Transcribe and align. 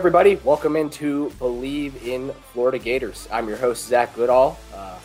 Everybody, 0.00 0.36
welcome 0.44 0.76
into 0.76 1.28
Believe 1.38 2.06
in 2.06 2.32
Florida 2.54 2.78
Gators. 2.78 3.28
I'm 3.30 3.46
your 3.46 3.58
host, 3.58 3.86
Zach 3.86 4.14
Goodall. 4.14 4.58
Uh, 4.74 4.98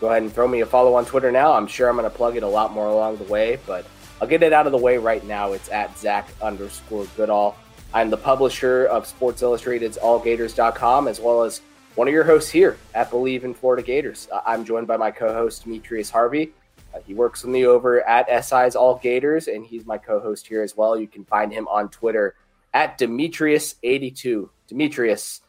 go 0.00 0.08
ahead 0.08 0.22
and 0.22 0.32
throw 0.32 0.48
me 0.48 0.62
a 0.62 0.66
follow 0.66 0.94
on 0.94 1.04
Twitter 1.04 1.30
now. 1.30 1.52
I'm 1.52 1.66
sure 1.66 1.86
I'm 1.86 1.96
going 1.96 2.10
to 2.10 2.16
plug 2.16 2.34
it 2.34 2.42
a 2.42 2.48
lot 2.48 2.72
more 2.72 2.86
along 2.86 3.18
the 3.18 3.24
way, 3.24 3.58
but 3.66 3.84
I'll 4.22 4.26
get 4.26 4.42
it 4.42 4.54
out 4.54 4.64
of 4.64 4.72
the 4.72 4.78
way 4.78 4.96
right 4.96 5.22
now. 5.26 5.52
It's 5.52 5.68
at 5.68 5.98
Zach 5.98 6.30
underscore 6.40 7.04
Goodall. 7.14 7.58
I'm 7.92 8.08
the 8.08 8.16
publisher 8.16 8.86
of 8.86 9.06
Sports 9.06 9.42
Illustrated's 9.42 9.98
AllGators.com, 9.98 11.08
as 11.08 11.20
well 11.20 11.42
as 11.42 11.60
one 11.94 12.08
of 12.08 12.14
your 12.14 12.24
hosts 12.24 12.50
here 12.50 12.78
at 12.94 13.10
Believe 13.10 13.44
in 13.44 13.52
Florida 13.52 13.82
Gators. 13.82 14.28
Uh, 14.32 14.40
I'm 14.46 14.64
joined 14.64 14.86
by 14.86 14.96
my 14.96 15.10
co 15.10 15.30
host, 15.30 15.64
Demetrius 15.64 16.08
Harvey. 16.08 16.52
Uh, 16.94 17.00
he 17.06 17.12
works 17.12 17.42
with 17.42 17.52
me 17.52 17.66
over 17.66 18.00
at 18.08 18.26
SI's 18.42 18.74
All 18.74 18.94
Gators, 18.94 19.48
and 19.48 19.66
he's 19.66 19.84
my 19.84 19.98
co 19.98 20.18
host 20.18 20.46
here 20.46 20.62
as 20.62 20.74
well. 20.74 20.98
You 20.98 21.06
can 21.06 21.26
find 21.26 21.52
him 21.52 21.68
on 21.68 21.90
Twitter 21.90 22.34
at 22.74 22.98
Demetrius82. 22.98 24.48
Demetrius, 24.68 25.40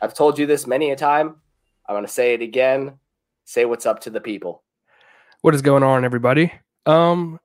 I've 0.00 0.14
told 0.14 0.38
you 0.38 0.46
this 0.46 0.66
many 0.66 0.90
a 0.90 0.96
time. 0.96 1.36
I'm 1.88 1.94
going 1.94 2.04
to 2.04 2.12
say 2.12 2.34
it 2.34 2.42
again. 2.42 2.98
Say 3.44 3.64
what's 3.64 3.86
up 3.86 4.00
to 4.00 4.10
the 4.10 4.20
people. 4.20 4.62
What 5.40 5.54
is 5.54 5.62
going 5.62 5.82
on, 5.82 6.04
everybody? 6.04 6.52
Um, 6.86 7.40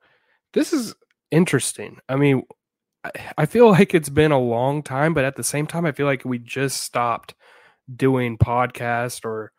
this 0.52 0.72
is 0.72 0.94
interesting. 1.30 1.98
I 2.08 2.16
mean, 2.16 2.42
I 3.36 3.46
feel 3.46 3.70
like 3.70 3.94
it's 3.94 4.08
been 4.08 4.32
a 4.32 4.38
long 4.38 4.82
time, 4.82 5.14
but 5.14 5.24
at 5.24 5.36
the 5.36 5.44
same 5.44 5.66
time, 5.66 5.86
I 5.86 5.92
feel 5.92 6.06
like 6.06 6.24
we 6.24 6.38
just 6.38 6.82
stopped 6.82 7.34
doing 7.94 8.38
podcast 8.38 9.24
or 9.24 9.52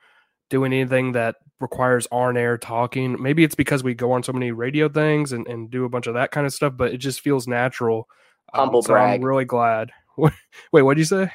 doing 0.49 0.73
anything 0.73 1.13
that 1.13 1.35
requires 1.59 2.07
on 2.11 2.37
air 2.37 2.57
talking. 2.57 3.21
Maybe 3.21 3.43
it's 3.43 3.55
because 3.55 3.83
we 3.83 3.93
go 3.93 4.11
on 4.11 4.23
so 4.23 4.33
many 4.33 4.51
radio 4.51 4.89
things 4.89 5.31
and, 5.31 5.47
and 5.47 5.69
do 5.69 5.85
a 5.85 5.89
bunch 5.89 6.07
of 6.07 6.15
that 6.15 6.31
kind 6.31 6.45
of 6.45 6.53
stuff, 6.53 6.73
but 6.75 6.93
it 6.93 6.97
just 6.97 7.21
feels 7.21 7.47
natural 7.47 8.07
Humble 8.55 8.79
um, 8.79 8.83
so 8.83 8.93
brag. 8.93 9.19
I'm 9.19 9.25
really 9.25 9.45
glad. 9.45 9.91
Wait, 10.17 10.31
what 10.71 10.95
did 10.95 10.99
you 11.01 11.05
say? 11.05 11.31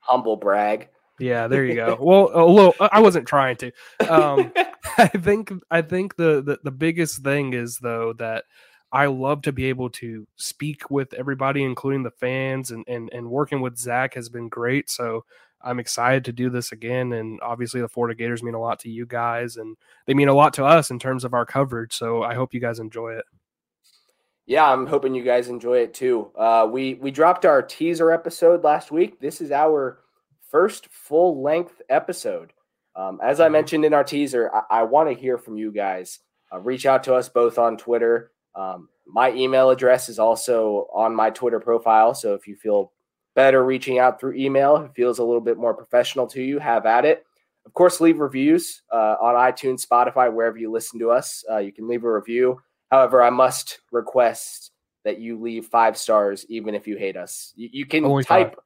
Humble 0.00 0.36
brag. 0.36 0.88
Yeah, 1.18 1.46
there 1.46 1.64
you 1.64 1.74
go. 1.74 1.96
well, 2.00 2.30
a 2.34 2.44
little. 2.44 2.74
I 2.80 3.00
wasn't 3.00 3.28
trying 3.28 3.56
to. 3.56 3.72
Um, 4.08 4.52
I 4.98 5.08
think. 5.08 5.52
I 5.70 5.82
think 5.82 6.16
the, 6.16 6.42
the 6.42 6.58
the 6.64 6.70
biggest 6.70 7.22
thing 7.22 7.54
is 7.54 7.78
though 7.78 8.12
that 8.14 8.44
I 8.92 9.06
love 9.06 9.42
to 9.42 9.52
be 9.52 9.66
able 9.66 9.90
to 9.90 10.26
speak 10.36 10.90
with 10.90 11.14
everybody, 11.14 11.62
including 11.62 12.02
the 12.02 12.10
fans, 12.10 12.70
and 12.70 12.84
and 12.88 13.10
and 13.12 13.30
working 13.30 13.60
with 13.60 13.78
Zach 13.78 14.14
has 14.14 14.28
been 14.28 14.48
great. 14.48 14.90
So 14.90 15.24
I'm 15.62 15.78
excited 15.78 16.24
to 16.26 16.32
do 16.32 16.50
this 16.50 16.72
again. 16.72 17.12
And 17.12 17.40
obviously, 17.40 17.80
the 17.80 17.88
Florida 17.88 18.16
Gators 18.16 18.42
mean 18.42 18.54
a 18.54 18.60
lot 18.60 18.80
to 18.80 18.90
you 18.90 19.06
guys, 19.06 19.56
and 19.56 19.76
they 20.06 20.14
mean 20.14 20.28
a 20.28 20.34
lot 20.34 20.54
to 20.54 20.64
us 20.64 20.90
in 20.90 20.98
terms 20.98 21.24
of 21.24 21.34
our 21.34 21.46
coverage. 21.46 21.94
So 21.94 22.22
I 22.22 22.34
hope 22.34 22.52
you 22.52 22.60
guys 22.60 22.80
enjoy 22.80 23.14
it. 23.14 23.24
Yeah, 24.46 24.70
I'm 24.70 24.86
hoping 24.86 25.14
you 25.14 25.24
guys 25.24 25.48
enjoy 25.48 25.78
it 25.78 25.94
too. 25.94 26.30
Uh, 26.36 26.68
we 26.70 26.94
we 26.94 27.10
dropped 27.10 27.46
our 27.46 27.62
teaser 27.62 28.10
episode 28.10 28.62
last 28.62 28.92
week. 28.92 29.18
This 29.18 29.40
is 29.40 29.50
our 29.50 30.00
first 30.50 30.88
full 30.88 31.42
length 31.42 31.80
episode. 31.88 32.52
Um, 32.94 33.20
as 33.22 33.40
I 33.40 33.44
mm-hmm. 33.46 33.52
mentioned 33.52 33.84
in 33.84 33.94
our 33.94 34.04
teaser, 34.04 34.50
I, 34.54 34.80
I 34.80 34.82
want 34.82 35.08
to 35.08 35.14
hear 35.14 35.38
from 35.38 35.56
you 35.56 35.72
guys. 35.72 36.20
Uh, 36.52 36.60
reach 36.60 36.84
out 36.84 37.04
to 37.04 37.14
us 37.14 37.28
both 37.28 37.58
on 37.58 37.76
Twitter. 37.76 38.32
Um, 38.54 38.88
my 39.06 39.32
email 39.32 39.70
address 39.70 40.08
is 40.08 40.18
also 40.18 40.88
on 40.92 41.14
my 41.14 41.30
Twitter 41.30 41.58
profile. 41.58 42.14
So 42.14 42.34
if 42.34 42.46
you 42.46 42.54
feel 42.54 42.92
better 43.34 43.64
reaching 43.64 43.98
out 43.98 44.20
through 44.20 44.34
email, 44.34 44.76
it 44.76 44.92
feels 44.94 45.18
a 45.18 45.24
little 45.24 45.40
bit 45.40 45.56
more 45.56 45.74
professional 45.74 46.26
to 46.28 46.42
you, 46.42 46.58
have 46.58 46.86
at 46.86 47.04
it. 47.04 47.24
Of 47.66 47.72
course, 47.72 48.00
leave 48.00 48.18
reviews 48.18 48.82
uh, 48.92 49.16
on 49.20 49.34
iTunes, 49.34 49.86
Spotify, 49.86 50.32
wherever 50.32 50.58
you 50.58 50.70
listen 50.70 51.00
to 51.00 51.10
us. 51.10 51.44
Uh, 51.50 51.58
you 51.58 51.72
can 51.72 51.88
leave 51.88 52.04
a 52.04 52.12
review. 52.12 52.60
However, 52.90 53.22
I 53.22 53.30
must 53.30 53.80
request 53.92 54.70
that 55.04 55.18
you 55.18 55.40
leave 55.40 55.66
five 55.66 55.96
stars, 55.96 56.46
even 56.48 56.74
if 56.74 56.86
you 56.86 56.96
hate 56.96 57.16
us. 57.16 57.52
You, 57.56 57.68
you 57.72 57.86
can 57.86 58.04
Only 58.04 58.24
type, 58.24 58.54
five. 58.54 58.64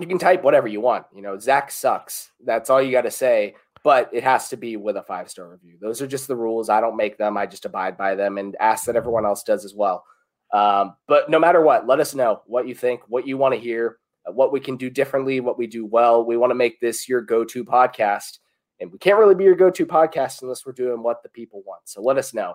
you 0.00 0.06
can 0.06 0.18
type 0.18 0.42
whatever 0.42 0.68
you 0.68 0.80
want. 0.80 1.06
You 1.14 1.22
know, 1.22 1.38
Zach 1.38 1.70
sucks. 1.70 2.30
That's 2.44 2.70
all 2.70 2.80
you 2.82 2.92
got 2.92 3.02
to 3.02 3.10
say. 3.10 3.54
But 3.82 4.10
it 4.12 4.22
has 4.22 4.50
to 4.50 4.56
be 4.58 4.76
with 4.76 4.96
a 4.98 5.02
five 5.02 5.30
star 5.30 5.48
review. 5.48 5.78
Those 5.80 6.02
are 6.02 6.06
just 6.06 6.28
the 6.28 6.36
rules. 6.36 6.68
I 6.68 6.80
don't 6.82 6.96
make 6.98 7.16
them. 7.16 7.38
I 7.38 7.46
just 7.46 7.64
abide 7.64 7.96
by 7.96 8.14
them 8.14 8.36
and 8.36 8.54
ask 8.60 8.84
that 8.84 8.96
everyone 8.96 9.24
else 9.24 9.42
does 9.42 9.64
as 9.64 9.74
well. 9.74 10.04
Um, 10.52 10.96
but 11.08 11.30
no 11.30 11.38
matter 11.38 11.62
what, 11.62 11.86
let 11.86 11.98
us 11.98 12.14
know 12.14 12.42
what 12.46 12.68
you 12.68 12.74
think, 12.74 13.00
what 13.08 13.26
you 13.26 13.38
want 13.38 13.54
to 13.54 13.60
hear, 13.60 13.98
what 14.26 14.52
we 14.52 14.60
can 14.60 14.76
do 14.76 14.90
differently, 14.90 15.40
what 15.40 15.56
we 15.56 15.66
do 15.66 15.86
well. 15.86 16.24
We 16.24 16.36
want 16.36 16.50
to 16.50 16.56
make 16.56 16.78
this 16.80 17.08
your 17.08 17.22
go 17.22 17.42
to 17.44 17.64
podcast. 17.64 18.38
And 18.80 18.92
we 18.92 18.98
can't 18.98 19.18
really 19.18 19.34
be 19.34 19.44
your 19.44 19.54
go 19.54 19.70
to 19.70 19.86
podcast 19.86 20.42
unless 20.42 20.66
we're 20.66 20.72
doing 20.72 21.02
what 21.02 21.22
the 21.22 21.28
people 21.30 21.62
want. 21.64 21.82
So 21.88 22.02
let 22.02 22.18
us 22.18 22.34
know. 22.34 22.54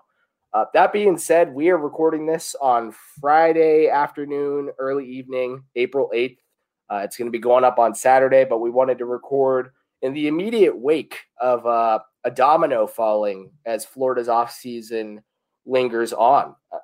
Uh, 0.55 0.63
that 0.73 0.93
being 0.93 1.17
said, 1.17 1.53
we 1.53 1.69
are 1.69 1.77
recording 1.77 2.25
this 2.25 2.55
on 2.61 2.95
Friday 3.19 3.89
afternoon, 3.89 4.69
early 4.79 5.05
evening, 5.05 5.61
April 5.75 6.09
8th. 6.15 6.37
Uh, 6.89 7.01
it's 7.03 7.17
going 7.17 7.25
to 7.25 7.31
be 7.31 7.39
going 7.39 7.65
up 7.65 7.77
on 7.77 7.93
Saturday, 7.93 8.45
but 8.45 8.61
we 8.61 8.69
wanted 8.69 8.97
to 8.97 9.05
record 9.05 9.71
in 10.01 10.13
the 10.13 10.29
immediate 10.29 10.77
wake 10.77 11.17
of 11.41 11.65
uh, 11.65 11.99
a 12.23 12.31
domino 12.31 12.87
falling 12.87 13.51
as 13.65 13.83
Florida's 13.83 14.29
offseason 14.29 15.17
lingers 15.65 16.13
on. 16.13 16.55
Uh, 16.71 16.77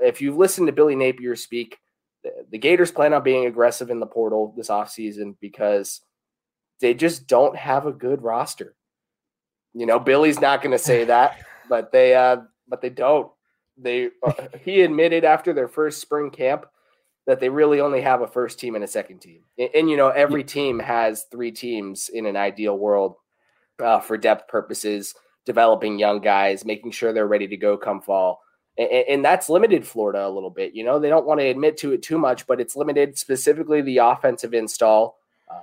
if 0.00 0.22
you've 0.22 0.38
listened 0.38 0.68
to 0.68 0.72
Billy 0.72 0.96
Napier 0.96 1.36
speak, 1.36 1.76
the, 2.24 2.30
the 2.50 2.56
Gators 2.56 2.90
plan 2.90 3.12
on 3.12 3.22
being 3.22 3.44
aggressive 3.44 3.90
in 3.90 4.00
the 4.00 4.06
portal 4.06 4.54
this 4.56 4.68
offseason 4.68 5.36
because 5.38 6.00
they 6.80 6.94
just 6.94 7.26
don't 7.26 7.56
have 7.56 7.84
a 7.84 7.92
good 7.92 8.22
roster. 8.22 8.74
You 9.74 9.84
know, 9.84 9.98
Billy's 9.98 10.40
not 10.40 10.62
going 10.62 10.72
to 10.72 10.78
say 10.78 11.04
that, 11.04 11.44
but 11.68 11.92
they 11.92 12.14
uh, 12.14 12.38
but 12.68 12.80
they 12.80 12.90
don't. 12.90 13.30
They 13.76 14.10
uh, 14.22 14.32
he 14.62 14.82
admitted 14.82 15.24
after 15.24 15.52
their 15.52 15.68
first 15.68 16.00
spring 16.00 16.30
camp 16.30 16.66
that 17.28 17.40
they 17.40 17.50
really 17.50 17.78
only 17.80 18.00
have 18.00 18.22
a 18.22 18.26
first 18.26 18.58
team 18.58 18.74
and 18.74 18.82
a 18.82 18.88
second 18.88 19.18
team. 19.18 19.42
And, 19.58 19.68
and 19.74 19.90
you 19.90 19.98
know, 19.98 20.08
every 20.08 20.42
team 20.42 20.78
has 20.78 21.26
three 21.30 21.52
teams 21.52 22.08
in 22.08 22.24
an 22.24 22.36
ideal 22.36 22.76
world 22.78 23.16
uh, 23.78 24.00
for 24.00 24.16
depth 24.16 24.48
purposes, 24.48 25.14
developing 25.44 25.98
young 25.98 26.22
guys, 26.22 26.64
making 26.64 26.92
sure 26.92 27.12
they're 27.12 27.26
ready 27.26 27.46
to 27.46 27.56
go 27.58 27.76
come 27.76 28.00
fall. 28.00 28.40
And, 28.78 28.88
and 28.90 29.24
that's 29.24 29.50
limited 29.50 29.86
Florida 29.86 30.26
a 30.26 30.30
little 30.30 30.48
bit. 30.48 30.74
You 30.74 30.84
know, 30.84 30.98
they 30.98 31.10
don't 31.10 31.26
want 31.26 31.40
to 31.40 31.46
admit 31.46 31.76
to 31.78 31.92
it 31.92 32.02
too 32.02 32.16
much, 32.16 32.46
but 32.46 32.62
it's 32.62 32.76
limited 32.76 33.18
specifically 33.18 33.82
the 33.82 33.98
offensive 33.98 34.54
install. 34.54 35.18
Uh, 35.50 35.60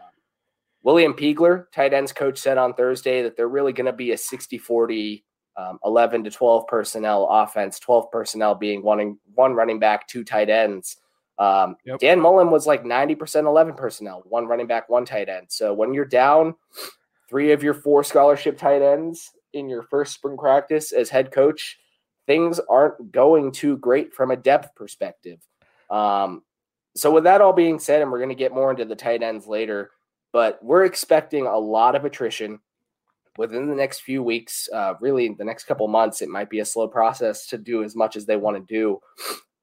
William 0.84 1.14
Peagler, 1.14 1.66
tight 1.72 1.96
ends 1.96 2.14
coach, 2.14 2.38
said 2.38 2.60
on 2.60 2.76
Thursday 2.76 3.24
that 3.24 3.36
they're 3.36 3.48
really 3.48 3.74
going 3.74 3.88
to 3.88 3.94
be 3.94 4.12
a 4.12 4.18
60 4.18 4.60
40 4.60 5.26
um, 5.58 5.80
11 5.86 6.24
to 6.26 6.32
12 6.32 6.68
personnel 6.68 7.28
offense, 7.30 7.80
12 7.80 8.12
personnel 8.12 8.56
being 8.56 8.84
one, 8.84 9.18
one 9.34 9.54
running 9.54 9.80
back, 9.80 10.08
two 10.08 10.24
tight 10.24 10.50
ends. 10.50 10.98
Um, 11.38 11.76
yep. 11.86 12.00
Dan 12.00 12.20
Mullen 12.20 12.52
was 12.52 12.66
like 12.66 12.84
90% 12.84 13.46
11 13.46 13.76
personnel, 13.76 14.24
one 14.26 14.48
running 14.48 14.68
back, 14.68 14.90
one 14.90 15.06
tight 15.06 15.30
end. 15.30 15.48
So 15.50 15.74
when 15.74 15.94
you're 15.94 16.06
down 16.06 16.56
three 17.30 17.52
of 17.52 17.64
your 17.64 17.74
four 17.74 18.04
scholarship 18.04 18.58
tight 18.58 18.82
ends 18.82 19.32
in 19.54 19.70
your 19.70 19.84
first 19.84 20.14
spring 20.14 20.38
practice 20.38 20.92
as 20.92 21.10
head 21.10 21.32
coach, 21.32 21.78
things 22.28 22.60
aren't 22.70 23.12
going 23.12 23.52
too 23.52 23.78
great 23.78 24.14
from 24.14 24.32
a 24.32 24.38
depth 24.38 24.76
perspective. 24.76 25.40
Um, 25.90 26.44
so 26.96 27.12
with 27.12 27.26
that 27.26 27.42
all 27.42 27.54
being 27.54 27.80
said, 27.80 28.02
and 28.02 28.12
we're 28.12 28.20
going 28.20 28.30
to 28.30 28.36
get 28.36 28.54
more 28.54 28.72
into 28.72 28.86
the 28.86 28.96
tight 28.96 29.22
ends 29.22 29.48
later, 29.48 29.92
but 30.32 30.64
we're 30.64 30.86
expecting 30.86 31.46
a 31.46 31.58
lot 31.58 31.96
of 31.96 32.06
attrition 32.06 32.60
within 33.38 33.68
the 33.68 33.76
next 33.76 34.02
few 34.02 34.24
weeks, 34.24 34.70
uh, 34.74 34.94
really 35.00 35.36
the 35.38 35.44
next 35.44 35.66
couple 35.66 35.88
months, 35.88 36.22
it 36.22 36.30
might 36.30 36.50
be 36.50 36.60
a 36.60 36.66
slow 36.66 36.88
process 36.88 37.48
to 37.48 37.58
do 37.58 37.84
as 37.84 37.96
much 37.96 38.16
as 38.16 38.26
they 38.26 38.38
want 38.38 38.58
to 38.58 38.74
do. 38.74 39.00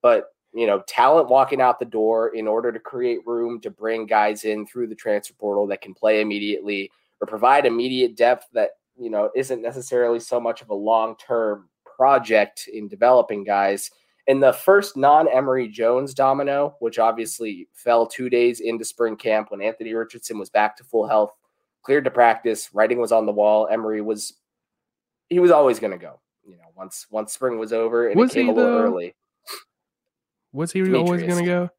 But 0.03 0.27
you 0.55 0.67
know, 0.67 0.83
talent 0.87 1.29
walking 1.29 1.61
out 1.61 1.79
the 1.79 1.85
door 1.87 2.35
in 2.35 2.47
order 2.47 2.73
to 2.73 2.79
create 2.79 3.27
room 3.27 3.61
to 3.61 3.71
bring 3.71 4.07
guys 4.07 4.45
in 4.45 4.67
through 4.67 4.89
the 4.89 4.95
transfer 4.95 5.35
portal 5.35 5.67
that 5.69 5.81
can 5.81 5.95
play 5.95 6.21
immediately 6.21 6.91
or 7.21 7.27
provide 7.27 7.65
immediate 7.65 8.17
depth 8.17 8.47
that 8.53 8.73
you 8.99 9.09
know 9.09 9.31
isn't 9.35 9.63
necessarily 9.63 10.21
so 10.21 10.39
much 10.39 10.61
of 10.61 10.71
a 10.71 10.75
long 10.75 11.17
term 11.17 11.69
project 11.97 12.69
in 12.73 12.89
developing 12.89 13.45
guys. 13.45 13.91
In 14.29 14.39
the 14.41 14.53
first 14.53 14.97
non 14.97 15.27
Emory 15.29 15.69
Jones 15.69 16.15
domino, 16.15 16.77
which 16.81 16.99
obviously 16.99 17.69
fell 17.73 18.07
two 18.07 18.29
days 18.29 18.61
into 18.61 18.85
spring 18.85 19.17
camp 19.17 19.51
when 19.51 19.63
Anthony 19.63 19.95
Richardson 19.95 20.39
was 20.39 20.51
back 20.51 20.77
to 20.77 20.85
full 20.85 21.09
health, 21.09 21.37
cleared 21.83 22.05
to 22.05 22.11
practice. 22.11 22.71
Writing 22.73 22.99
was 22.99 23.13
on 23.13 23.27
the 23.27 23.33
wall. 23.33 23.69
Emory 23.71 24.01
was 24.01 24.35
he 25.29 25.39
was 25.41 25.51
always 25.51 25.79
going 25.79 25.93
to 25.93 25.99
go. 25.99 26.21
You 26.45 26.57
know, 26.57 26.73
once 26.77 27.07
once 27.11 27.33
spring 27.33 27.59
was 27.59 27.73
over 27.73 28.09
and 28.09 28.19
was 28.19 28.31
it 28.31 28.35
came 28.35 28.49
a 28.49 28.53
little 28.53 28.79
early. 28.79 29.15
Was 30.53 30.73
he 30.73 30.81
Demetrius. 30.81 31.09
always 31.09 31.23
going 31.23 31.45
to 31.45 31.51
go? 31.51 31.71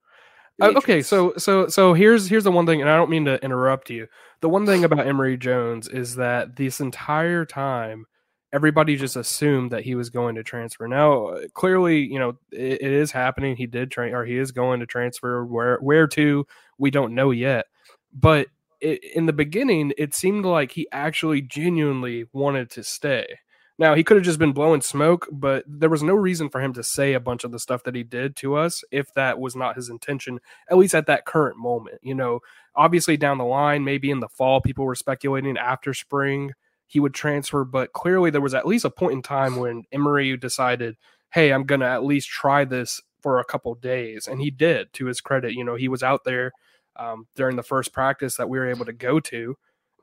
Uh, 0.62 0.74
okay, 0.78 1.02
so 1.02 1.34
so 1.38 1.68
so 1.68 1.94
here's 1.94 2.28
here's 2.28 2.44
the 2.44 2.52
one 2.52 2.66
thing, 2.66 2.82
and 2.82 2.90
I 2.90 2.96
don't 2.96 3.10
mean 3.10 3.26
to 3.26 3.44
interrupt 3.44 3.90
you. 3.90 4.08
The 4.42 4.50
one 4.50 4.66
thing 4.66 4.84
about 4.84 5.08
Emory 5.08 5.36
Jones 5.36 5.88
is 5.88 6.16
that 6.16 6.56
this 6.56 6.80
entire 6.80 7.44
time, 7.44 8.06
everybody 8.52 8.96
just 8.96 9.16
assumed 9.16 9.72
that 9.72 9.84
he 9.84 9.96
was 9.96 10.12
going 10.12 10.36
to 10.36 10.44
transfer. 10.44 10.88
Now, 10.88 11.36
clearly, 11.54 12.02
you 12.02 12.20
know, 12.20 12.38
it, 12.52 12.82
it 12.82 12.92
is 12.92 13.12
happening. 13.12 13.56
He 13.56 13.66
did 13.66 13.90
train, 13.90 14.14
or 14.14 14.26
he 14.26 14.38
is 14.38 14.52
going 14.52 14.80
to 14.82 14.86
transfer. 14.86 15.44
Where 15.44 15.78
where 15.78 16.08
to? 16.08 16.46
We 16.78 16.92
don't 16.92 17.16
know 17.16 17.32
yet. 17.32 17.66
But 18.14 18.48
it, 18.84 19.04
in 19.16 19.26
the 19.26 19.34
beginning, 19.34 19.94
it 19.98 20.14
seemed 20.14 20.46
like 20.46 20.72
he 20.72 20.88
actually 20.92 21.42
genuinely 21.42 22.26
wanted 22.34 22.70
to 22.72 22.84
stay. 22.84 23.40
Now, 23.80 23.96
he 23.96 24.04
could 24.04 24.18
have 24.18 24.26
just 24.26 24.38
been 24.38 24.54
blowing 24.54 24.82
smoke, 24.82 25.28
but 25.32 25.64
there 25.68 25.90
was 25.90 26.04
no 26.04 26.14
reason 26.14 26.50
for 26.50 26.62
him 26.62 26.74
to 26.74 26.84
say 26.84 27.14
a 27.14 27.20
bunch 27.20 27.44
of 27.44 27.52
the 27.52 27.58
stuff 27.58 27.84
that 27.84 27.96
he 27.96 28.04
did 28.04 28.36
to 28.38 28.56
us 28.56 28.84
if 28.92 29.12
that 29.16 29.40
was 29.40 29.56
not 29.56 29.76
his 29.76 29.90
intention, 29.90 30.40
at 30.70 30.78
least 30.78 30.94
at 30.94 31.08
that 31.08 31.26
current 31.26 31.58
moment. 31.58 31.98
You 32.04 32.14
know, 32.14 32.42
obviously 32.76 33.18
down 33.18 33.40
the 33.40 33.46
line, 33.46 33.84
maybe 33.84 34.12
in 34.12 34.20
the 34.20 34.30
fall, 34.30 34.62
people 34.62 34.86
were 34.86 34.96
speculating 34.96 35.58
after 35.58 35.94
spring 35.94 36.54
he 36.94 37.00
would 37.00 37.16
transfer, 37.16 37.64
but 37.64 37.92
clearly 37.94 38.30
there 38.30 38.40
was 38.40 38.54
at 38.54 38.68
least 38.68 38.86
a 38.86 38.90
point 38.92 39.14
in 39.14 39.24
time 39.24 39.56
when 39.56 39.84
Emory 39.92 40.38
decided, 40.38 40.96
hey, 41.32 41.52
I'm 41.52 41.64
going 41.64 41.82
to 41.82 41.88
at 41.88 42.06
least 42.06 42.30
try 42.30 42.66
this 42.66 43.02
for 43.22 43.40
a 43.40 43.46
couple 43.46 43.74
days. 43.74 44.28
And 44.28 44.40
he 44.40 44.52
did, 44.52 44.94
to 44.94 45.08
his 45.08 45.20
credit. 45.20 45.54
You 45.54 45.64
know, 45.64 45.74
he 45.74 45.88
was 45.88 46.04
out 46.04 46.24
there 46.24 46.52
um, 46.96 47.28
during 47.36 47.56
the 47.56 47.64
first 47.64 47.94
practice 47.94 48.36
that 48.38 48.50
we 48.50 48.58
were 48.58 48.70
able 48.70 48.86
to 48.86 48.94
go 48.94 49.20
to. 49.20 49.58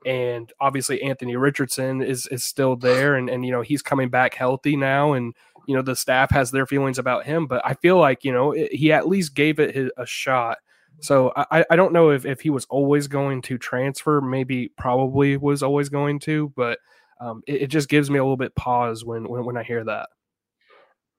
And 0.05 0.51
obviously 0.59 1.01
Anthony 1.03 1.35
Richardson 1.35 2.01
is 2.01 2.25
is 2.27 2.43
still 2.43 2.75
there 2.75 3.15
and 3.15 3.29
and 3.29 3.45
you 3.45 3.51
know 3.51 3.61
he's 3.61 3.83
coming 3.83 4.09
back 4.09 4.33
healthy 4.33 4.75
now 4.75 5.13
and 5.13 5.35
you 5.67 5.75
know 5.75 5.83
the 5.83 5.95
staff 5.95 6.31
has 6.31 6.49
their 6.49 6.65
feelings 6.65 6.97
about 6.97 7.25
him 7.25 7.45
but 7.45 7.61
I 7.63 7.75
feel 7.75 7.99
like 7.99 8.23
you 8.23 8.31
know 8.31 8.51
it, 8.51 8.73
he 8.73 8.91
at 8.91 9.07
least 9.07 9.35
gave 9.35 9.59
it 9.59 9.91
a 9.97 10.05
shot. 10.05 10.57
So 11.01 11.31
I, 11.35 11.65
I 11.69 11.75
don't 11.75 11.93
know 11.93 12.09
if, 12.09 12.25
if 12.25 12.41
he 12.41 12.49
was 12.49 12.65
always 12.65 13.07
going 13.07 13.41
to 13.43 13.57
transfer 13.57 14.21
maybe 14.21 14.69
probably 14.77 15.37
was 15.37 15.61
always 15.61 15.89
going 15.89 16.19
to 16.21 16.51
but 16.55 16.79
um, 17.19 17.43
it, 17.45 17.63
it, 17.63 17.67
just 17.67 17.87
gives 17.87 18.09
me 18.09 18.17
a 18.17 18.23
little 18.23 18.35
bit 18.35 18.55
pause 18.55 19.05
when, 19.05 19.29
when 19.29 19.45
when 19.45 19.55
I 19.55 19.61
hear 19.61 19.83
that. 19.83 20.09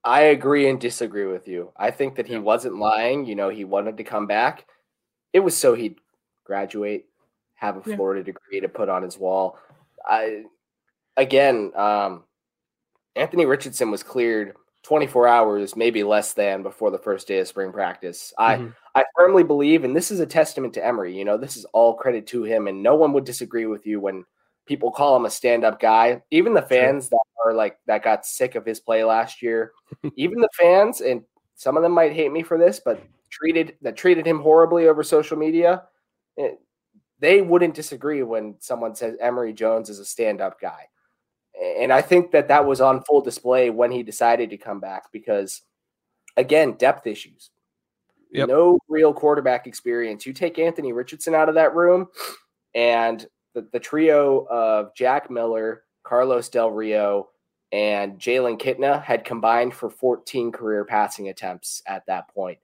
I 0.02 0.22
agree 0.22 0.68
and 0.68 0.80
disagree 0.80 1.26
with 1.26 1.46
you. 1.46 1.70
I 1.76 1.92
think 1.92 2.16
that 2.16 2.26
he 2.26 2.36
wasn't 2.36 2.78
lying 2.78 3.24
you 3.26 3.36
know 3.36 3.48
he 3.48 3.64
wanted 3.64 3.96
to 3.98 4.04
come 4.04 4.26
back 4.26 4.66
it 5.32 5.40
was 5.40 5.56
so 5.56 5.74
he'd 5.74 5.96
graduate 6.44 7.06
have 7.54 7.76
a 7.76 7.82
Florida 7.82 8.24
degree 8.24 8.60
to 8.60 8.68
put 8.68 8.88
on 8.88 9.02
his 9.02 9.16
wall. 9.16 9.56
I 10.04 10.44
again, 11.16 11.72
um, 11.76 12.24
Anthony 13.14 13.46
Richardson 13.46 13.90
was 13.90 14.02
cleared 14.02 14.54
24 14.82 15.28
hours, 15.28 15.76
maybe 15.76 16.02
less 16.02 16.32
than 16.32 16.62
before 16.62 16.90
the 16.90 16.98
first 16.98 17.28
day 17.28 17.38
of 17.38 17.46
spring 17.46 17.72
practice. 17.72 18.32
Mm-hmm. 18.38 18.68
I 18.94 19.00
I 19.00 19.04
firmly 19.16 19.44
believe, 19.44 19.84
and 19.84 19.96
this 19.96 20.10
is 20.10 20.20
a 20.20 20.26
testament 20.26 20.74
to 20.74 20.84
Emory. 20.84 21.16
You 21.16 21.24
know, 21.24 21.38
this 21.38 21.56
is 21.56 21.64
all 21.66 21.94
credit 21.94 22.26
to 22.28 22.42
him, 22.42 22.66
and 22.66 22.82
no 22.82 22.96
one 22.96 23.12
would 23.12 23.24
disagree 23.24 23.66
with 23.66 23.86
you 23.86 24.00
when 24.00 24.24
people 24.66 24.90
call 24.90 25.16
him 25.16 25.24
a 25.24 25.30
stand-up 25.30 25.80
guy. 25.80 26.22
Even 26.30 26.54
the 26.54 26.62
fans 26.62 27.08
that 27.08 27.20
are 27.44 27.54
like 27.54 27.78
that 27.86 28.02
got 28.02 28.26
sick 28.26 28.54
of 28.54 28.66
his 28.66 28.80
play 28.80 29.04
last 29.04 29.40
year, 29.40 29.72
even 30.16 30.40
the 30.40 30.48
fans, 30.58 31.00
and 31.00 31.22
some 31.54 31.76
of 31.76 31.82
them 31.84 31.92
might 31.92 32.12
hate 32.12 32.32
me 32.32 32.42
for 32.42 32.58
this, 32.58 32.80
but 32.84 33.00
treated 33.42 33.76
that 33.82 33.96
treated 33.96 34.26
him 34.26 34.40
horribly 34.40 34.88
over 34.88 35.02
social 35.02 35.36
media. 35.36 35.84
It, 36.36 36.60
they 37.18 37.40
wouldn't 37.40 37.74
disagree 37.74 38.22
when 38.22 38.56
someone 38.58 38.94
says 38.94 39.16
Emory 39.20 39.52
Jones 39.52 39.88
is 39.88 39.98
a 39.98 40.04
stand-up 40.04 40.60
guy. 40.60 40.88
And 41.78 41.92
I 41.92 42.02
think 42.02 42.32
that 42.32 42.48
that 42.48 42.66
was 42.66 42.80
on 42.80 43.04
full 43.04 43.20
display 43.20 43.70
when 43.70 43.92
he 43.92 44.02
decided 44.02 44.50
to 44.50 44.56
come 44.56 44.80
back 44.80 45.12
because 45.12 45.62
again, 46.36 46.72
depth 46.72 47.06
issues. 47.06 47.50
Yep. 48.32 48.48
No 48.48 48.78
real 48.88 49.12
quarterback 49.12 49.66
experience. 49.66 50.24
You 50.24 50.32
take 50.32 50.58
Anthony 50.58 50.92
Richardson 50.92 51.34
out 51.34 51.50
of 51.50 51.54
that 51.56 51.74
room 51.74 52.08
and 52.74 53.24
the, 53.54 53.68
the 53.72 53.80
trio 53.80 54.46
of 54.48 54.94
Jack 54.94 55.30
Miller, 55.30 55.84
Carlos 56.02 56.48
Del 56.48 56.70
Rio, 56.70 57.28
and 57.72 58.18
Jalen 58.18 58.60
Kitna 58.60 59.02
had 59.02 59.24
combined 59.24 59.74
for 59.74 59.90
14 59.90 60.50
career 60.52 60.84
passing 60.84 61.28
attempts 61.28 61.82
at 61.86 62.06
that 62.06 62.28
point. 62.28 62.58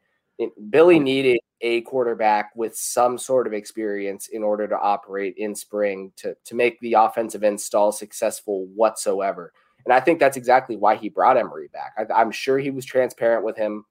Billy 0.70 0.98
needed 0.98 1.40
a 1.60 1.80
quarterback 1.82 2.52
with 2.54 2.76
some 2.76 3.18
sort 3.18 3.46
of 3.46 3.52
experience 3.52 4.28
in 4.28 4.42
order 4.42 4.68
to 4.68 4.78
operate 4.78 5.34
in 5.36 5.54
spring 5.54 6.12
to, 6.16 6.36
to 6.44 6.54
make 6.54 6.78
the 6.80 6.94
offensive 6.94 7.42
install 7.42 7.90
successful 7.90 8.66
whatsoever. 8.66 9.52
And 9.84 9.92
I 9.92 10.00
think 10.00 10.20
that's 10.20 10.36
exactly 10.36 10.76
why 10.76 10.96
he 10.96 11.08
brought 11.08 11.36
Emory 11.36 11.68
back. 11.72 11.94
I, 11.98 12.20
am 12.20 12.30
sure 12.30 12.58
he 12.58 12.70
was 12.70 12.84
transparent 12.84 13.44
with 13.44 13.56
him. 13.56 13.84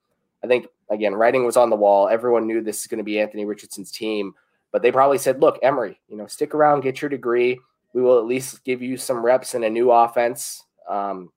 I 0.44 0.48
think, 0.48 0.68
again, 0.90 1.16
writing 1.16 1.46
was 1.46 1.58
on 1.58 1.70
the 1.70 1.76
wall. 1.76 2.08
Everyone 2.08 2.46
knew 2.46 2.62
this 2.62 2.82
is 2.82 2.88
going 2.88 3.00
to 3.00 3.04
be 3.04 3.20
Anthony 3.20 3.46
Richardson's 3.46 3.92
team, 3.92 4.34
but 4.72 4.82
they 4.82 4.92
probably 4.92 5.18
said, 5.18 5.42
look, 5.42 5.60
Emory, 5.64 6.00
you 6.08 6.16
know, 6.16 6.28
stick 6.28 6.54
around, 6.54 6.82
get 6.82 7.02
your 7.02 7.10
degree. 7.10 7.60
We 7.94 8.02
will 8.02 8.20
at 8.20 8.26
least 8.26 8.64
give 8.64 8.82
you 8.82 8.96
some 8.96 9.26
reps 9.26 9.56
in 9.56 9.64
a 9.64 9.70
new 9.70 9.92
offense. 9.92 10.64
Um, 10.88 11.32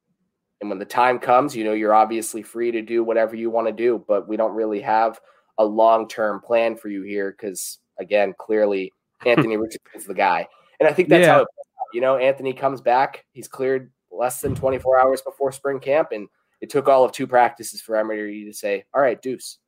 and 0.60 0.68
when 0.68 0.78
the 0.78 0.84
time 0.84 1.18
comes, 1.18 1.56
you 1.56 1.64
know, 1.64 1.72
you're 1.72 1.94
obviously 1.94 2.42
free 2.42 2.70
to 2.70 2.82
do 2.82 3.02
whatever 3.02 3.34
you 3.34 3.50
want 3.50 3.66
to 3.66 3.72
do, 3.72 4.04
but 4.06 4.28
we 4.28 4.36
don't 4.36 4.54
really 4.54 4.80
have 4.80 5.20
a 5.58 5.64
long 5.64 6.06
term 6.06 6.40
plan 6.40 6.76
for 6.76 6.88
you 6.88 7.02
here 7.02 7.30
because, 7.30 7.78
again, 7.98 8.34
clearly 8.38 8.92
Anthony 9.26 9.56
Richardson 9.56 9.90
is 9.94 10.06
the 10.06 10.14
guy. 10.14 10.46
And 10.78 10.88
I 10.88 10.92
think 10.92 11.08
that's 11.08 11.26
yeah. 11.26 11.34
how 11.34 11.40
it, 11.40 11.48
plays 11.54 11.66
out. 11.78 11.94
you 11.94 12.00
know, 12.00 12.16
Anthony 12.16 12.52
comes 12.52 12.80
back. 12.80 13.24
He's 13.32 13.48
cleared 13.48 13.90
less 14.10 14.40
than 14.40 14.54
24 14.54 15.00
hours 15.00 15.22
before 15.22 15.52
spring 15.52 15.80
camp. 15.80 16.08
And 16.12 16.28
it 16.60 16.68
took 16.68 16.88
all 16.88 17.04
of 17.04 17.12
two 17.12 17.26
practices 17.26 17.80
for 17.80 17.96
Emory 17.96 18.44
to 18.44 18.52
say, 18.52 18.84
all 18.94 19.00
right, 19.00 19.20
deuce. 19.20 19.58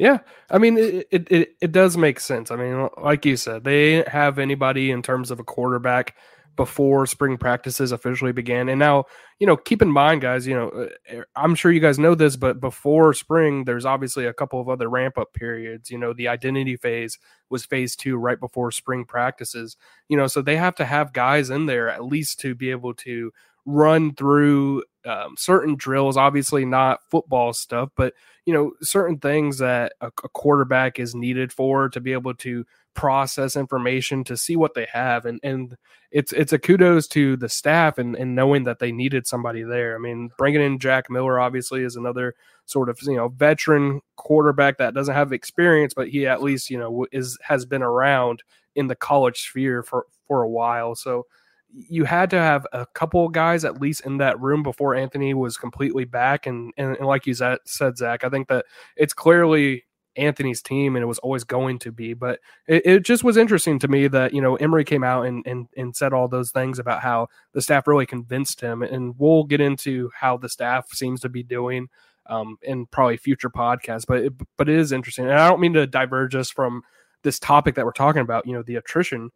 Yeah, 0.00 0.18
I 0.48 0.58
mean 0.58 0.78
it, 0.78 1.08
it 1.10 1.56
it 1.60 1.72
does 1.72 1.96
make 1.96 2.20
sense. 2.20 2.52
I 2.52 2.56
mean, 2.56 2.88
like 3.02 3.26
you 3.26 3.36
said, 3.36 3.64
they 3.64 4.04
have 4.06 4.38
anybody 4.38 4.92
in 4.92 5.02
terms 5.02 5.32
of 5.32 5.40
a 5.40 5.44
quarterback 5.44 6.14
before 6.58 7.06
spring 7.06 7.38
practices 7.38 7.92
officially 7.92 8.32
began. 8.32 8.68
And 8.68 8.78
now, 8.78 9.04
you 9.38 9.46
know, 9.46 9.56
keep 9.56 9.80
in 9.80 9.90
mind, 9.90 10.20
guys, 10.20 10.46
you 10.46 10.54
know, 10.54 10.68
uh, 10.68 10.88
er, 11.16 11.26
I'm 11.34 11.54
sure 11.54 11.72
you 11.72 11.80
guys 11.80 11.98
know 11.98 12.14
this, 12.14 12.36
but 12.36 12.60
before 12.60 13.14
spring, 13.14 13.64
there's 13.64 13.86
obviously 13.86 14.26
a 14.26 14.34
couple 14.34 14.60
of 14.60 14.68
other 14.68 14.90
ramp 14.90 15.16
up 15.16 15.32
periods. 15.32 15.90
You 15.90 15.96
know, 15.96 16.12
the 16.12 16.28
identity 16.28 16.76
phase 16.76 17.18
was 17.48 17.64
phase 17.64 17.96
two 17.96 18.18
right 18.18 18.38
before 18.38 18.70
spring 18.70 19.06
practices, 19.06 19.78
you 20.10 20.18
know, 20.18 20.26
so 20.26 20.42
they 20.42 20.56
have 20.56 20.74
to 20.74 20.84
have 20.84 21.14
guys 21.14 21.48
in 21.48 21.64
there 21.64 21.88
at 21.88 22.04
least 22.04 22.40
to 22.40 22.54
be 22.54 22.70
able 22.70 22.92
to 22.94 23.32
run 23.64 24.14
through 24.14 24.82
um, 25.06 25.34
certain 25.38 25.76
drills, 25.76 26.16
obviously 26.16 26.66
not 26.66 27.00
football 27.10 27.52
stuff, 27.52 27.90
but 27.96 28.12
you 28.44 28.54
know 28.54 28.72
certain 28.80 29.18
things 29.18 29.58
that 29.58 29.92
a, 30.00 30.06
a, 30.06 30.28
quarterback 30.30 30.98
is 30.98 31.14
needed 31.14 31.52
for 31.52 31.90
to 31.90 32.00
be 32.00 32.14
able 32.14 32.32
to 32.32 32.64
process 32.98 33.54
information 33.54 34.24
to 34.24 34.36
see 34.36 34.56
what 34.56 34.74
they 34.74 34.84
have 34.92 35.24
and 35.24 35.38
and 35.44 35.76
it's 36.10 36.32
it's 36.32 36.52
a 36.52 36.58
kudos 36.58 37.06
to 37.06 37.36
the 37.36 37.48
staff 37.48 37.96
and, 37.96 38.16
and 38.16 38.34
knowing 38.34 38.64
that 38.64 38.80
they 38.80 38.90
needed 38.90 39.24
somebody 39.24 39.62
there 39.62 39.94
i 39.94 39.98
mean 39.98 40.30
bringing 40.36 40.60
in 40.60 40.80
jack 40.80 41.08
miller 41.08 41.38
obviously 41.38 41.84
is 41.84 41.94
another 41.94 42.34
sort 42.66 42.88
of 42.88 42.98
you 43.02 43.14
know 43.14 43.28
veteran 43.28 44.00
quarterback 44.16 44.78
that 44.78 44.94
doesn't 44.94 45.14
have 45.14 45.32
experience 45.32 45.94
but 45.94 46.08
he 46.08 46.26
at 46.26 46.42
least 46.42 46.70
you 46.70 46.76
know 46.76 47.06
is 47.12 47.38
has 47.40 47.64
been 47.64 47.84
around 47.84 48.42
in 48.74 48.88
the 48.88 48.96
college 48.96 49.42
sphere 49.42 49.80
for 49.84 50.04
for 50.26 50.42
a 50.42 50.48
while 50.48 50.96
so 50.96 51.24
you 51.70 52.04
had 52.04 52.30
to 52.30 52.36
have 52.36 52.66
a 52.72 52.84
couple 52.94 53.28
guys 53.28 53.64
at 53.64 53.80
least 53.80 54.04
in 54.06 54.16
that 54.16 54.40
room 54.40 54.64
before 54.64 54.94
Anthony 54.94 55.34
was 55.34 55.58
completely 55.58 56.06
back. 56.06 56.46
And, 56.46 56.72
and, 56.78 56.96
and 56.96 57.06
like 57.06 57.26
you 57.26 57.34
said, 57.34 57.58
Zach, 57.68 58.24
I 58.24 58.30
think 58.30 58.48
that 58.48 58.64
it's 58.96 59.12
clearly 59.12 59.84
Anthony's 60.18 60.60
team 60.60 60.96
and 60.96 61.02
it 61.02 61.06
was 61.06 61.18
always 61.20 61.44
going 61.44 61.78
to 61.80 61.92
be. 61.92 62.12
But 62.12 62.40
it, 62.66 62.82
it, 62.84 63.02
just 63.04 63.24
was 63.24 63.36
interesting 63.36 63.78
to 63.78 63.88
me 63.88 64.08
that, 64.08 64.34
you 64.34 64.40
know, 64.40 64.56
Emory 64.56 64.84
came 64.84 65.04
out 65.04 65.26
and, 65.26 65.46
and, 65.46 65.68
and 65.76 65.94
said 65.94 66.12
all 66.12 66.28
those 66.28 66.50
things 66.50 66.78
about 66.78 67.02
how 67.02 67.28
the 67.52 67.62
staff 67.62 67.86
really 67.86 68.06
convinced 68.06 68.60
him. 68.60 68.82
And 68.82 69.14
we'll 69.18 69.44
get 69.44 69.60
into 69.60 70.10
how 70.14 70.36
the 70.36 70.48
staff 70.48 70.88
seems 70.92 71.20
to 71.20 71.28
be 71.28 71.42
doing 71.42 71.88
um, 72.26 72.58
in 72.62 72.86
probably 72.86 73.16
future 73.16 73.50
podcasts. 73.50 74.06
But 74.06 74.18
it, 74.18 74.32
but 74.56 74.68
it 74.68 74.76
is 74.76 74.92
interesting. 74.92 75.24
And 75.24 75.34
I 75.34 75.48
don't 75.48 75.60
mean 75.60 75.74
to 75.74 75.86
diverge 75.86 76.34
us 76.34 76.50
from 76.50 76.82
this 77.22 77.38
topic 77.38 77.74
that 77.76 77.84
we're 77.84 77.92
talking 77.92 78.22
about, 78.22 78.46
you 78.46 78.52
know, 78.52 78.62
the 78.62 78.76
attrition 78.76 79.30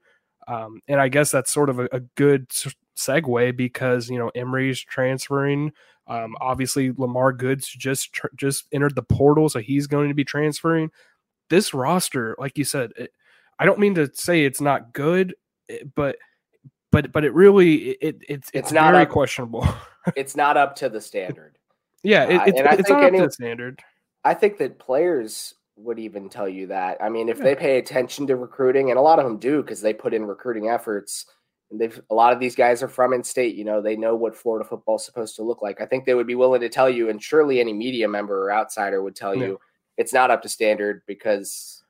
um, 0.49 0.81
and 0.89 1.01
I 1.01 1.09
guess 1.09 1.31
that's 1.31 1.53
sort 1.53 1.71
of 1.71 1.79
a, 1.79 1.89
a, 1.93 2.01
good 2.17 2.49
segue 2.97 3.57
because 3.57 4.09
you 4.09 4.19
know 4.19 4.31
Emory's 4.35 4.81
transferring. 4.81 5.73
Um, 6.07 6.35
obviously, 6.41 6.93
Lamar 6.97 7.33
Goods 7.33 7.69
just 7.69 8.13
tr- 8.13 8.27
just 8.35 8.67
entered 8.73 8.95
the 8.95 9.03
portal, 9.03 9.49
so 9.49 9.61
he's 9.61 9.87
going 9.87 10.09
to 10.09 10.15
be 10.15 10.25
transferring. 10.25 10.91
This 11.49 11.73
roster, 11.75 12.35
like 12.39 12.59
you 12.59 12.65
said, 12.65 12.93
it, 12.97 13.13
I 13.59 13.65
don't 13.65 13.79
mean 13.79 13.95
to 13.95 14.11
say 14.15 14.45
it's 14.45 14.61
not 14.61 14.93
good, 14.93 15.35
eh, 15.69 15.79
but 15.95 16.17
but 16.91 17.13
but 17.13 17.25
it 17.25 17.33
really 17.35 17.91
it, 17.91 17.99
it 18.01 18.23
it's 18.29 18.51
it's, 18.53 18.73
not 18.73 18.93
very 18.93 19.05
up, 19.05 19.11
questionable. 19.11 19.67
it's 20.17 20.37
not 20.37 20.57
up 20.57 20.75
to 20.77 20.89
the 20.89 21.01
standard. 21.01 21.57
Yeah, 22.03 22.25
it, 22.25 22.49
it's, 22.49 22.61
uh, 22.61 22.77
it's 22.79 22.89
not 22.89 23.05
any, 23.05 23.19
up 23.19 23.23
to 23.23 23.29
the 23.29 23.33
standard. 23.33 23.81
I 24.25 24.35
think 24.35 24.59
that 24.59 24.79
players 24.79 25.55
would 25.77 25.99
even 25.99 26.29
tell 26.29 26.49
you 26.49 26.67
that. 26.69 26.99
I 27.01 27.09
mean, 27.09 27.29
if 27.29 27.39
yeah. 27.39 27.45
they 27.45 27.55
pay 27.55 27.79
attention 27.79 28.27
to 28.27 28.37
recruiting, 28.37 28.91
and 28.91 28.99
a 28.99 29.03
lot 29.03 29.19
of 29.19 29.25
them 29.25 29.39
do 29.39 29.63
because 29.63 29.81
they 29.81 29.95
put 29.95 30.15
in 30.15 30.25
recruiting 30.25 30.69
efforts, 30.69 31.27
and 31.73 31.81
they've 31.81 32.01
a 32.11 32.15
lot 32.15 32.33
of 32.33 32.39
these 32.39 32.55
guys 32.55 32.83
are 32.83 32.89
from 32.89 33.13
in 33.13 33.25
state. 33.25 33.57
You 33.57 33.65
know, 33.65 33.81
they 33.81 33.97
know 33.97 34.15
what 34.15 34.37
Florida 34.37 34.69
football 34.69 34.97
is 34.97 35.05
supposed 35.05 35.35
to 35.37 35.43
look 35.43 35.63
like. 35.63 35.81
I 35.81 35.87
think 35.87 36.05
they 36.05 36.15
would 36.15 36.27
be 36.27 36.35
willing 36.35 36.61
to 36.61 36.69
tell 36.69 36.89
you, 36.89 37.09
and 37.09 37.21
surely 37.21 37.59
any 37.59 37.73
media 37.73 38.07
member 38.07 38.45
or 38.45 38.53
outsider 38.53 39.03
would 39.03 39.17
tell 39.17 39.35
yeah. 39.35 39.47
you 39.47 39.61
it's 39.97 40.13
not 40.13 40.31
up 40.31 40.43
to 40.43 40.49
standard 40.49 41.03
because 41.07 41.83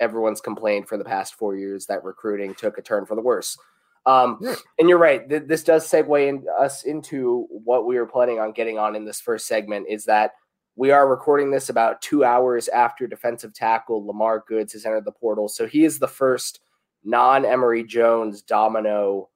everyone's 0.00 0.40
complained 0.40 0.88
for 0.88 0.98
the 0.98 1.04
past 1.04 1.34
four 1.34 1.56
years 1.56 1.86
that 1.86 2.04
recruiting 2.04 2.54
took 2.54 2.78
a 2.78 2.82
turn 2.82 3.06
for 3.06 3.14
the 3.14 3.22
worse. 3.22 3.56
Um, 4.04 4.38
yeah. 4.40 4.54
And 4.78 4.88
you're 4.88 4.98
right. 4.98 5.28
Th- 5.28 5.42
this 5.46 5.64
does 5.64 5.88
segue 5.88 6.28
in, 6.28 6.44
us 6.58 6.84
into 6.84 7.46
what 7.50 7.86
we 7.86 7.96
were 7.96 8.06
planning 8.06 8.38
on 8.38 8.52
getting 8.52 8.78
on 8.78 8.94
in 8.94 9.04
this 9.04 9.20
first 9.20 9.46
segment. 9.46 9.86
Is 9.88 10.04
that 10.06 10.32
we 10.76 10.90
are 10.90 11.08
recording 11.08 11.50
this 11.50 11.68
about 11.68 12.02
two 12.02 12.24
hours 12.24 12.68
after 12.68 13.06
defensive 13.06 13.52
tackle 13.52 14.06
Lamar 14.06 14.44
Goods 14.46 14.74
has 14.74 14.86
entered 14.86 15.04
the 15.04 15.12
portal, 15.12 15.48
so 15.48 15.66
he 15.66 15.84
is 15.84 15.98
the 15.98 16.08
first 16.08 16.60
non-Emory 17.06 17.84
Jones 17.84 18.42
domino 18.42 19.30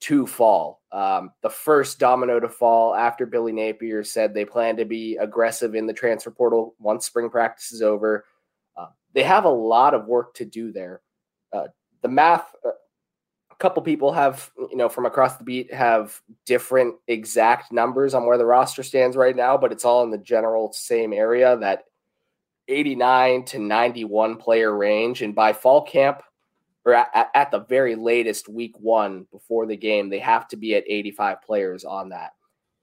to 0.00 0.26
fall. 0.26 0.82
Um, 0.90 1.30
the 1.42 1.48
first 1.48 2.00
domino 2.00 2.40
to 2.40 2.48
fall 2.48 2.94
after 2.94 3.24
Billy 3.24 3.52
Napier 3.52 4.02
said 4.02 4.34
they 4.34 4.44
plan 4.44 4.76
to 4.76 4.84
be 4.84 5.16
aggressive 5.16 5.76
in 5.76 5.86
the 5.86 5.92
transfer 5.92 6.30
portal 6.30 6.74
once 6.80 7.06
spring 7.06 7.30
practice 7.30 7.70
is 7.70 7.82
over. 7.82 8.24
Uh, 8.76 8.86
they 9.14 9.22
have 9.22 9.44
a 9.44 9.48
lot 9.48 9.94
of 9.94 10.06
work 10.06 10.34
to 10.34 10.44
do 10.44 10.72
there. 10.72 11.00
Uh, 11.52 11.68
the 12.02 12.08
math, 12.08 12.52
uh, 12.66 12.70
a 13.50 13.54
couple 13.56 13.80
people 13.80 14.12
have, 14.12 14.50
you 14.58 14.76
know, 14.76 14.88
from 14.88 15.06
across 15.06 15.36
the 15.36 15.44
beat 15.44 15.72
have 15.72 16.20
different 16.46 16.96
exact 17.06 17.70
numbers 17.70 18.12
on 18.12 18.26
where 18.26 18.38
the 18.38 18.44
roster 18.44 18.82
stands 18.82 19.16
right 19.16 19.36
now, 19.36 19.56
but 19.56 19.70
it's 19.70 19.84
all 19.84 20.02
in 20.02 20.10
the 20.10 20.18
general 20.18 20.72
same 20.72 21.12
area 21.12 21.56
that 21.58 21.84
89 22.66 23.44
to 23.44 23.58
91 23.60 24.36
player 24.36 24.76
range. 24.76 25.22
And 25.22 25.32
by 25.32 25.52
fall 25.52 25.82
camp, 25.82 26.22
or 26.84 26.94
at, 26.94 27.30
at, 27.34 27.50
the 27.50 27.60
very 27.60 27.94
latest 27.94 28.48
week 28.48 28.74
one 28.78 29.26
before 29.30 29.66
the 29.66 29.76
game, 29.76 30.08
they 30.08 30.18
have 30.18 30.48
to 30.48 30.56
be 30.56 30.74
at 30.74 30.84
85 30.86 31.42
players 31.42 31.84
on 31.84 32.08
that. 32.08 32.32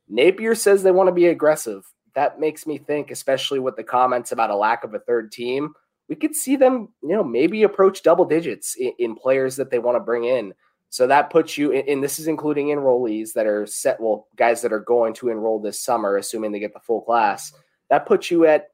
Napier 0.08 0.56
says 0.56 0.82
they 0.82 0.92
want 0.92 1.08
to 1.08 1.14
be 1.14 1.28
aggressive. 1.28 1.86
That 2.16 2.40
makes 2.40 2.66
me 2.66 2.78
think, 2.78 3.12
especially 3.12 3.60
with 3.60 3.76
the 3.76 3.84
comments 3.84 4.32
about 4.32 4.50
a 4.50 4.56
lack 4.56 4.84
of 4.84 4.94
a 4.94 5.00
third 5.00 5.32
team, 5.32 5.74
we 6.08 6.16
could 6.16 6.36
see 6.36 6.56
them, 6.56 6.90
you 7.04 7.10
know, 7.10 7.24
maybe 7.24 7.64
approach 7.64 8.02
double 8.02 8.26
digits 8.26 8.76
in, 8.76 8.94
in 9.00 9.16
players 9.16 9.56
that 9.58 9.70
they 9.70 9.80
want 9.80 9.96
to 9.96 10.02
bring 10.02 10.24
in. 10.24 10.54
So 10.90 11.06
that 11.06 11.30
puts 11.30 11.56
you 11.56 11.72
in, 11.72 11.88
and 11.88 12.04
this 12.04 12.20
is 12.20 12.28
including 12.28 12.68
enrollees 12.68 13.34
that 13.34 13.46
are 13.46 13.68
set, 13.68 14.00
well, 14.02 14.28
guys 14.36 14.62
that 14.64 14.74
are 14.74 14.80
going 14.80 15.14
to 15.16 15.30
enroll 15.30 15.60
this 15.60 15.80
summer, 15.80 16.18
assuming 16.18 16.52
they 16.52 16.60
get 16.60 16.74
the 16.74 16.80
full 16.80 17.02
class. 17.02 17.54
That 17.90 18.08
puts 18.08 18.32
you 18.32 18.46
at 18.46 18.70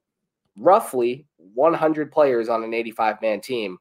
roughly 0.58 1.26
100 1.38 2.12
players 2.12 2.48
on 2.48 2.64
an 2.64 2.74
85 2.74 3.22
man 3.22 3.42
team 3.42 3.78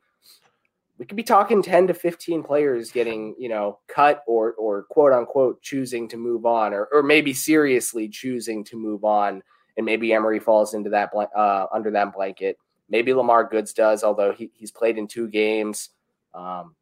we 0.99 1.07
could 1.07 1.17
be 1.17 1.23
talking 1.23 1.63
10 1.63 1.89
to 1.89 1.95
15 1.95 2.43
players 2.43 2.91
getting, 2.91 3.35
you 3.39 3.49
know, 3.49 3.81
cut 3.89 4.23
or 4.27 4.53
or 4.55 4.85
quote 4.85 5.13
unquote 5.13 5.61
choosing 5.63 6.09
to 6.09 6.17
move 6.17 6.47
on 6.47 6.73
or 6.73 6.89
or 6.93 7.03
maybe 7.03 7.33
seriously 7.33 8.09
choosing 8.09 8.65
to 8.65 8.77
move 8.77 9.05
on 9.05 9.43
and 9.77 9.87
maybe 9.87 10.13
Emory 10.13 10.39
falls 10.39 10.75
into 10.75 10.91
that 10.91 11.11
uh, 11.15 11.67
under 11.73 11.91
that 11.91 12.15
blanket. 12.15 12.59
Maybe 12.89 13.15
Lamar 13.15 13.45
Goods 13.45 13.73
does, 13.73 14.05
although 14.05 14.33
he, 14.33 14.51
he's 14.55 14.71
played 14.71 14.99
in 14.99 15.09
two 15.09 15.29
games. 15.29 15.91
Um, 16.35 16.75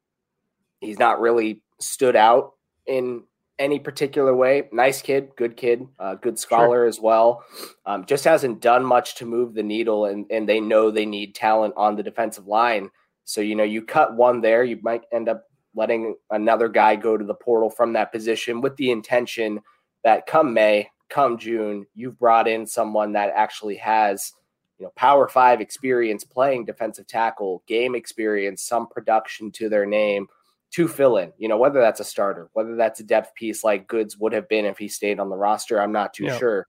he's 0.80 0.98
not 0.98 1.20
really 1.20 1.62
stood 1.80 2.16
out 2.16 2.52
in 2.86 3.22
any 3.58 3.78
particular 3.78 4.34
way. 4.34 4.68
Nice 4.72 5.00
kid, 5.00 5.30
good 5.36 5.56
kid, 5.56 5.86
uh, 5.98 6.16
good 6.16 6.38
scholar 6.38 6.78
sure. 6.78 6.86
as 6.86 7.00
well. 7.00 7.44
Um, 7.86 8.04
just 8.04 8.24
hasn't 8.24 8.60
done 8.60 8.84
much 8.84 9.16
to 9.16 9.26
move 9.26 9.54
the 9.54 9.62
needle, 9.62 10.06
and 10.06 10.26
and 10.30 10.48
they 10.48 10.60
know 10.60 10.90
they 10.90 11.06
need 11.06 11.34
talent 11.34 11.74
on 11.76 11.96
the 11.96 12.02
defensive 12.02 12.46
line. 12.46 12.90
So, 13.24 13.40
you 13.40 13.54
know, 13.54 13.64
you 13.64 13.82
cut 13.82 14.16
one 14.16 14.40
there, 14.40 14.64
you 14.64 14.78
might 14.82 15.02
end 15.12 15.28
up 15.28 15.44
letting 15.74 16.16
another 16.30 16.68
guy 16.68 16.96
go 16.96 17.16
to 17.16 17.24
the 17.24 17.34
portal 17.34 17.70
from 17.70 17.92
that 17.94 18.12
position 18.12 18.60
with 18.60 18.76
the 18.76 18.90
intention 18.90 19.60
that 20.04 20.26
come 20.26 20.52
May, 20.52 20.88
come 21.08 21.38
June, 21.38 21.86
you've 21.94 22.18
brought 22.18 22.48
in 22.48 22.66
someone 22.66 23.12
that 23.12 23.32
actually 23.34 23.76
has, 23.76 24.32
you 24.78 24.84
know, 24.84 24.92
power 24.96 25.28
five 25.28 25.60
experience 25.60 26.24
playing 26.24 26.64
defensive 26.64 27.06
tackle, 27.06 27.62
game 27.66 27.94
experience, 27.94 28.62
some 28.62 28.88
production 28.88 29.50
to 29.52 29.68
their 29.68 29.86
name 29.86 30.26
to 30.72 30.88
fill 30.88 31.18
in, 31.18 31.32
you 31.36 31.48
know, 31.48 31.58
whether 31.58 31.80
that's 31.80 32.00
a 32.00 32.04
starter, 32.04 32.48
whether 32.54 32.76
that's 32.76 33.00
a 33.00 33.04
depth 33.04 33.34
piece 33.34 33.62
like 33.62 33.86
Goods 33.88 34.16
would 34.18 34.32
have 34.32 34.48
been 34.48 34.64
if 34.64 34.78
he 34.78 34.88
stayed 34.88 35.20
on 35.20 35.28
the 35.28 35.36
roster, 35.36 35.80
I'm 35.80 35.92
not 35.92 36.14
too 36.14 36.24
yeah. 36.24 36.38
sure. 36.38 36.66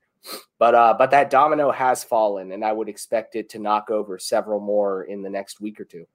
But 0.60 0.75
uh 0.75 0.93
but 0.98 1.12
that 1.12 1.29
domino 1.29 1.72
has 1.72 2.03
fallen 2.03 2.51
and 2.51 2.63
I 2.63 2.72
would 2.72 2.89
expect 2.89 3.36
it 3.36 3.50
to 3.50 3.60
knock 3.60 3.89
over 3.89 4.17
several 4.19 4.60
more 4.60 5.03
in 5.03 5.22
the 5.22 5.29
next 5.29 5.60
week 5.60 5.79
or 5.79 5.86
two. 5.86 6.05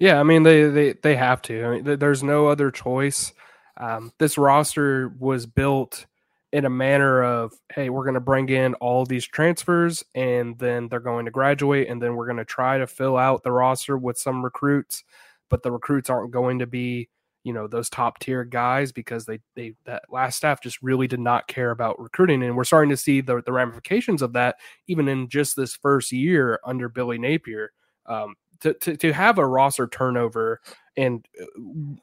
Yeah, 0.00 0.20
I 0.20 0.24
mean 0.24 0.44
they 0.44 0.64
they 0.68 0.92
they 0.94 1.16
have 1.16 1.42
to. 1.42 1.64
I 1.64 1.70
mean, 1.80 1.98
there's 1.98 2.22
no 2.24 2.48
other 2.48 2.70
choice. 2.70 3.32
Um, 3.78 4.12
this 4.18 4.38
roster 4.38 5.08
was 5.18 5.46
built 5.46 6.06
in 6.52 6.64
a 6.66 6.70
manner 6.70 7.22
of, 7.24 7.52
hey, 7.72 7.90
we're 7.90 8.04
going 8.04 8.14
to 8.14 8.20
bring 8.20 8.48
in 8.50 8.74
all 8.76 9.06
these 9.06 9.26
transfers, 9.26 10.04
and 10.14 10.58
then 10.58 10.88
they're 10.88 11.00
going 11.00 11.26
to 11.26 11.30
graduate, 11.32 11.88
and 11.88 12.02
then 12.02 12.16
we're 12.16 12.26
going 12.26 12.36
to 12.38 12.44
try 12.46 12.78
to 12.78 12.86
fill 12.88 13.16
out 13.18 13.42
the 13.44 13.52
roster 13.52 13.96
with 13.98 14.18
some 14.18 14.42
recruits, 14.44 15.04
but 15.50 15.62
the 15.62 15.72
recruits 15.72 16.10
aren't 16.10 16.32
going 16.32 16.58
to 16.58 16.66
be, 16.66 17.08
you 17.44 17.52
know, 17.52 17.68
those 17.68 17.90
top 17.90 18.18
tier 18.20 18.44
guys 18.44 18.92
because 18.92 19.26
they 19.26 19.40
they 19.54 19.74
that 19.86 20.04
last 20.10 20.36
staff 20.38 20.62
just 20.62 20.82
really 20.82 21.08
did 21.08 21.20
not 21.20 21.46
care 21.48 21.70
about 21.72 22.00
recruiting, 22.00 22.42
and 22.42 22.56
we're 22.56 22.64
starting 22.64 22.90
to 22.90 22.96
see 22.98 23.20
the 23.20 23.42
the 23.44 23.52
ramifications 23.52 24.22
of 24.22 24.32
that 24.34 24.56
even 24.88 25.08
in 25.08 25.28
just 25.28 25.56
this 25.56 25.76
first 25.76 26.12
year 26.12 26.60
under 26.64 26.88
Billy 26.88 27.18
Napier. 27.18 27.72
Um, 28.06 28.34
to, 28.60 28.74
to, 28.74 28.96
to 28.96 29.12
have 29.12 29.38
a 29.38 29.46
roster 29.46 29.86
turnover 29.86 30.60
and 30.96 31.26
uh, 31.40 31.46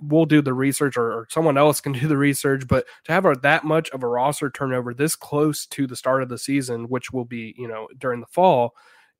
we'll 0.01 0.25
do 0.25 0.41
the 0.41 0.53
research 0.53 0.97
or, 0.97 1.11
or, 1.11 1.27
someone 1.29 1.57
else 1.57 1.79
can 1.81 1.91
do 1.93 2.07
the 2.07 2.17
research 2.17 2.67
but 2.67 2.85
to 3.05 3.11
have 3.11 3.25
a, 3.25 3.35
that 3.41 3.63
much 3.63 3.89
of 3.91 4.03
a 4.03 4.07
roster 4.07 4.49
turnover 4.49 4.93
this 4.93 5.15
close 5.15 5.65
to 5.65 5.87
the 5.87 5.95
start 5.95 6.23
of 6.23 6.29
the 6.29 6.37
season 6.37 6.89
which 6.89 7.11
will 7.11 7.25
be 7.25 7.53
you 7.57 7.67
know 7.67 7.87
during 7.97 8.19
the 8.19 8.27
fall 8.27 8.73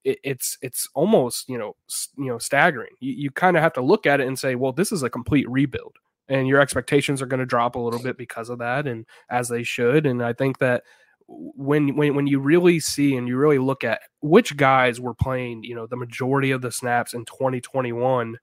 it, 0.03 0.19
it's 0.23 0.57
it's 0.61 0.87
almost 0.93 1.49
you 1.49 1.57
know 1.57 1.75
you 2.17 2.27
know 2.27 2.37
staggering. 2.37 2.95
You, 2.99 3.13
you 3.13 3.31
kind 3.31 3.57
of 3.57 3.63
have 3.63 3.73
to 3.73 3.81
look 3.81 4.05
at 4.05 4.21
it 4.21 4.27
and 4.27 4.39
say 4.39 4.55
well 4.55 4.71
this 4.71 4.91
is 4.91 5.03
a 5.03 5.09
complete 5.09 5.49
rebuild 5.49 5.97
and 6.29 6.47
your 6.47 6.59
expectations 6.59 7.21
are 7.21 7.25
going 7.27 7.39
to 7.39 7.45
drop 7.45 7.75
a 7.75 7.79
little 7.79 8.01
bit 8.01 8.17
because 8.17 8.49
of 8.49 8.59
that 8.59 8.87
and 8.87 9.05
as 9.29 9.49
they 9.49 9.63
should 9.63 10.05
and 10.05 10.23
i 10.23 10.33
think 10.33 10.57
that 10.59 10.83
when 11.27 11.95
when 11.95 12.15
when 12.15 12.27
you 12.27 12.39
really 12.39 12.79
see 12.79 13.15
and 13.15 13.27
you 13.27 13.37
really 13.37 13.59
look 13.59 13.83
at 13.83 14.01
which 14.21 14.55
guys 14.55 14.99
were 14.99 15.13
playing, 15.13 15.63
you 15.63 15.75
know, 15.75 15.85
the 15.85 15.97
majority 15.97 16.51
of 16.51 16.61
the 16.61 16.71
snaps 16.71 17.13
in 17.13 17.25
2021, 17.25 18.37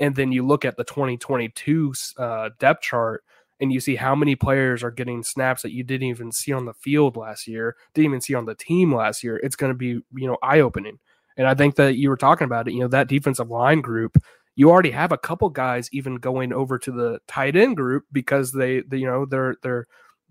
and 0.00 0.14
then 0.14 0.32
you 0.32 0.46
look 0.46 0.64
at 0.64 0.76
the 0.76 0.84
2022 0.84 1.94
uh, 2.18 2.50
depth 2.58 2.82
chart 2.82 3.24
and 3.58 3.72
you 3.72 3.80
see 3.80 3.96
how 3.96 4.14
many 4.14 4.36
players 4.36 4.82
are 4.82 4.90
getting 4.90 5.22
snaps 5.22 5.62
that 5.62 5.72
you 5.72 5.82
didn't 5.82 6.08
even 6.08 6.30
see 6.30 6.52
on 6.52 6.66
the 6.66 6.74
field 6.74 7.16
last 7.16 7.46
year, 7.46 7.74
didn't 7.94 8.10
even 8.10 8.20
see 8.20 8.34
on 8.34 8.44
the 8.44 8.54
team 8.54 8.94
last 8.94 9.24
year, 9.24 9.38
it's 9.38 9.56
going 9.56 9.72
to 9.72 9.76
be 9.76 10.00
you 10.14 10.26
know 10.26 10.36
eye 10.42 10.60
opening. 10.60 10.98
And 11.38 11.46
I 11.46 11.54
think 11.54 11.76
that 11.76 11.96
you 11.96 12.08
were 12.08 12.16
talking 12.16 12.46
about 12.46 12.68
it, 12.68 12.74
you 12.74 12.80
know, 12.80 12.88
that 12.88 13.08
defensive 13.08 13.50
line 13.50 13.80
group. 13.80 14.16
You 14.58 14.70
already 14.70 14.90
have 14.90 15.12
a 15.12 15.18
couple 15.18 15.50
guys 15.50 15.90
even 15.92 16.16
going 16.16 16.50
over 16.52 16.78
to 16.78 16.90
the 16.90 17.18
tight 17.28 17.56
end 17.56 17.76
group 17.76 18.04
because 18.10 18.52
they, 18.52 18.80
they 18.80 18.96
you 18.98 19.06
know, 19.06 19.26
they're 19.26 19.56
they're 19.62 19.86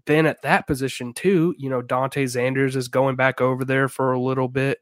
then 0.06 0.26
at 0.26 0.42
that 0.44 0.68
position 0.68 1.14
too, 1.14 1.56
you 1.58 1.70
know, 1.70 1.82
Dante 1.82 2.26
Zanders 2.26 2.76
is 2.76 2.88
going 2.88 3.16
back 3.16 3.42
over 3.42 3.66
there 3.66 3.88
for 3.88 4.12
a 4.12 4.20
little 4.20 4.48
bit. 4.48 4.80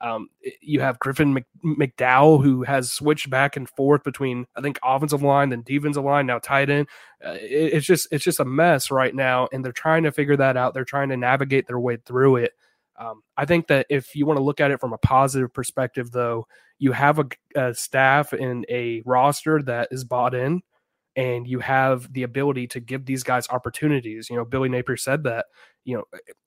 Um, 0.00 0.28
you 0.60 0.80
have 0.80 0.98
Griffin 0.98 1.42
McDowell 1.64 2.42
who 2.42 2.62
has 2.64 2.92
switched 2.92 3.30
back 3.30 3.56
and 3.56 3.68
forth 3.68 4.04
between 4.04 4.46
I 4.54 4.60
think 4.60 4.78
offensive 4.84 5.22
line 5.22 5.48
then 5.48 5.62
defensive 5.62 6.04
line 6.04 6.26
now 6.26 6.38
tight 6.38 6.68
end. 6.68 6.88
Uh, 7.24 7.30
it, 7.40 7.74
it's 7.74 7.86
just 7.86 8.08
it's 8.10 8.24
just 8.24 8.40
a 8.40 8.44
mess 8.44 8.90
right 8.90 9.14
now, 9.14 9.48
and 9.52 9.64
they're 9.64 9.72
trying 9.72 10.02
to 10.02 10.12
figure 10.12 10.36
that 10.36 10.56
out. 10.56 10.74
They're 10.74 10.84
trying 10.84 11.08
to 11.08 11.16
navigate 11.16 11.66
their 11.66 11.80
way 11.80 11.96
through 11.96 12.36
it. 12.36 12.52
Um, 12.98 13.22
I 13.36 13.44
think 13.44 13.68
that 13.68 13.86
if 13.90 14.14
you 14.14 14.26
want 14.26 14.38
to 14.38 14.42
look 14.42 14.60
at 14.60 14.70
it 14.70 14.80
from 14.80 14.92
a 14.92 14.98
positive 14.98 15.52
perspective, 15.52 16.10
though, 16.10 16.46
you 16.78 16.92
have 16.92 17.18
a, 17.18 17.26
a 17.54 17.74
staff 17.74 18.32
and 18.32 18.64
a 18.68 19.02
roster 19.04 19.62
that 19.62 19.88
is 19.90 20.04
bought 20.04 20.34
in 20.34 20.62
and 21.16 21.48
you 21.48 21.58
have 21.60 22.12
the 22.12 22.22
ability 22.22 22.66
to 22.68 22.78
give 22.78 23.06
these 23.06 23.22
guys 23.22 23.48
opportunities. 23.48 24.28
You 24.28 24.36
know, 24.36 24.44
Billy 24.44 24.68
Napier 24.68 24.98
said 24.98 25.24
that, 25.24 25.46
you 25.84 25.96
know, 25.96 26.04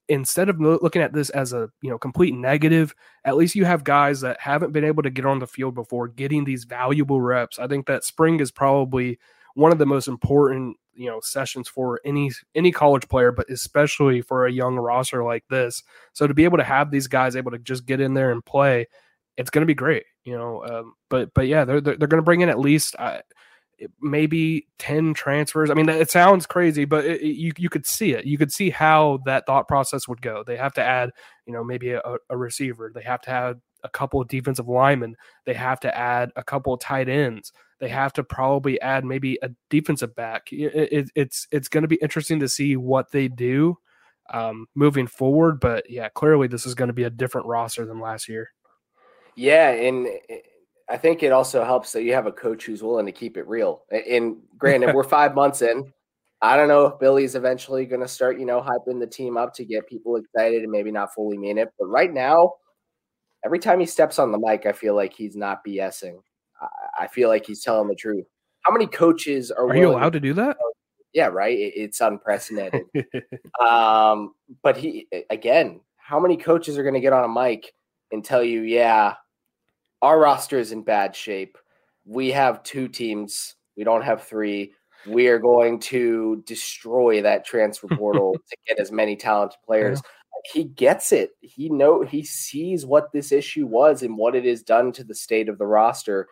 instead 0.08 0.48
of 0.48 0.60
looking 0.60 1.02
at 1.02 1.12
this 1.12 1.28
as 1.30 1.52
a, 1.52 1.68
you 1.82 1.90
know, 1.90 1.98
complete 1.98 2.34
negative, 2.34 2.94
at 3.24 3.36
least 3.36 3.56
you 3.56 3.64
have 3.64 3.82
guys 3.82 4.20
that 4.20 4.40
haven't 4.40 4.72
been 4.72 4.84
able 4.84 5.02
to 5.02 5.10
get 5.10 5.26
on 5.26 5.40
the 5.40 5.46
field 5.46 5.74
before 5.74 6.06
getting 6.06 6.44
these 6.44 6.64
valuable 6.64 7.20
reps. 7.20 7.58
I 7.58 7.66
think 7.66 7.86
that 7.86 8.04
spring 8.04 8.38
is 8.38 8.52
probably 8.52 9.18
one 9.54 9.72
of 9.72 9.78
the 9.78 9.86
most 9.86 10.06
important, 10.06 10.76
you 10.94 11.08
know, 11.08 11.18
sessions 11.20 11.68
for 11.68 12.00
any 12.04 12.30
any 12.54 12.70
college 12.70 13.08
player, 13.08 13.32
but 13.32 13.50
especially 13.50 14.20
for 14.20 14.46
a 14.46 14.52
young 14.52 14.76
roster 14.76 15.24
like 15.24 15.44
this. 15.50 15.82
So 16.12 16.28
to 16.28 16.34
be 16.34 16.44
able 16.44 16.58
to 16.58 16.64
have 16.64 16.92
these 16.92 17.08
guys 17.08 17.34
able 17.34 17.50
to 17.50 17.58
just 17.58 17.86
get 17.86 18.00
in 18.00 18.14
there 18.14 18.30
and 18.30 18.44
play, 18.44 18.86
it's 19.36 19.50
going 19.50 19.62
to 19.62 19.66
be 19.66 19.74
great, 19.74 20.04
you 20.24 20.38
know. 20.38 20.64
Um, 20.64 20.94
but 21.08 21.34
but 21.34 21.48
yeah, 21.48 21.64
they're 21.64 21.80
they're, 21.80 21.96
they're 21.96 22.08
going 22.08 22.22
to 22.22 22.24
bring 22.24 22.42
in 22.42 22.48
at 22.48 22.60
least. 22.60 22.94
Maybe 24.00 24.66
10 24.78 25.14
transfers. 25.14 25.70
I 25.70 25.74
mean, 25.74 25.88
it 25.88 26.10
sounds 26.10 26.46
crazy, 26.46 26.84
but 26.84 27.04
it, 27.04 27.20
it, 27.20 27.36
you, 27.36 27.52
you 27.56 27.68
could 27.68 27.86
see 27.86 28.12
it. 28.12 28.24
You 28.24 28.38
could 28.38 28.52
see 28.52 28.70
how 28.70 29.20
that 29.24 29.46
thought 29.46 29.68
process 29.68 30.08
would 30.08 30.22
go. 30.22 30.44
They 30.46 30.56
have 30.56 30.74
to 30.74 30.82
add, 30.82 31.10
you 31.46 31.52
know, 31.52 31.64
maybe 31.64 31.92
a, 31.92 32.02
a 32.28 32.36
receiver. 32.36 32.90
They 32.94 33.02
have 33.02 33.20
to 33.22 33.30
add 33.30 33.60
a 33.82 33.88
couple 33.88 34.20
of 34.20 34.28
defensive 34.28 34.68
linemen. 34.68 35.16
They 35.46 35.54
have 35.54 35.80
to 35.80 35.96
add 35.96 36.30
a 36.36 36.42
couple 36.42 36.74
of 36.74 36.80
tight 36.80 37.08
ends. 37.08 37.52
They 37.78 37.88
have 37.88 38.12
to 38.14 38.24
probably 38.24 38.80
add 38.80 39.04
maybe 39.04 39.38
a 39.42 39.50
defensive 39.70 40.14
back. 40.14 40.52
It, 40.52 41.10
it's 41.14 41.46
it's 41.50 41.68
going 41.68 41.82
to 41.82 41.88
be 41.88 41.96
interesting 41.96 42.40
to 42.40 42.48
see 42.48 42.76
what 42.76 43.10
they 43.10 43.28
do 43.28 43.78
um, 44.32 44.66
moving 44.74 45.06
forward. 45.06 45.60
But 45.60 45.88
yeah, 45.88 46.10
clearly 46.10 46.46
this 46.46 46.66
is 46.66 46.74
going 46.74 46.88
to 46.88 46.94
be 46.94 47.04
a 47.04 47.10
different 47.10 47.46
roster 47.46 47.86
than 47.86 47.98
last 47.98 48.28
year. 48.28 48.50
Yeah, 49.34 49.70
and 49.70 50.08
I 50.90 50.96
think 50.96 51.22
it 51.22 51.30
also 51.30 51.64
helps 51.64 51.92
that 51.92 52.02
you 52.02 52.12
have 52.14 52.26
a 52.26 52.32
coach 52.32 52.66
who's 52.66 52.82
willing 52.82 53.06
to 53.06 53.12
keep 53.12 53.36
it 53.36 53.46
real. 53.46 53.84
And 53.92 54.38
granted, 54.58 54.92
we're 54.94 55.04
five 55.04 55.36
months 55.36 55.62
in. 55.62 55.92
I 56.42 56.56
don't 56.56 56.68
know 56.68 56.86
if 56.86 56.98
Billy's 56.98 57.36
eventually 57.36 57.86
going 57.86 58.00
to 58.00 58.08
start, 58.08 58.40
you 58.40 58.46
know, 58.46 58.60
hyping 58.60 58.98
the 58.98 59.06
team 59.06 59.36
up 59.36 59.54
to 59.54 59.64
get 59.64 59.86
people 59.86 60.16
excited 60.16 60.62
and 60.62 60.72
maybe 60.72 60.90
not 60.90 61.14
fully 61.14 61.38
mean 61.38 61.58
it. 61.58 61.68
But 61.78 61.86
right 61.86 62.12
now, 62.12 62.54
every 63.44 63.60
time 63.60 63.78
he 63.78 63.86
steps 63.86 64.18
on 64.18 64.32
the 64.32 64.38
mic, 64.38 64.66
I 64.66 64.72
feel 64.72 64.96
like 64.96 65.12
he's 65.12 65.36
not 65.36 65.64
BSing. 65.64 66.18
I 66.98 67.06
feel 67.06 67.28
like 67.28 67.46
he's 67.46 67.62
telling 67.62 67.88
the 67.88 67.94
truth. 67.94 68.24
How 68.62 68.72
many 68.72 68.86
coaches 68.86 69.50
are? 69.50 69.66
Are 69.66 69.76
you 69.76 69.90
allowed 69.90 70.12
to 70.14 70.20
do 70.20 70.34
that? 70.34 70.56
Yeah, 71.12 71.26
right. 71.26 71.56
It's 71.58 72.00
unprecedented. 72.00 72.84
um, 73.60 74.34
but 74.62 74.76
he 74.76 75.06
again, 75.30 75.80
how 75.96 76.20
many 76.20 76.36
coaches 76.36 76.76
are 76.76 76.82
going 76.82 76.94
to 76.94 77.00
get 77.00 77.12
on 77.12 77.24
a 77.24 77.28
mic 77.28 77.72
and 78.12 78.22
tell 78.22 78.42
you, 78.42 78.60
"Yeah, 78.62 79.14
our 80.02 80.18
roster 80.18 80.58
is 80.58 80.72
in 80.72 80.82
bad 80.82 81.14
shape. 81.14 81.58
We 82.04 82.30
have 82.30 82.62
two 82.62 82.88
teams. 82.88 83.54
We 83.76 83.84
don't 83.84 84.02
have 84.02 84.24
three. 84.24 84.72
We 85.06 85.28
are 85.28 85.38
going 85.38 85.80
to 85.80 86.42
destroy 86.46 87.22
that 87.22 87.44
transfer 87.44 87.88
portal 87.96 88.34
to 88.34 88.56
get 88.66 88.78
as 88.78 88.92
many 88.92 89.16
talented 89.16 89.58
players." 89.64 90.00
Yeah. 90.02 90.10
He 90.54 90.64
gets 90.64 91.12
it. 91.12 91.32
He 91.42 91.68
know 91.68 92.02
he 92.02 92.24
sees 92.24 92.86
what 92.86 93.12
this 93.12 93.30
issue 93.30 93.66
was 93.66 94.02
and 94.02 94.16
what 94.16 94.34
it 94.34 94.46
has 94.46 94.62
done 94.62 94.90
to 94.92 95.04
the 95.04 95.14
state 95.14 95.50
of 95.50 95.58
the 95.58 95.66
roster 95.66 96.28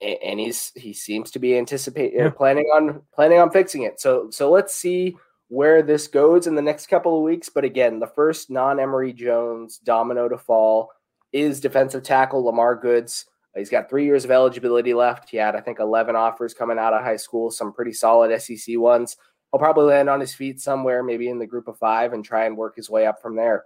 and 0.00 0.38
he's 0.38 0.72
he 0.74 0.92
seems 0.92 1.30
to 1.30 1.38
be 1.38 1.56
anticipating 1.56 2.20
uh, 2.20 2.24
yeah. 2.24 2.30
planning 2.30 2.66
on 2.74 3.02
planning 3.14 3.38
on 3.38 3.50
fixing 3.50 3.82
it. 3.82 4.00
So 4.00 4.28
so 4.30 4.50
let's 4.50 4.74
see 4.74 5.16
where 5.48 5.82
this 5.82 6.08
goes 6.08 6.46
in 6.46 6.54
the 6.54 6.62
next 6.62 6.88
couple 6.88 7.16
of 7.16 7.22
weeks. 7.22 7.48
But 7.48 7.64
again, 7.64 7.98
the 7.98 8.06
first 8.06 8.50
non 8.50 8.78
Emory 8.78 9.12
Jones 9.12 9.78
domino 9.78 10.28
to 10.28 10.36
fall 10.36 10.90
is 11.36 11.60
defensive 11.60 12.02
tackle 12.02 12.44
Lamar 12.44 12.74
Goods. 12.74 13.26
He's 13.54 13.70
got 13.70 13.88
three 13.88 14.04
years 14.04 14.24
of 14.24 14.30
eligibility 14.30 14.92
left. 14.92 15.30
He 15.30 15.36
had, 15.36 15.56
I 15.56 15.60
think, 15.60 15.78
11 15.78 16.14
offers 16.14 16.52
coming 16.52 16.78
out 16.78 16.92
of 16.92 17.02
high 17.02 17.16
school, 17.16 17.50
some 17.50 17.72
pretty 17.72 17.92
solid 17.92 18.38
SEC 18.40 18.78
ones. 18.78 19.16
He'll 19.50 19.58
probably 19.58 19.86
land 19.86 20.10
on 20.10 20.20
his 20.20 20.34
feet 20.34 20.60
somewhere, 20.60 21.02
maybe 21.02 21.28
in 21.28 21.38
the 21.38 21.46
group 21.46 21.68
of 21.68 21.78
five, 21.78 22.12
and 22.12 22.24
try 22.24 22.44
and 22.44 22.56
work 22.56 22.76
his 22.76 22.90
way 22.90 23.06
up 23.06 23.20
from 23.22 23.36
there. 23.36 23.64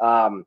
Um, 0.00 0.44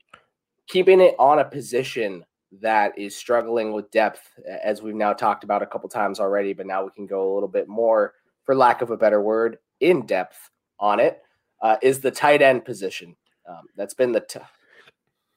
keeping 0.68 1.02
it 1.02 1.16
on 1.18 1.40
a 1.40 1.46
position 1.46 2.26
that 2.62 2.98
is 2.98 3.16
struggling 3.16 3.74
with 3.74 3.90
depth, 3.92 4.30
as 4.64 4.82
we've 4.82 4.96
now 4.96 5.14
talked 5.14 5.44
about 5.44 5.64
a 5.64 5.68
couple 5.68 5.90
times 5.90 6.20
already, 6.20 6.54
but 6.54 6.68
now 6.68 6.84
we 6.84 6.92
can 6.92 7.08
go 7.08 7.32
a 7.32 7.34
little 7.34 7.50
bit 7.50 7.68
more, 7.68 8.14
for 8.44 8.56
lack 8.56 8.82
of 8.82 8.92
a 8.92 8.98
better 8.98 9.22
word, 9.22 9.58
in 9.80 10.06
depth 10.06 10.52
on 10.80 11.00
it, 11.00 11.22
uh, 11.62 11.78
is 11.82 12.00
the 12.00 12.12
tight 12.12 12.42
end 12.42 12.66
position. 12.66 13.16
Um, 13.50 13.66
that's 13.76 13.94
been 13.94 14.12
the. 14.12 14.22
T- 14.22 14.40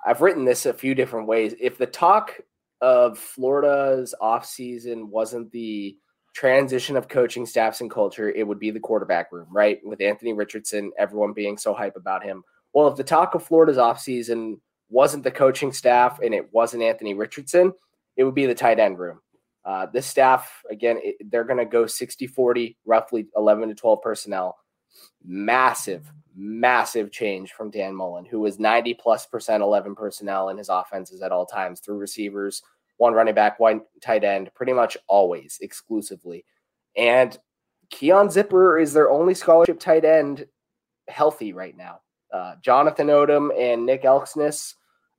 I've 0.04 0.20
written 0.20 0.44
this 0.44 0.66
a 0.66 0.72
few 0.72 0.94
different 0.94 1.26
ways. 1.26 1.54
If 1.60 1.78
the 1.78 1.86
talk 1.86 2.40
of 2.80 3.18
Florida's 3.18 4.14
offseason 4.20 5.08
wasn't 5.08 5.50
the 5.50 5.96
transition 6.34 6.96
of 6.96 7.08
coaching 7.08 7.46
staffs 7.46 7.80
and 7.80 7.90
culture, 7.90 8.30
it 8.30 8.46
would 8.46 8.60
be 8.60 8.70
the 8.70 8.80
quarterback 8.80 9.32
room, 9.32 9.48
right? 9.50 9.80
With 9.84 10.00
Anthony 10.00 10.32
Richardson, 10.32 10.92
everyone 10.98 11.32
being 11.32 11.58
so 11.58 11.74
hype 11.74 11.96
about 11.96 12.22
him. 12.22 12.44
Well, 12.72 12.88
if 12.88 12.96
the 12.96 13.04
talk 13.04 13.34
of 13.34 13.42
Florida's 13.42 13.76
offseason 13.76 14.60
wasn't 14.88 15.24
the 15.24 15.30
coaching 15.30 15.72
staff 15.72 16.20
and 16.20 16.32
it 16.32 16.52
wasn't 16.52 16.82
Anthony 16.82 17.14
Richardson, 17.14 17.72
it 18.16 18.24
would 18.24 18.34
be 18.34 18.46
the 18.46 18.54
tight 18.54 18.78
end 18.78 18.98
room. 18.98 19.20
Uh, 19.64 19.86
this 19.86 20.06
staff, 20.06 20.62
again, 20.70 20.98
it, 21.02 21.16
they're 21.30 21.44
going 21.44 21.58
to 21.58 21.64
go 21.64 21.86
60 21.86 22.26
40, 22.26 22.76
roughly 22.86 23.26
11 23.36 23.68
to 23.68 23.74
12 23.74 24.00
personnel. 24.00 24.56
Massive, 25.24 26.10
massive 26.38 27.10
change 27.10 27.52
from 27.52 27.70
Dan 27.70 27.94
Mullen, 27.94 28.24
who 28.24 28.40
was 28.40 28.58
90 28.58 28.94
plus 28.94 29.26
percent 29.26 29.62
11 29.62 29.94
personnel 29.94 30.50
in 30.50 30.56
his 30.56 30.68
offenses 30.68 31.20
at 31.20 31.32
all 31.32 31.44
times 31.44 31.80
through 31.80 31.98
receivers, 31.98 32.62
one 32.96 33.12
running 33.12 33.34
back, 33.34 33.58
one 33.58 33.82
tight 34.00 34.24
end, 34.24 34.50
pretty 34.54 34.72
much 34.72 34.96
always 35.08 35.58
exclusively. 35.60 36.44
And 36.96 37.36
Keon 37.90 38.30
Zipper 38.30 38.78
is 38.78 38.92
their 38.92 39.10
only 39.10 39.34
scholarship 39.34 39.80
tight 39.80 40.04
end 40.04 40.46
healthy 41.08 41.52
right 41.52 41.76
now. 41.76 42.00
Uh, 42.32 42.54
Jonathan 42.62 43.08
Odom 43.08 43.50
and 43.58 43.86
Nick 43.86 44.02
Elksnis, 44.02 44.74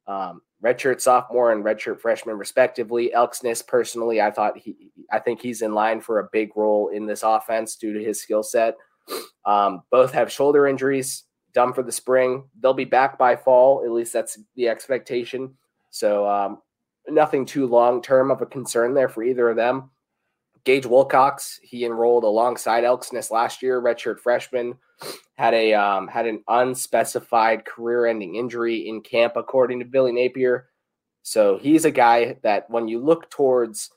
um, 0.07 0.41
redshirt 0.63 1.01
sophomore 1.01 1.51
and 1.51 1.63
redshirt 1.63 1.99
freshman 1.99 2.37
respectively. 2.37 3.11
Elksnis, 3.15 3.65
personally, 3.65 4.21
I 4.21 4.31
thought 4.31 4.57
he, 4.57 4.91
I 5.11 5.19
think 5.19 5.41
he's 5.41 5.61
in 5.61 5.73
line 5.73 6.01
for 6.01 6.19
a 6.19 6.29
big 6.31 6.51
role 6.55 6.89
in 6.89 7.05
this 7.05 7.23
offense 7.23 7.75
due 7.75 7.93
to 7.93 8.03
his 8.03 8.21
skill 8.21 8.43
set. 8.43 8.75
Um, 9.45 9.83
both 9.91 10.11
have 10.11 10.31
shoulder 10.31 10.67
injuries, 10.67 11.23
done 11.53 11.73
for 11.73 11.83
the 11.83 11.91
spring. 11.91 12.43
They'll 12.61 12.73
be 12.73 12.85
back 12.85 13.17
by 13.17 13.35
fall. 13.35 13.83
At 13.83 13.91
least 13.91 14.13
that's 14.13 14.37
the 14.55 14.67
expectation. 14.67 15.55
So 15.89 16.27
um, 16.27 16.61
nothing 17.07 17.45
too 17.45 17.65
long 17.65 18.01
term 18.01 18.31
of 18.31 18.41
a 18.41 18.45
concern 18.45 18.93
there 18.93 19.09
for 19.09 19.23
either 19.23 19.49
of 19.49 19.55
them. 19.55 19.89
Gage 20.65 20.85
Wilcox, 20.85 21.59
he 21.63 21.85
enrolled 21.85 22.25
alongside 22.25 22.83
Elksnis 22.83 23.31
last 23.31 23.63
year, 23.63 23.81
redshirt 23.81 24.19
freshman, 24.19 24.75
had 25.37 25.53
a 25.53 25.73
um, 25.73 26.07
had 26.07 26.27
an 26.27 26.43
unspecified 26.47 27.65
career-ending 27.65 28.35
injury 28.35 28.87
in 28.87 29.01
camp, 29.01 29.33
according 29.35 29.79
to 29.79 29.85
Billy 29.85 30.11
Napier. 30.11 30.67
So 31.23 31.57
he's 31.57 31.85
a 31.85 31.91
guy 31.91 32.37
that 32.43 32.69
when 32.69 32.87
you 32.87 32.99
look 32.99 33.29
towards 33.29 33.89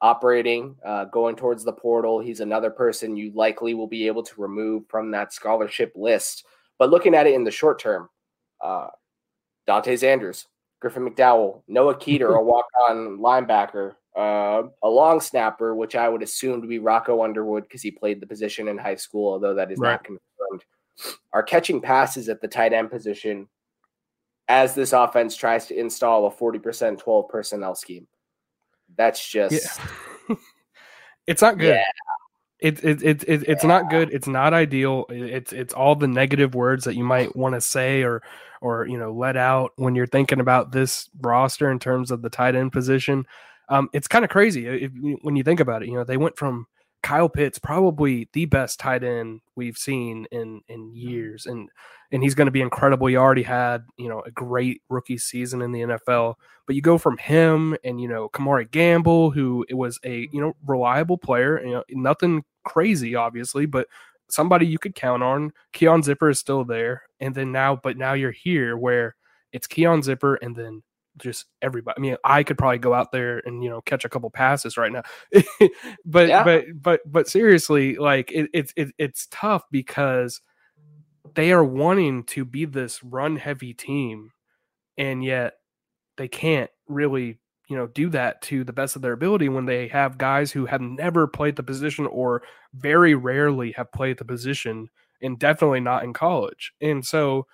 operating, 0.00 0.76
uh, 0.84 1.06
going 1.06 1.36
towards 1.36 1.64
the 1.64 1.72
portal, 1.72 2.20
he's 2.20 2.40
another 2.40 2.70
person 2.70 3.16
you 3.16 3.32
likely 3.34 3.74
will 3.74 3.86
be 3.86 4.06
able 4.06 4.22
to 4.22 4.40
remove 4.40 4.84
from 4.88 5.10
that 5.10 5.32
scholarship 5.32 5.92
list. 5.94 6.44
But 6.78 6.90
looking 6.90 7.14
at 7.14 7.26
it 7.26 7.34
in 7.34 7.44
the 7.44 7.50
short 7.50 7.78
term, 7.78 8.08
uh, 8.60 8.88
Dante 9.66 9.94
Zanders, 9.94 10.46
Griffin 10.80 11.08
McDowell, 11.08 11.62
Noah 11.68 11.94
Keeter, 11.94 12.36
a 12.36 12.42
walk-on 12.42 13.18
linebacker, 13.18 13.94
uh, 14.16 14.64
a 14.82 14.88
long 14.88 15.20
snapper, 15.20 15.74
which 15.74 15.96
I 15.96 16.08
would 16.08 16.22
assume 16.22 16.62
to 16.62 16.68
be 16.68 16.78
Rocco 16.78 17.22
Underwood 17.22 17.64
because 17.64 17.82
he 17.82 17.90
played 17.90 18.20
the 18.20 18.26
position 18.26 18.68
in 18.68 18.78
high 18.78 18.96
school, 18.96 19.32
although 19.32 19.54
that 19.54 19.72
is 19.72 19.78
right. 19.78 19.92
not 19.92 20.04
confirmed, 20.04 20.64
are 21.32 21.42
catching 21.42 21.80
passes 21.80 22.28
at 22.28 22.40
the 22.40 22.48
tight 22.48 22.72
end 22.72 22.90
position 22.90 23.48
as 24.48 24.74
this 24.74 24.92
offense 24.92 25.36
tries 25.36 25.66
to 25.66 25.78
install 25.78 26.26
a 26.26 26.30
40% 26.30 26.98
12 26.98 27.28
personnel 27.28 27.74
scheme. 27.74 28.06
That's 28.96 29.26
just. 29.26 29.80
Yeah. 30.28 30.36
it's 31.26 31.42
not 31.42 31.58
good. 31.58 31.74
Yeah. 31.74 31.84
It, 32.60 32.84
it, 32.84 33.02
it, 33.02 33.24
it, 33.24 33.42
it's 33.48 33.64
yeah. 33.64 33.68
not 33.68 33.90
good. 33.90 34.10
It's 34.12 34.26
not 34.28 34.54
ideal. 34.54 35.06
It's 35.10 35.52
it's 35.52 35.74
all 35.74 35.94
the 35.96 36.08
negative 36.08 36.54
words 36.54 36.84
that 36.84 36.94
you 36.94 37.04
might 37.04 37.36
want 37.36 37.54
to 37.54 37.60
say 37.60 38.02
or 38.02 38.22
or 38.62 38.86
you 38.86 38.96
know 38.96 39.12
let 39.12 39.36
out 39.36 39.72
when 39.76 39.94
you're 39.94 40.06
thinking 40.06 40.40
about 40.40 40.72
this 40.72 41.10
roster 41.20 41.70
in 41.70 41.78
terms 41.78 42.10
of 42.10 42.22
the 42.22 42.30
tight 42.30 42.54
end 42.54 42.72
position 42.72 43.26
um, 43.68 43.88
it's 43.92 44.08
kind 44.08 44.24
of 44.24 44.30
crazy 44.30 44.66
if, 44.66 44.92
when 45.22 45.36
you 45.36 45.42
think 45.42 45.60
about 45.60 45.82
it. 45.82 45.88
You 45.88 45.94
know, 45.94 46.04
they 46.04 46.16
went 46.16 46.36
from 46.36 46.66
Kyle 47.04 47.28
Pitts, 47.28 47.58
probably 47.58 48.30
the 48.32 48.46
best 48.46 48.80
tight 48.80 49.04
end 49.04 49.42
we've 49.56 49.76
seen 49.76 50.26
in 50.32 50.62
in 50.68 50.88
mm-hmm. 50.88 50.96
years, 50.96 51.44
and 51.44 51.68
and 52.10 52.22
he's 52.22 52.34
going 52.34 52.46
to 52.46 52.52
be 52.52 52.62
incredible. 52.62 53.06
He 53.06 53.16
already 53.16 53.42
had 53.42 53.84
you 53.98 54.08
know 54.08 54.22
a 54.22 54.30
great 54.30 54.80
rookie 54.88 55.18
season 55.18 55.60
in 55.60 55.70
the 55.70 55.82
NFL, 55.82 56.36
but 56.66 56.74
you 56.74 56.80
go 56.80 56.96
from 56.96 57.18
him 57.18 57.76
and 57.84 58.00
you 58.00 58.08
know 58.08 58.30
Kemore 58.30 58.68
Gamble, 58.70 59.30
who 59.30 59.66
it 59.68 59.74
was 59.74 60.00
a 60.04 60.28
you 60.32 60.40
know 60.40 60.54
reliable 60.66 61.18
player, 61.18 61.62
you 61.62 61.72
know 61.72 61.84
nothing 61.90 62.42
crazy 62.64 63.14
obviously, 63.14 63.66
but 63.66 63.86
somebody 64.30 64.66
you 64.66 64.78
could 64.78 64.94
count 64.94 65.22
on. 65.22 65.52
Keon 65.74 66.02
Zipper 66.02 66.30
is 66.30 66.38
still 66.38 66.64
there, 66.64 67.02
and 67.20 67.34
then 67.34 67.52
now, 67.52 67.76
but 67.76 67.98
now 67.98 68.14
you're 68.14 68.30
here 68.30 68.78
where 68.78 69.14
it's 69.52 69.66
Keon 69.66 70.02
Zipper 70.02 70.36
and 70.36 70.56
then 70.56 70.82
just 71.18 71.46
everybody. 71.62 71.94
I 71.98 72.00
mean, 72.00 72.16
I 72.24 72.42
could 72.42 72.58
probably 72.58 72.78
go 72.78 72.94
out 72.94 73.12
there 73.12 73.42
and 73.44 73.62
you 73.62 73.70
know 73.70 73.80
catch 73.80 74.04
a 74.04 74.08
couple 74.08 74.30
passes 74.30 74.76
right 74.76 74.92
now, 74.92 75.02
but 76.04 76.28
yeah. 76.28 76.44
but 76.44 76.64
but 76.74 77.00
but 77.06 77.28
seriously, 77.28 77.96
like 77.96 78.32
it, 78.32 78.50
it's 78.52 78.72
it, 78.76 78.92
it's 78.98 79.28
tough 79.30 79.64
because 79.70 80.40
they 81.34 81.52
are 81.52 81.64
wanting 81.64 82.24
to 82.24 82.44
be 82.44 82.64
this 82.64 83.02
run 83.02 83.36
heavy 83.36 83.74
team, 83.74 84.30
and 84.98 85.24
yet 85.24 85.54
they 86.16 86.28
can't 86.28 86.70
really 86.88 87.38
you 87.68 87.76
know 87.76 87.86
do 87.86 88.10
that 88.10 88.42
to 88.42 88.64
the 88.64 88.72
best 88.72 88.96
of 88.96 89.02
their 89.02 89.12
ability 89.12 89.48
when 89.48 89.66
they 89.66 89.88
have 89.88 90.18
guys 90.18 90.52
who 90.52 90.66
have 90.66 90.80
never 90.80 91.26
played 91.26 91.56
the 91.56 91.62
position 91.62 92.06
or 92.06 92.42
very 92.74 93.14
rarely 93.14 93.72
have 93.72 93.90
played 93.92 94.18
the 94.18 94.24
position 94.24 94.88
and 95.22 95.38
definitely 95.38 95.80
not 95.80 96.04
in 96.04 96.12
college 96.12 96.72
and 96.82 97.04
so 97.06 97.46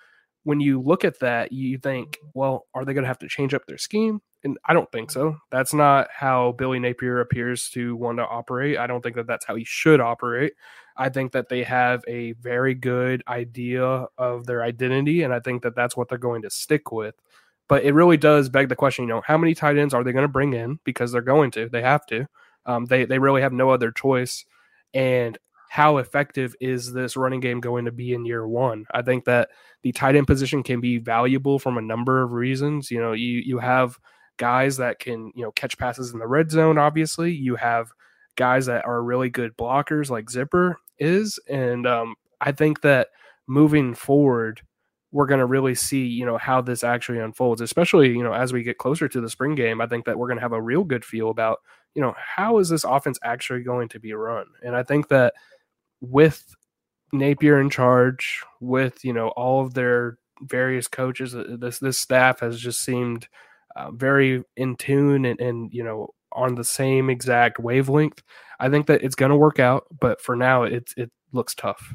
when 0.43 0.59
you 0.59 0.81
look 0.81 1.05
at 1.05 1.19
that, 1.19 1.51
you 1.51 1.77
think, 1.77 2.17
well, 2.33 2.65
are 2.73 2.83
they 2.83 2.93
going 2.93 3.03
to 3.03 3.07
have 3.07 3.19
to 3.19 3.27
change 3.27 3.53
up 3.53 3.65
their 3.65 3.77
scheme? 3.77 4.21
And 4.43 4.57
I 4.65 4.73
don't 4.73 4.91
think 4.91 5.11
so. 5.11 5.37
That's 5.51 5.73
not 5.73 6.07
how 6.11 6.53
Billy 6.53 6.79
Napier 6.79 7.19
appears 7.19 7.69
to 7.71 7.95
want 7.95 8.17
to 8.17 8.25
operate. 8.25 8.77
I 8.77 8.87
don't 8.87 9.01
think 9.01 9.15
that 9.15 9.27
that's 9.27 9.45
how 9.45 9.55
he 9.55 9.63
should 9.63 10.01
operate. 10.01 10.53
I 10.97 11.09
think 11.09 11.31
that 11.33 11.49
they 11.49 11.63
have 11.63 12.03
a 12.07 12.33
very 12.33 12.73
good 12.73 13.23
idea 13.27 14.07
of 14.17 14.45
their 14.45 14.63
identity, 14.63 15.21
and 15.21 15.33
I 15.33 15.39
think 15.39 15.61
that 15.61 15.75
that's 15.75 15.95
what 15.95 16.09
they're 16.09 16.17
going 16.17 16.41
to 16.41 16.49
stick 16.49 16.91
with. 16.91 17.15
But 17.67 17.83
it 17.83 17.93
really 17.93 18.17
does 18.17 18.49
beg 18.49 18.67
the 18.67 18.75
question, 18.75 19.05
you 19.05 19.13
know, 19.13 19.21
how 19.25 19.37
many 19.37 19.53
tight 19.53 19.77
ends 19.77 19.93
are 19.93 20.03
they 20.03 20.11
going 20.11 20.23
to 20.23 20.27
bring 20.27 20.53
in? 20.53 20.79
Because 20.83 21.11
they're 21.11 21.21
going 21.21 21.51
to, 21.51 21.69
they 21.69 21.81
have 21.81 22.05
to. 22.07 22.27
Um, 22.65 22.85
they 22.85 23.05
they 23.05 23.19
really 23.19 23.41
have 23.41 23.53
no 23.53 23.69
other 23.69 23.91
choice. 23.91 24.45
And 24.93 25.37
how 25.71 25.99
effective 25.99 26.53
is 26.59 26.91
this 26.91 27.15
running 27.15 27.39
game 27.39 27.61
going 27.61 27.85
to 27.85 27.93
be 27.93 28.11
in 28.13 28.25
year 28.25 28.45
one? 28.45 28.85
I 28.91 29.01
think 29.01 29.23
that 29.23 29.47
the 29.83 29.93
tight 29.93 30.17
end 30.17 30.27
position 30.27 30.63
can 30.63 30.81
be 30.81 30.97
valuable 30.97 31.59
from 31.59 31.77
a 31.77 31.81
number 31.81 32.21
of 32.21 32.33
reasons. 32.33 32.91
You 32.91 32.99
know, 32.99 33.13
you 33.13 33.41
you 33.45 33.57
have 33.59 33.97
guys 34.35 34.75
that 34.75 34.99
can, 34.99 35.31
you 35.33 35.45
know, 35.45 35.51
catch 35.53 35.77
passes 35.77 36.11
in 36.11 36.19
the 36.19 36.27
red 36.27 36.51
zone, 36.51 36.77
obviously. 36.77 37.31
You 37.31 37.55
have 37.55 37.93
guys 38.35 38.65
that 38.65 38.85
are 38.85 39.01
really 39.01 39.29
good 39.29 39.55
blockers 39.55 40.09
like 40.09 40.29
Zipper 40.29 40.77
is. 40.99 41.39
And 41.47 41.87
um, 41.87 42.15
I 42.41 42.51
think 42.51 42.81
that 42.81 43.07
moving 43.47 43.93
forward, 43.93 44.59
we're 45.13 45.25
going 45.25 45.39
to 45.39 45.45
really 45.45 45.75
see, 45.75 46.05
you 46.05 46.25
know, 46.25 46.37
how 46.37 46.59
this 46.59 46.83
actually 46.83 47.19
unfolds, 47.19 47.61
especially, 47.61 48.09
you 48.09 48.23
know, 48.23 48.33
as 48.33 48.51
we 48.51 48.61
get 48.61 48.77
closer 48.77 49.07
to 49.07 49.21
the 49.21 49.29
spring 49.29 49.55
game. 49.55 49.79
I 49.79 49.87
think 49.87 50.03
that 50.03 50.19
we're 50.19 50.27
going 50.27 50.37
to 50.37 50.43
have 50.43 50.51
a 50.51 50.61
real 50.61 50.83
good 50.83 51.05
feel 51.05 51.29
about, 51.29 51.59
you 51.95 52.01
know, 52.01 52.13
how 52.17 52.57
is 52.57 52.67
this 52.67 52.83
offense 52.83 53.17
actually 53.23 53.63
going 53.63 53.87
to 53.87 54.01
be 54.01 54.11
run? 54.11 54.47
And 54.65 54.75
I 54.75 54.83
think 54.83 55.07
that 55.07 55.33
with 56.01 56.55
Napier 57.13 57.59
in 57.59 57.69
charge, 57.69 58.41
with, 58.59 59.03
you 59.05 59.13
know, 59.13 59.29
all 59.29 59.63
of 59.63 59.73
their 59.73 60.17
various 60.41 60.87
coaches, 60.87 61.35
uh, 61.35 61.55
this 61.59 61.79
this 61.79 61.97
staff 61.97 62.39
has 62.39 62.59
just 62.59 62.81
seemed 62.81 63.27
uh, 63.75 63.91
very 63.91 64.43
in 64.57 64.75
tune 64.75 65.25
and, 65.25 65.39
and, 65.39 65.73
you 65.73 65.83
know, 65.83 66.09
on 66.33 66.55
the 66.55 66.63
same 66.63 67.09
exact 67.09 67.59
wavelength. 67.59 68.21
I 68.59 68.69
think 68.69 68.87
that 68.87 69.03
it's 69.03 69.15
going 69.15 69.31
to 69.31 69.35
work 69.35 69.59
out, 69.59 69.85
but 69.99 70.21
for 70.21 70.35
now, 70.35 70.63
it 70.63 70.93
it 70.97 71.11
looks 71.31 71.55
tough. 71.55 71.93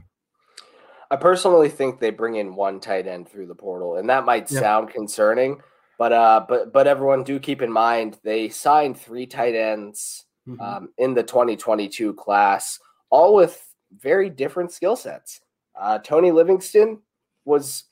I 1.10 1.16
personally 1.16 1.68
think 1.68 2.00
they 2.00 2.10
bring 2.10 2.36
in 2.36 2.56
one 2.56 2.80
tight 2.80 3.06
end 3.06 3.28
through 3.28 3.46
the 3.46 3.54
portal, 3.54 3.96
and 3.96 4.10
that 4.10 4.24
might 4.24 4.50
yeah. 4.50 4.60
sound 4.60 4.90
concerning, 4.90 5.60
but 5.98 6.12
uh, 6.12 6.44
but 6.48 6.72
but 6.72 6.86
everyone 6.86 7.22
do 7.22 7.38
keep 7.38 7.62
in 7.62 7.72
mind 7.72 8.18
they 8.24 8.48
signed 8.48 8.98
three 8.98 9.26
tight 9.26 9.54
ends 9.54 10.26
mm-hmm. 10.48 10.60
um, 10.60 10.88
in 10.98 11.14
the 11.14 11.22
2022 11.22 12.14
class, 12.14 12.80
all 13.10 13.34
with 13.34 13.65
very 13.98 14.30
different 14.30 14.72
skill 14.72 14.96
sets. 14.96 15.40
Uh, 15.78 15.98
Tony 15.98 16.30
Livingston 16.30 17.00
was 17.44 17.84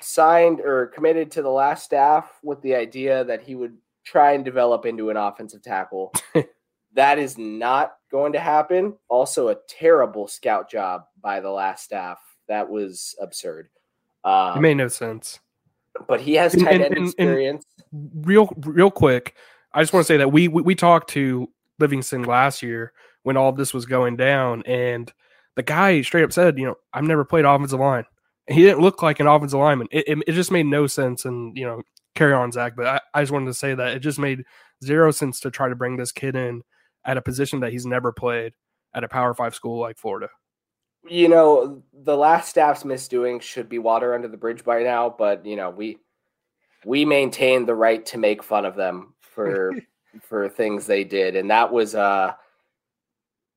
signed 0.00 0.60
or 0.60 0.86
committed 0.88 1.30
to 1.32 1.42
the 1.42 1.50
last 1.50 1.84
staff 1.84 2.38
with 2.42 2.60
the 2.62 2.74
idea 2.74 3.24
that 3.24 3.42
he 3.42 3.54
would 3.54 3.76
try 4.04 4.32
and 4.32 4.44
develop 4.44 4.86
into 4.86 5.10
an 5.10 5.16
offensive 5.16 5.62
tackle. 5.62 6.12
that 6.94 7.18
is 7.18 7.38
not 7.38 7.96
going 8.10 8.32
to 8.32 8.40
happen. 8.40 8.94
Also, 9.08 9.48
a 9.48 9.56
terrible 9.68 10.28
scout 10.28 10.70
job 10.70 11.04
by 11.20 11.40
the 11.40 11.50
last 11.50 11.84
staff 11.84 12.18
that 12.48 12.68
was 12.68 13.14
absurd. 13.20 13.68
Um, 14.24 14.58
it 14.58 14.60
made 14.60 14.76
no 14.76 14.88
sense. 14.88 15.40
But 16.08 16.20
he 16.20 16.34
has 16.34 16.54
tight 16.54 16.80
end 16.80 16.96
experience. 16.96 17.64
real, 17.92 18.52
real 18.58 18.90
quick, 18.90 19.34
I 19.72 19.82
just 19.82 19.92
want 19.92 20.06
to 20.06 20.12
say 20.12 20.16
that 20.16 20.32
we, 20.32 20.48
we 20.48 20.62
we 20.62 20.74
talked 20.74 21.10
to 21.10 21.48
Livingston 21.78 22.24
last 22.24 22.62
year 22.62 22.92
when 23.22 23.36
all 23.36 23.52
this 23.52 23.72
was 23.72 23.86
going 23.86 24.16
down, 24.16 24.62
and 24.66 25.12
the 25.56 25.62
guy 25.62 26.02
straight 26.02 26.24
up 26.24 26.32
said, 26.32 26.58
"You 26.58 26.66
know, 26.66 26.74
I've 26.92 27.04
never 27.04 27.24
played 27.24 27.44
offensive 27.44 27.80
line." 27.80 28.04
he 28.46 28.60
didn't 28.60 28.80
look 28.80 29.02
like 29.02 29.20
an 29.20 29.26
offensive 29.26 29.58
lineman. 29.58 29.88
It, 29.90 30.04
it, 30.06 30.18
it, 30.26 30.32
just 30.32 30.50
made 30.50 30.66
no 30.66 30.86
sense. 30.86 31.24
And 31.24 31.56
you 31.56 31.64
know, 31.64 31.80
carry 32.14 32.34
on, 32.34 32.52
Zach. 32.52 32.74
But 32.76 32.86
I, 32.86 33.00
I 33.14 33.22
just 33.22 33.32
wanted 33.32 33.46
to 33.46 33.54
say 33.54 33.74
that 33.74 33.96
it 33.96 34.00
just 34.00 34.18
made 34.18 34.44
zero 34.84 35.10
sense 35.12 35.40
to 35.40 35.50
try 35.50 35.70
to 35.70 35.74
bring 35.74 35.96
this 35.96 36.12
kid 36.12 36.36
in 36.36 36.62
at 37.06 37.16
a 37.16 37.22
position 37.22 37.60
that 37.60 37.72
he's 37.72 37.86
never 37.86 38.12
played 38.12 38.52
at 38.92 39.02
a 39.02 39.08
Power 39.08 39.32
Five 39.32 39.54
school 39.54 39.80
like 39.80 39.96
Florida 39.96 40.28
you 41.08 41.28
know, 41.28 41.82
the 41.92 42.16
last 42.16 42.48
staff's 42.48 42.84
misdoing 42.84 43.40
should 43.40 43.68
be 43.68 43.78
water 43.78 44.14
under 44.14 44.28
the 44.28 44.36
bridge 44.36 44.64
by 44.64 44.82
now, 44.82 45.14
but 45.16 45.44
you 45.44 45.56
know, 45.56 45.70
we 45.70 45.98
we 46.84 47.04
maintain 47.04 47.66
the 47.66 47.74
right 47.74 48.04
to 48.06 48.18
make 48.18 48.42
fun 48.42 48.64
of 48.64 48.74
them 48.74 49.14
for 49.20 49.72
for 50.22 50.48
things 50.48 50.86
they 50.86 51.04
did, 51.04 51.36
and 51.36 51.50
that 51.50 51.72
was 51.72 51.94
uh 51.94 52.32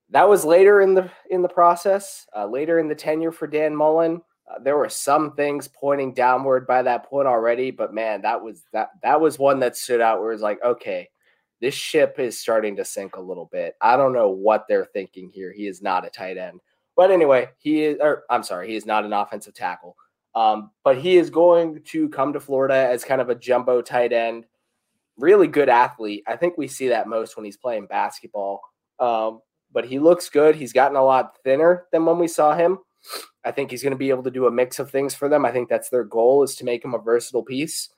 that 0.09 0.27
was 0.27 0.45
later 0.45 0.81
in 0.81 0.93
the 0.93 1.09
in 1.29 1.41
the 1.41 1.49
process, 1.49 2.25
uh, 2.35 2.45
later 2.45 2.79
in 2.79 2.87
the 2.87 2.95
tenure 2.95 3.31
for 3.31 3.47
Dan 3.47 3.75
Mullen. 3.75 4.21
Uh, 4.49 4.59
there 4.59 4.77
were 4.77 4.87
some 4.87 5.33
things 5.33 5.67
pointing 5.67 6.13
downward 6.13 6.65
by 6.65 6.81
that 6.81 7.05
point 7.05 7.27
already, 7.27 7.69
but 7.69 7.93
man, 7.93 8.21
that 8.21 8.41
was 8.41 8.63
that 8.71 8.89
that 9.03 9.19
was 9.19 9.37
one 9.37 9.59
that 9.59 9.75
stood 9.75 9.99
out 9.99 10.21
where 10.21 10.31
it's 10.31 10.41
like, 10.41 10.63
okay, 10.63 11.09
this 11.59 11.73
ship 11.73 12.19
is 12.19 12.39
starting 12.39 12.75
to 12.75 12.85
sink 12.85 13.15
a 13.15 13.21
little 13.21 13.49
bit. 13.51 13.75
I 13.81 13.97
don't 13.97 14.13
know 14.13 14.29
what 14.29 14.65
they're 14.67 14.85
thinking 14.85 15.29
here. 15.29 15.51
He 15.51 15.67
is 15.67 15.81
not 15.81 16.05
a 16.05 16.09
tight 16.09 16.37
end. 16.37 16.61
But 16.95 17.11
anyway, 17.11 17.49
he 17.59 17.83
is, 17.83 17.97
or 18.01 18.23
I'm 18.29 18.43
sorry, 18.43 18.69
he 18.69 18.75
is 18.75 18.85
not 18.85 19.05
an 19.05 19.13
offensive 19.13 19.53
tackle. 19.53 19.95
Um, 20.35 20.71
but 20.83 20.97
he 20.97 21.17
is 21.17 21.29
going 21.29 21.81
to 21.85 22.09
come 22.09 22.33
to 22.33 22.39
Florida 22.39 22.75
as 22.75 23.03
kind 23.03 23.21
of 23.21 23.29
a 23.29 23.35
jumbo 23.35 23.81
tight 23.81 24.13
end, 24.13 24.45
really 25.17 25.47
good 25.47 25.69
athlete. 25.69 26.23
I 26.27 26.35
think 26.35 26.57
we 26.57 26.67
see 26.67 26.89
that 26.89 27.07
most 27.07 27.35
when 27.35 27.45
he's 27.45 27.57
playing 27.57 27.87
basketball. 27.87 28.61
Um, 28.99 29.41
but 29.71 29.85
he 29.85 29.99
looks 29.99 30.29
good. 30.29 30.55
He's 30.55 30.73
gotten 30.73 30.97
a 30.97 31.03
lot 31.03 31.37
thinner 31.43 31.85
than 31.91 32.05
when 32.05 32.19
we 32.19 32.27
saw 32.27 32.55
him. 32.55 32.79
I 33.43 33.51
think 33.51 33.71
he's 33.71 33.83
going 33.83 33.91
to 33.91 33.97
be 33.97 34.09
able 34.09 34.23
to 34.23 34.31
do 34.31 34.47
a 34.47 34.51
mix 34.51 34.79
of 34.79 34.91
things 34.91 35.15
for 35.15 35.29
them. 35.29 35.45
I 35.45 35.51
think 35.51 35.69
that's 35.69 35.89
their 35.89 36.03
goal 36.03 36.43
is 36.43 36.55
to 36.55 36.65
make 36.65 36.83
him 36.83 36.93
a 36.93 36.99
versatile 36.99 37.43
piece. 37.43 37.89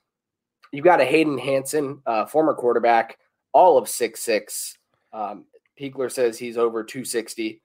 You've 0.71 0.85
got 0.85 1.01
a 1.01 1.05
Hayden 1.05 1.37
Hansen, 1.37 2.01
uh, 2.05 2.25
former 2.25 2.53
quarterback, 2.53 3.17
all 3.53 3.77
of 3.77 3.89
six 3.89 4.21
six. 4.21 4.77
Um, 5.11 5.45
says 6.09 6.37
he's 6.37 6.57
over 6.57 6.83
260. 6.83 7.61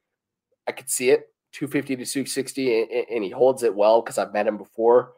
I 0.66 0.72
could 0.72 0.88
see 0.88 1.10
it 1.10 1.28
250 1.52 1.96
to 1.96 2.04
260, 2.04 3.04
and, 3.10 3.24
he 3.24 3.30
holds 3.30 3.62
it 3.62 3.74
well 3.74 4.00
because 4.00 4.18
I've 4.18 4.32
met 4.32 4.46
him 4.46 4.56
before. 4.56 5.12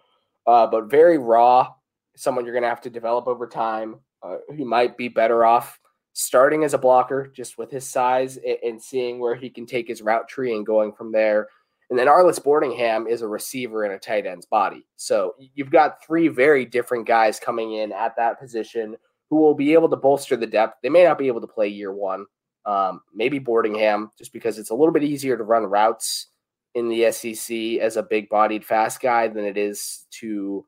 Uh, 0.46 0.66
but 0.66 0.90
very 0.90 1.18
raw, 1.18 1.72
someone 2.16 2.44
you're 2.44 2.54
going 2.54 2.62
to 2.62 2.68
have 2.68 2.80
to 2.82 2.90
develop 2.90 3.26
over 3.26 3.46
time. 3.46 3.96
Uh, 4.22 4.38
he 4.54 4.64
might 4.64 4.96
be 4.96 5.08
better 5.08 5.44
off 5.44 5.78
starting 6.18 6.64
as 6.64 6.72
a 6.72 6.78
blocker 6.78 7.26
just 7.26 7.58
with 7.58 7.70
his 7.70 7.86
size 7.86 8.38
and, 8.64 8.82
seeing 8.82 9.18
where 9.18 9.34
he 9.34 9.50
can 9.50 9.66
take 9.66 9.86
his 9.86 10.00
route 10.00 10.26
tree 10.26 10.56
and 10.56 10.64
going 10.64 10.90
from 10.90 11.12
there. 11.12 11.46
And 11.90 11.98
then 11.98 12.06
Arlis 12.06 12.42
Boardingham 12.42 13.06
is 13.06 13.20
a 13.20 13.28
receiver 13.28 13.84
in 13.84 13.92
a 13.92 13.98
tight 13.98 14.24
end's 14.24 14.46
body. 14.46 14.86
So 14.96 15.34
you've 15.54 15.70
got 15.70 16.02
three 16.02 16.28
very 16.28 16.64
different 16.64 17.06
guys 17.06 17.38
coming 17.38 17.74
in 17.74 17.92
at 17.92 18.16
that 18.16 18.40
position 18.40 18.96
who 19.28 19.36
will 19.36 19.54
be 19.54 19.74
able 19.74 19.90
to 19.90 19.96
bolster 19.96 20.36
the 20.36 20.46
depth. 20.46 20.78
They 20.82 20.88
may 20.88 21.04
not 21.04 21.18
be 21.18 21.26
able 21.26 21.42
to 21.42 21.46
play 21.46 21.68
year 21.68 21.92
one, 21.92 22.24
um, 22.64 23.02
maybe 23.14 23.38
Boardingham, 23.38 24.08
just 24.16 24.32
because 24.32 24.58
it's 24.58 24.70
a 24.70 24.74
little 24.74 24.94
bit 24.94 25.04
easier 25.04 25.36
to 25.36 25.44
run 25.44 25.64
routes 25.64 26.28
in 26.74 26.88
the 26.88 27.12
SEC 27.12 27.78
as 27.82 27.98
a 27.98 28.02
big 28.02 28.30
bodied 28.30 28.64
fast 28.64 29.02
guy 29.02 29.28
than 29.28 29.44
it 29.44 29.58
is 29.58 30.06
to 30.12 30.64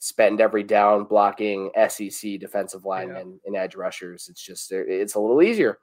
spend 0.00 0.40
every 0.40 0.62
down 0.62 1.04
blocking 1.04 1.70
SEC 1.88 2.40
defensive 2.40 2.84
linemen 2.84 3.38
yeah. 3.44 3.46
and 3.46 3.56
edge 3.56 3.76
rushers. 3.76 4.28
It's 4.28 4.42
just 4.42 4.72
it's 4.72 5.14
a 5.14 5.20
little 5.20 5.42
easier 5.42 5.78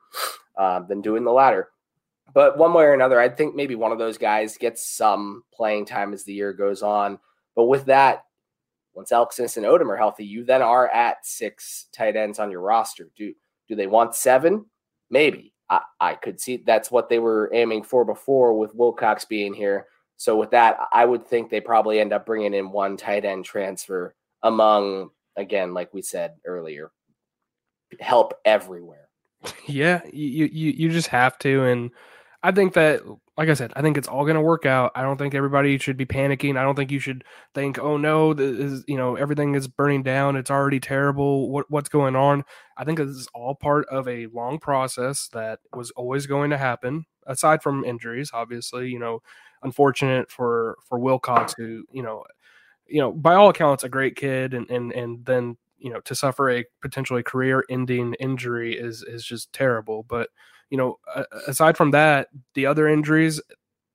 uh, 0.58 0.82
than 0.82 1.01
doing 1.01 1.23
the 1.23 1.32
latter. 1.32 1.69
But 2.34 2.58
one 2.58 2.73
way 2.73 2.84
or 2.84 2.93
another, 2.93 3.19
I 3.19 3.30
think 3.30 3.56
maybe 3.56 3.75
one 3.75 3.93
of 3.93 3.99
those 3.99 4.17
guys 4.17 4.58
gets 4.58 4.86
some 4.86 5.43
playing 5.53 5.86
time 5.86 6.13
as 6.13 6.23
the 6.23 6.34
year 6.34 6.51
goes 6.51 6.82
on. 6.84 7.19
But 7.56 7.65
with 7.65 7.86
that, 7.86 8.23
once 8.93 9.12
Elksnis 9.12 9.56
and 9.56 9.65
Odom 9.65 9.89
are 9.89 9.97
healthy, 9.97 10.25
you 10.25 10.43
then 10.43 10.62
are 10.62 10.89
at 10.89 11.25
six 11.25 11.86
tight 11.95 12.15
ends 12.15 12.39
on 12.39 12.51
your 12.51 12.62
roster. 12.62 13.10
Do 13.15 13.34
do 13.67 13.75
they 13.75 13.88
want 13.88 14.15
seven? 14.15 14.65
Maybe. 15.10 15.53
I, 15.69 15.82
I 15.99 16.15
could 16.15 16.39
see 16.39 16.63
that's 16.65 16.89
what 16.89 17.10
they 17.10 17.19
were 17.19 17.51
aiming 17.53 17.84
for 17.84 18.03
before 18.03 18.58
with 18.58 18.73
Wilcox 18.73 19.25
being 19.25 19.53
here. 19.53 19.86
So 20.17 20.36
with 20.36 20.51
that, 20.51 20.77
I 20.91 21.06
would 21.06 21.27
think 21.27 21.49
they 21.49 21.62
probably 21.62 21.99
end 21.99 22.12
up 22.12 22.25
bringing 22.25 22.53
in 22.53 22.71
one 22.71 22.97
tight 22.97 23.23
end 23.23 23.45
transfer 23.45 24.15
among 24.43 25.12
again, 25.36 25.73
like 25.73 25.93
we 25.93 26.01
said 26.01 26.34
earlier, 26.45 26.91
help 27.99 28.34
everywhere. 28.43 29.10
Yeah, 29.67 30.01
you 30.12 30.49
you 30.51 30.71
you 30.71 30.89
just 30.89 31.08
have 31.10 31.38
to, 31.39 31.63
and 31.63 31.91
I 32.43 32.51
think 32.51 32.73
that, 32.73 33.01
like 33.38 33.49
I 33.49 33.53
said, 33.53 33.71
I 33.75 33.82
think 33.82 33.97
it's 33.97 34.08
all 34.08 34.23
going 34.23 34.36
to 34.36 34.41
work 34.41 34.65
out. 34.65 34.91
I 34.95 35.01
don't 35.01 35.17
think 35.17 35.36
everybody 35.36 35.77
should 35.77 35.97
be 35.97 36.06
panicking. 36.06 36.58
I 36.58 36.63
don't 36.63 36.75
think 36.75 36.91
you 36.91 36.99
should 36.99 37.23
think, 37.53 37.77
oh 37.80 37.97
no, 37.97 38.34
this 38.34 38.58
is, 38.58 38.84
you 38.88 38.97
know, 38.97 39.15
everything 39.15 39.56
is 39.56 39.67
burning 39.67 40.03
down. 40.03 40.36
It's 40.36 40.51
already 40.51 40.80
terrible. 40.80 41.49
What 41.51 41.69
what's 41.69 41.89
going 41.89 42.15
on? 42.15 42.43
I 42.77 42.84
think 42.84 42.97
this 42.97 43.10
is 43.10 43.27
all 43.34 43.56
part 43.56 43.88
of 43.89 44.08
a 44.08 44.27
long 44.27 44.60
process 44.60 45.30
that 45.34 45.60
was 45.73 45.91
always 45.91 46.25
going 46.25 46.49
to 46.51 46.58
happen. 46.58 47.06
Aside 47.25 47.62
from 47.62 47.84
injuries, 47.84 48.32
obviously, 48.34 48.89
you 48.89 48.99
know, 48.99 49.19
unfortunate 49.63 50.32
for 50.32 50.78
for 50.84 51.00
Wilcox, 51.00 51.54
who 51.58 51.84
you 51.91 52.04
know, 52.04 52.24
you 52.88 53.00
know, 53.00 53.12
by 53.12 53.36
all 53.36 53.50
accounts, 53.50 53.84
a 53.84 53.89
great 53.89 54.15
kid, 54.15 54.54
and 54.54 54.70
and 54.70 54.91
and 54.91 55.26
then 55.26 55.58
you 55.78 55.91
know 55.91 56.00
to 56.02 56.15
suffer 56.15 56.50
a 56.50 56.65
potentially 56.82 57.24
career 57.24 57.63
ending 57.70 58.13
injury 58.15 58.78
is 58.78 59.04
is 59.04 59.26
just 59.26 59.52
terrible. 59.54 60.04
But 60.08 60.30
you 60.70 60.78
know, 60.78 61.00
aside 61.48 61.78
from 61.78 61.91
that, 61.91 62.28
the 62.54 62.65
other 62.65 62.88
injuries, 62.88 63.41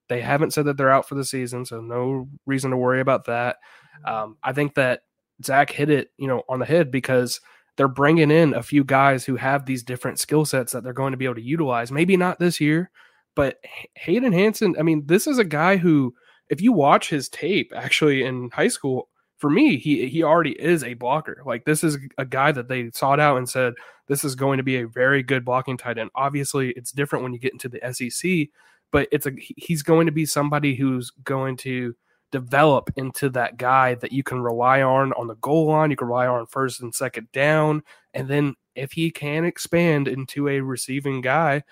they 0.08 0.20
haven't 0.20 0.52
said 0.52 0.64
that 0.66 0.76
they're 0.76 0.90
out 0.90 1.08
for 1.08 1.14
the 1.14 1.24
season, 1.24 1.64
so 1.64 1.80
no 1.80 2.28
reason 2.46 2.70
to 2.70 2.76
worry 2.76 3.00
about 3.00 3.26
that. 3.26 3.56
Um, 4.04 4.38
I 4.42 4.52
think 4.52 4.74
that 4.74 5.02
Zach 5.44 5.70
hit 5.70 5.90
it, 5.90 6.10
you 6.16 6.28
know, 6.28 6.42
on 6.48 6.60
the 6.60 6.66
head 6.66 6.90
because 6.90 7.40
they're 7.76 7.88
bringing 7.88 8.30
in 8.30 8.54
a 8.54 8.62
few 8.62 8.84
guys 8.84 9.24
who 9.24 9.36
have 9.36 9.66
these 9.66 9.82
different 9.82 10.18
skill 10.18 10.44
sets 10.44 10.72
that 10.72 10.84
they're 10.84 10.92
going 10.92 11.12
to 11.12 11.16
be 11.16 11.24
able 11.24 11.36
to 11.36 11.42
utilize. 11.42 11.90
Maybe 11.90 12.16
not 12.16 12.38
this 12.38 12.60
year, 12.60 12.90
but 13.34 13.58
Hayden 13.96 14.32
Hansen, 14.32 14.74
I 14.78 14.82
mean, 14.82 15.06
this 15.06 15.26
is 15.26 15.38
a 15.38 15.44
guy 15.44 15.76
who, 15.76 16.14
if 16.48 16.60
you 16.60 16.72
watch 16.72 17.08
his 17.08 17.28
tape 17.28 17.72
actually 17.74 18.22
in 18.24 18.50
high 18.50 18.68
school, 18.68 19.08
for 19.38 19.50
me, 19.50 19.76
he 19.76 20.06
he 20.06 20.22
already 20.22 20.52
is 20.52 20.84
a 20.84 20.94
blocker. 20.94 21.42
Like 21.44 21.64
this 21.64 21.82
is 21.82 21.98
a 22.16 22.24
guy 22.24 22.52
that 22.52 22.68
they 22.68 22.90
sought 22.92 23.18
out 23.18 23.38
and 23.38 23.48
said 23.48 23.74
this 24.06 24.22
is 24.22 24.36
going 24.36 24.58
to 24.58 24.62
be 24.62 24.76
a 24.76 24.86
very 24.86 25.24
good 25.24 25.44
blocking 25.44 25.76
tight 25.76 25.98
end. 25.98 26.10
Obviously, 26.14 26.70
it's 26.70 26.92
different 26.92 27.24
when 27.24 27.32
you 27.32 27.40
get 27.40 27.52
into 27.52 27.68
the 27.68 27.80
SEC, 27.92 28.48
but 28.92 29.08
it's 29.10 29.26
a 29.26 29.32
he's 29.36 29.82
going 29.82 30.06
to 30.06 30.12
be 30.12 30.26
somebody 30.26 30.76
who's 30.76 31.10
going 31.24 31.56
to 31.56 31.92
develop 32.30 32.90
into 32.96 33.28
that 33.30 33.56
guy 33.56 33.94
that 33.96 34.12
you 34.12 34.22
can 34.22 34.40
rely 34.40 34.80
on 34.80 35.12
on 35.14 35.26
the 35.26 35.34
goal 35.36 35.66
line. 35.66 35.90
You 35.90 35.96
can 35.96 36.06
rely 36.06 36.28
on 36.28 36.46
first 36.46 36.80
and 36.80 36.94
second 36.94 37.26
down. 37.32 37.82
And 38.14 38.28
then 38.28 38.54
if 38.76 38.92
he 38.92 39.10
can 39.10 39.44
expand 39.44 40.06
into 40.06 40.48
a 40.48 40.60
receiving 40.60 41.20
guy, 41.20 41.64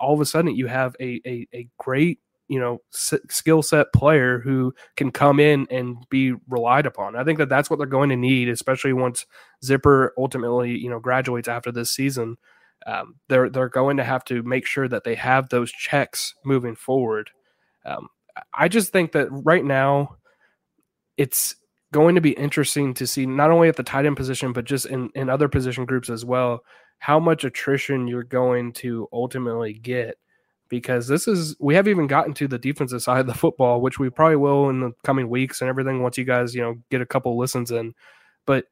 all 0.00 0.14
of 0.14 0.20
a 0.20 0.26
sudden 0.26 0.54
you 0.54 0.66
have 0.66 0.94
a, 1.00 1.20
a, 1.26 1.46
a 1.54 1.68
great 1.78 2.20
you 2.48 2.60
know 2.60 2.80
skill 2.90 3.62
set 3.62 3.92
player 3.92 4.38
who 4.38 4.72
can 4.96 5.10
come 5.10 5.40
in 5.40 5.66
and 5.70 5.96
be 6.10 6.34
relied 6.48 6.86
upon. 6.86 7.16
I 7.16 7.24
think 7.24 7.38
that 7.38 7.48
that's 7.48 7.68
what 7.68 7.78
they're 7.78 7.86
going 7.86 8.10
to 8.10 8.16
need, 8.16 8.48
especially 8.48 8.92
once 8.92 9.26
Zipper 9.64 10.12
ultimately 10.16 10.78
you 10.78 10.90
know 10.90 11.00
graduates 11.00 11.48
after 11.48 11.72
this 11.72 11.90
season. 11.90 12.36
Um, 12.86 13.16
they're 13.28 13.50
they're 13.50 13.68
going 13.68 13.96
to 13.96 14.04
have 14.04 14.24
to 14.26 14.42
make 14.42 14.66
sure 14.66 14.88
that 14.88 15.04
they 15.04 15.14
have 15.16 15.48
those 15.48 15.72
checks 15.72 16.34
moving 16.44 16.76
forward. 16.76 17.30
Um, 17.84 18.08
I 18.54 18.68
just 18.68 18.92
think 18.92 19.12
that 19.12 19.28
right 19.30 19.64
now 19.64 20.16
it's 21.16 21.56
going 21.92 22.16
to 22.16 22.20
be 22.20 22.32
interesting 22.32 22.94
to 22.94 23.06
see 23.06 23.26
not 23.26 23.50
only 23.50 23.68
at 23.68 23.76
the 23.76 23.82
tight 23.82 24.04
end 24.06 24.16
position 24.16 24.52
but 24.52 24.64
just 24.64 24.86
in, 24.86 25.08
in 25.14 25.30
other 25.30 25.48
position 25.48 25.86
groups 25.86 26.10
as 26.10 26.24
well 26.24 26.62
how 26.98 27.20
much 27.20 27.44
attrition 27.44 28.08
you're 28.08 28.22
going 28.22 28.72
to 28.72 29.08
ultimately 29.12 29.72
get 29.74 30.18
because 30.68 31.06
this 31.06 31.28
is 31.28 31.56
we 31.60 31.74
haven't 31.74 31.90
even 31.90 32.06
gotten 32.06 32.34
to 32.34 32.48
the 32.48 32.58
defensive 32.58 33.02
side 33.02 33.20
of 33.20 33.26
the 33.26 33.34
football 33.34 33.80
which 33.80 33.98
we 33.98 34.10
probably 34.10 34.36
will 34.36 34.68
in 34.68 34.80
the 34.80 34.92
coming 35.04 35.28
weeks 35.28 35.60
and 35.60 35.68
everything 35.68 36.02
once 36.02 36.18
you 36.18 36.24
guys 36.24 36.54
you 36.54 36.62
know 36.62 36.76
get 36.90 37.00
a 37.00 37.06
couple 37.06 37.36
listens 37.36 37.70
in. 37.70 37.94
But 38.46 38.66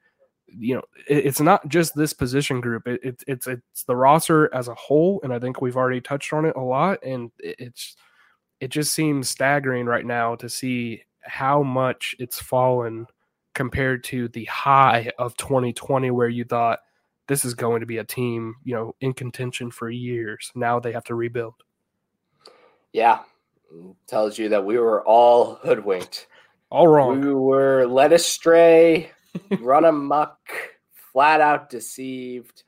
you 0.47 0.75
know 0.75 0.83
it, 1.09 1.27
it's 1.27 1.41
not 1.41 1.69
just 1.69 1.95
this 1.95 2.13
position 2.13 2.61
group. 2.61 2.87
It, 2.87 3.01
it, 3.03 3.25
it's 3.27 3.47
it's 3.47 3.85
the 3.85 3.97
roster 3.97 4.53
as 4.55 4.69
a 4.69 4.75
whole 4.75 5.21
and 5.23 5.33
i 5.33 5.39
think 5.39 5.61
we've 5.61 5.77
already 5.77 6.01
touched 6.01 6.33
on 6.33 6.45
it 6.45 6.55
a 6.57 6.61
lot 6.61 7.03
and 7.03 7.31
it, 7.39 7.57
it's 7.59 7.97
it 8.61 8.69
just 8.69 8.95
seems 8.95 9.29
staggering 9.29 9.87
right 9.87 10.07
now 10.07 10.37
to 10.37 10.49
see 10.49 11.03
how 11.23 11.63
much 11.63 12.15
it's 12.19 12.39
fallen 12.39 13.07
compared 13.55 14.05
to 14.05 14.29
the 14.29 14.45
high 14.47 15.11
of 15.19 15.37
2020 15.37 16.11
where 16.11 16.29
you 16.29 16.45
thought 16.45 16.81
this 17.27 17.45
is 17.45 17.55
going 17.55 17.81
to 17.81 17.87
be 17.87 17.99
a 17.99 18.05
team 18.05 18.55
you 18.65 18.75
know 18.75 18.95
in 19.01 19.13
contention 19.13 19.71
for 19.71 19.91
years 19.91 20.51
now 20.55 20.79
they 20.81 20.93
have 20.93 21.05
to 21.05 21.15
rebuild 21.15 21.55
Yeah, 22.93 23.21
tells 24.07 24.39
you 24.39 24.49
that 24.51 24.65
we 24.65 24.79
were 24.79 25.03
all 25.07 25.57
hoodwinked. 25.57 26.29
all 26.71 26.89
wrong 26.89 27.21
We 27.21 27.35
were 27.35 27.87
led 27.87 28.13
astray, 28.13 29.11
run 29.61 29.85
amok, 29.85 30.39
flat 31.13 31.41
out 31.41 31.71
deceived. 31.71 32.63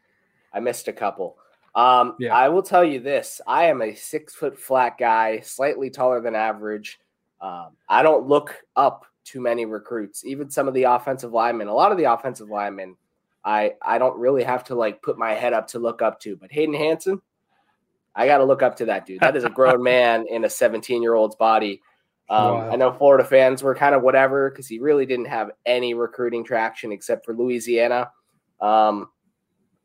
I 0.53 0.61
missed 0.61 0.88
a 0.88 0.92
couple. 0.92 1.37
Um, 1.75 2.16
Yeah. 2.19 2.35
I 2.35 2.49
will 2.49 2.62
tell 2.62 2.85
you 2.85 3.01
this: 3.01 3.40
I 3.47 3.64
am 3.66 3.83
a 3.83 3.95
six 3.95 4.35
foot 4.35 4.59
flat 4.59 4.97
guy, 4.99 5.40
slightly 5.40 5.90
taller 5.90 6.21
than 6.21 6.35
average. 6.35 6.99
Um, 7.40 7.77
I 7.88 8.03
don't 8.03 8.27
look 8.27 8.57
up 8.77 9.05
too 9.25 9.40
many 9.40 9.66
recruits, 9.66 10.25
even 10.25 10.49
some 10.49 10.66
of 10.69 10.75
the 10.75 10.85
offensive 10.85 11.33
linemen. 11.33 11.69
A 11.69 11.75
lot 11.75 11.92
of 11.92 11.99
the 11.99 12.11
offensive 12.11 12.49
linemen, 12.49 12.97
I 13.46 13.74
I 13.80 13.98
don't 13.98 14.18
really 14.18 14.42
have 14.42 14.64
to 14.64 14.74
like 14.74 15.00
put 15.00 15.16
my 15.16 15.32
head 15.32 15.52
up 15.52 15.68
to 15.68 15.78
look 15.78 16.02
up 16.02 16.20
to. 16.20 16.37
But 16.37 16.50
Hayden 16.50 16.74
Hansen, 16.74 17.22
I 18.14 18.26
got 18.26 18.38
to 18.38 18.44
look 18.44 18.61
up 18.61 18.76
to 18.78 18.87
that 18.87 19.06
dude. 19.06 19.20
That 19.20 19.37
is 19.37 19.44
a 19.44 19.50
grown 19.50 19.82
man 19.85 20.26
in 20.28 20.44
a 20.44 20.50
17 20.50 21.00
year 21.00 21.14
old's 21.14 21.37
body. 21.37 21.80
Um, 22.28 22.54
Wow. 22.54 22.70
I 22.72 22.76
know 22.76 22.92
Florida 22.92 23.24
fans 23.24 23.62
were 23.62 23.76
kind 23.76 23.94
of 23.94 24.02
whatever 24.02 24.50
because 24.50 24.66
he 24.66 24.80
really 24.80 25.06
didn't 25.06 25.26
have 25.26 25.52
any 25.64 25.94
recruiting 25.94 26.44
traction 26.44 26.90
except 26.90 27.24
for 27.24 27.35
Louisiana, 27.35 28.11
um, 28.61 29.11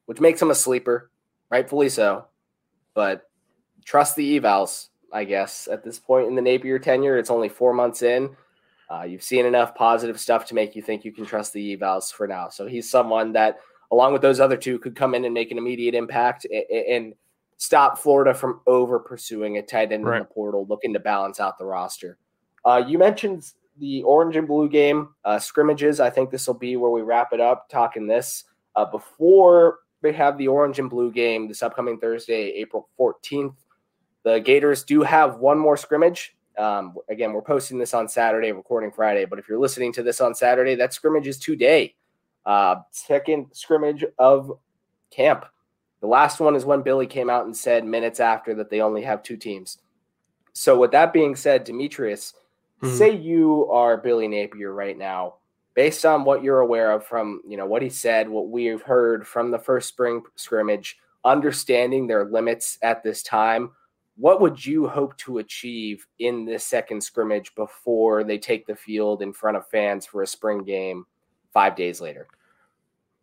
which 0.07 0.19
makes 0.19 0.41
him 0.41 0.49
a 0.49 0.55
sleeper, 0.55 1.11
rightfully 1.51 1.89
so. 1.89 2.25
But 2.95 3.29
trust 3.85 4.15
the 4.15 4.39
evals, 4.39 4.87
I 5.13 5.23
guess. 5.25 5.67
At 5.71 5.83
this 5.83 5.99
point 5.99 6.27
in 6.27 6.35
the 6.35 6.41
Napier 6.41 6.79
tenure, 6.79 7.19
it's 7.19 7.29
only 7.29 7.47
four 7.47 7.75
months 7.75 8.01
in. 8.01 8.35
Uh, 8.91 9.03
you've 9.03 9.23
seen 9.23 9.45
enough 9.45 9.73
positive 9.73 10.19
stuff 10.19 10.45
to 10.45 10.55
make 10.55 10.75
you 10.75 10.81
think 10.81 11.05
you 11.05 11.13
can 11.13 11.25
trust 11.25 11.53
the 11.53 11.77
evals 11.77 12.11
for 12.11 12.27
now. 12.27 12.49
So 12.49 12.67
he's 12.67 12.89
someone 12.89 13.31
that, 13.33 13.59
along 13.91 14.11
with 14.11 14.21
those 14.21 14.41
other 14.41 14.57
two, 14.57 14.79
could 14.79 14.95
come 14.95 15.15
in 15.15 15.23
and 15.23 15.33
make 15.33 15.51
an 15.51 15.57
immediate 15.57 15.95
impact 15.95 16.45
and, 16.45 16.65
and 16.69 17.13
stop 17.55 17.97
Florida 17.97 18.33
from 18.33 18.59
over 18.67 18.99
pursuing 18.99 19.57
a 19.57 19.61
tight 19.61 19.93
end 19.93 20.05
in 20.05 20.19
the 20.19 20.25
portal, 20.25 20.65
looking 20.67 20.93
to 20.93 20.99
balance 20.99 21.39
out 21.39 21.57
the 21.57 21.65
roster. 21.65 22.17
Uh, 22.65 22.83
you 22.85 22.97
mentioned 22.97 23.53
the 23.77 24.03
orange 24.03 24.35
and 24.35 24.47
blue 24.47 24.67
game 24.67 25.09
uh, 25.23 25.39
scrimmages. 25.39 25.99
I 25.99 26.09
think 26.09 26.29
this 26.29 26.45
will 26.45 26.57
be 26.57 26.75
where 26.75 26.91
we 26.91 27.01
wrap 27.01 27.31
it 27.31 27.39
up 27.39 27.69
talking 27.69 28.07
this. 28.07 28.43
Uh, 28.75 28.85
before 28.85 29.79
they 30.01 30.11
have 30.11 30.37
the 30.37 30.47
orange 30.47 30.79
and 30.79 30.89
blue 30.89 31.11
game 31.11 31.47
this 31.47 31.63
upcoming 31.63 31.97
Thursday, 31.97 32.49
April 32.57 32.89
14th, 32.99 33.55
the 34.23 34.39
Gators 34.39 34.83
do 34.83 35.01
have 35.01 35.37
one 35.37 35.57
more 35.57 35.77
scrimmage. 35.77 36.35
Um, 36.57 36.95
again, 37.09 37.33
we're 37.33 37.41
posting 37.41 37.77
this 37.77 37.93
on 37.93 38.07
Saturday, 38.07 38.51
recording 38.51 38.91
Friday, 38.91 39.25
but 39.25 39.39
if 39.39 39.47
you're 39.47 39.59
listening 39.59 39.93
to 39.93 40.03
this 40.03 40.19
on 40.21 40.35
Saturday, 40.35 40.75
that 40.75 40.93
scrimmage 40.93 41.27
is 41.27 41.39
today. 41.39 41.95
Uh, 42.45 42.75
second 42.91 43.47
scrimmage 43.53 44.03
of 44.17 44.51
camp. 45.11 45.45
The 46.01 46.07
last 46.07 46.39
one 46.39 46.55
is 46.55 46.65
when 46.65 46.81
Billy 46.81 47.07
came 47.07 47.29
out 47.29 47.45
and 47.45 47.55
said 47.55 47.85
minutes 47.85 48.19
after 48.19 48.55
that 48.55 48.69
they 48.69 48.81
only 48.81 49.03
have 49.03 49.21
two 49.21 49.37
teams. 49.37 49.77
So, 50.53 50.77
with 50.77 50.91
that 50.91 51.13
being 51.13 51.35
said, 51.35 51.63
Demetrius, 51.63 52.33
Mhm. 52.81 52.97
say 52.97 53.09
you 53.11 53.69
are 53.71 53.95
Billy 53.97 54.27
Napier 54.27 54.73
right 54.73 54.97
now, 54.97 55.35
based 55.75 56.05
on 56.05 56.25
what 56.25 56.43
you're 56.43 56.59
aware 56.61 56.91
of 56.91 57.05
from 57.05 57.41
you 57.47 57.55
know 57.55 57.67
what 57.67 57.83
he 57.83 57.89
said, 57.89 58.27
what 58.27 58.49
we've 58.49 58.81
heard 58.81 59.27
from 59.27 59.51
the 59.51 59.59
first 59.59 59.87
spring 59.87 60.23
scrimmage, 60.35 60.97
understanding 61.23 62.07
their 62.07 62.25
limits 62.25 62.79
at 62.81 63.03
this 63.03 63.21
time. 63.21 63.71
What 64.17 64.41
would 64.41 64.63
you 64.63 64.87
hope 64.87 65.17
to 65.17 65.39
achieve 65.39 66.05
in 66.19 66.45
this 66.45 66.65
second 66.65 67.01
scrimmage 67.01 67.55
before 67.55 68.23
they 68.23 68.37
take 68.37 68.67
the 68.67 68.75
field 68.75 69.21
in 69.21 69.33
front 69.33 69.57
of 69.57 69.67
fans 69.69 70.05
for 70.05 70.21
a 70.21 70.27
spring 70.27 70.63
game 70.63 71.05
five 71.53 71.75
days 71.75 72.01
later? 72.01 72.27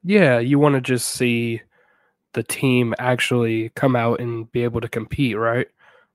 yeah 0.04 0.38
you 0.38 0.58
want 0.58 0.74
to 0.74 0.80
just 0.80 1.10
see 1.10 1.60
the 2.34 2.42
team 2.42 2.94
actually 2.98 3.70
come 3.70 3.96
out 3.96 4.20
and 4.20 4.50
be 4.52 4.62
able 4.62 4.80
to 4.80 4.88
compete 4.88 5.36
right? 5.36 5.68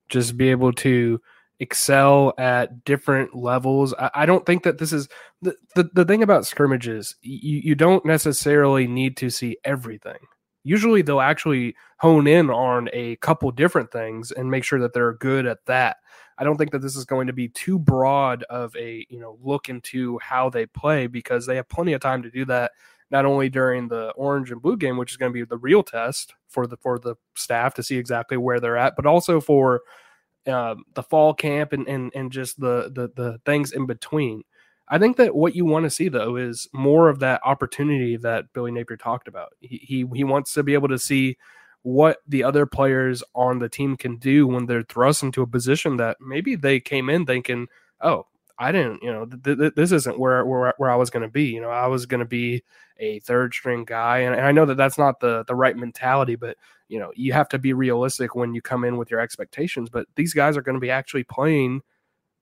Just 0.09 0.37
be 0.37 0.49
able 0.49 0.71
to 0.73 1.19
excel 1.59 2.33
at 2.37 2.83
different 2.83 3.35
levels. 3.35 3.93
I, 3.97 4.09
I 4.13 4.25
don't 4.25 4.45
think 4.45 4.63
that 4.63 4.77
this 4.77 4.93
is 4.93 5.07
the, 5.41 5.55
the, 5.75 5.89
the 5.93 6.05
thing 6.05 6.23
about 6.23 6.45
scrimmages 6.45 7.15
you, 7.21 7.59
you 7.59 7.75
don't 7.75 8.05
necessarily 8.05 8.87
need 8.87 9.17
to 9.17 9.29
see 9.29 9.57
everything 9.63 10.19
usually 10.63 11.01
they'll 11.01 11.21
actually 11.21 11.75
hone 11.97 12.27
in 12.27 12.49
on 12.49 12.89
a 12.93 13.15
couple 13.17 13.51
different 13.51 13.91
things 13.91 14.31
and 14.31 14.49
make 14.49 14.63
sure 14.63 14.79
that 14.79 14.93
they're 14.93 15.13
good 15.13 15.45
at 15.45 15.65
that. 15.65 15.97
I 16.37 16.43
don't 16.43 16.57
think 16.57 16.71
that 16.71 16.79
this 16.79 16.95
is 16.95 17.05
going 17.05 17.27
to 17.27 17.33
be 17.33 17.49
too 17.49 17.77
broad 17.77 18.43
of 18.43 18.75
a 18.75 19.05
you 19.09 19.19
know 19.19 19.37
look 19.41 19.69
into 19.69 20.17
how 20.19 20.49
they 20.49 20.65
play 20.65 21.07
because 21.07 21.45
they 21.45 21.57
have 21.57 21.69
plenty 21.69 21.93
of 21.93 22.01
time 22.01 22.23
to 22.23 22.31
do 22.31 22.45
that 22.45 22.71
not 23.11 23.25
only 23.25 23.49
during 23.49 23.87
the 23.87 24.09
orange 24.11 24.51
and 24.51 24.61
blue 24.61 24.75
game 24.75 24.97
which 24.97 25.11
is 25.11 25.17
going 25.17 25.31
to 25.31 25.33
be 25.33 25.45
the 25.45 25.57
real 25.57 25.83
test 25.83 26.33
for 26.47 26.65
the 26.65 26.77
for 26.77 26.97
the 26.97 27.15
staff 27.35 27.75
to 27.75 27.83
see 27.83 27.97
exactly 27.97 28.37
where 28.37 28.59
they're 28.59 28.77
at 28.77 28.95
but 28.95 29.05
also 29.05 29.39
for 29.39 29.81
um, 30.47 30.83
the 30.95 31.03
fall 31.03 31.33
camp 31.33 31.71
and, 31.71 31.87
and 31.87 32.11
and 32.15 32.31
just 32.31 32.59
the, 32.59 32.91
the 32.93 33.11
the 33.15 33.39
things 33.45 33.71
in 33.71 33.85
between 33.85 34.43
I 34.89 34.99
think 34.99 35.17
that 35.17 35.35
what 35.35 35.55
you 35.55 35.65
want 35.65 35.85
to 35.85 35.89
see 35.89 36.09
though 36.09 36.35
is 36.35 36.67
more 36.73 37.09
of 37.09 37.19
that 37.19 37.41
opportunity 37.43 38.17
that 38.17 38.51
Billy 38.53 38.71
Napier 38.71 38.97
talked 38.97 39.27
about. 39.27 39.53
He, 39.61 39.77
he 39.77 40.05
he 40.13 40.23
wants 40.23 40.53
to 40.53 40.63
be 40.63 40.73
able 40.73 40.89
to 40.89 40.99
see 40.99 41.37
what 41.83 42.19
the 42.27 42.43
other 42.43 42.65
players 42.65 43.23
on 43.35 43.59
the 43.59 43.69
team 43.69 43.97
can 43.97 44.17
do 44.17 44.47
when 44.47 44.65
they're 44.65 44.83
thrust 44.83 45.23
into 45.23 45.41
a 45.41 45.47
position 45.47 45.97
that 45.97 46.17
maybe 46.21 46.55
they 46.55 46.79
came 46.79 47.09
in 47.09 47.25
thinking, 47.25 47.67
"Oh, 48.01 48.27
I 48.59 48.71
didn't, 48.71 49.01
you 49.03 49.11
know, 49.11 49.25
th- 49.25 49.57
th- 49.57 49.73
this 49.75 49.91
isn't 49.91 50.19
where 50.19 50.45
where 50.45 50.73
where 50.77 50.89
I 50.91 50.95
was 50.95 51.09
going 51.09 51.23
to 51.23 51.31
be. 51.31 51.45
You 51.45 51.61
know, 51.61 51.69
I 51.69 51.87
was 51.87 52.05
going 52.05 52.19
to 52.19 52.25
be 52.25 52.63
a 52.97 53.19
third 53.19 53.53
string 53.53 53.83
guy, 53.85 54.19
and, 54.19 54.35
and 54.35 54.45
I 54.45 54.51
know 54.51 54.65
that 54.65 54.77
that's 54.77 54.97
not 54.97 55.19
the 55.19 55.43
the 55.47 55.55
right 55.55 55.75
mentality, 55.75 56.35
but 56.35 56.57
you 56.87 56.99
know, 56.99 57.11
you 57.15 57.33
have 57.33 57.49
to 57.49 57.59
be 57.59 57.73
realistic 57.73 58.35
when 58.35 58.53
you 58.53 58.61
come 58.61 58.83
in 58.83 58.97
with 58.97 59.09
your 59.09 59.19
expectations. 59.19 59.89
But 59.89 60.07
these 60.15 60.33
guys 60.33 60.55
are 60.55 60.61
going 60.61 60.75
to 60.75 60.81
be 60.81 60.91
actually 60.91 61.23
playing 61.23 61.81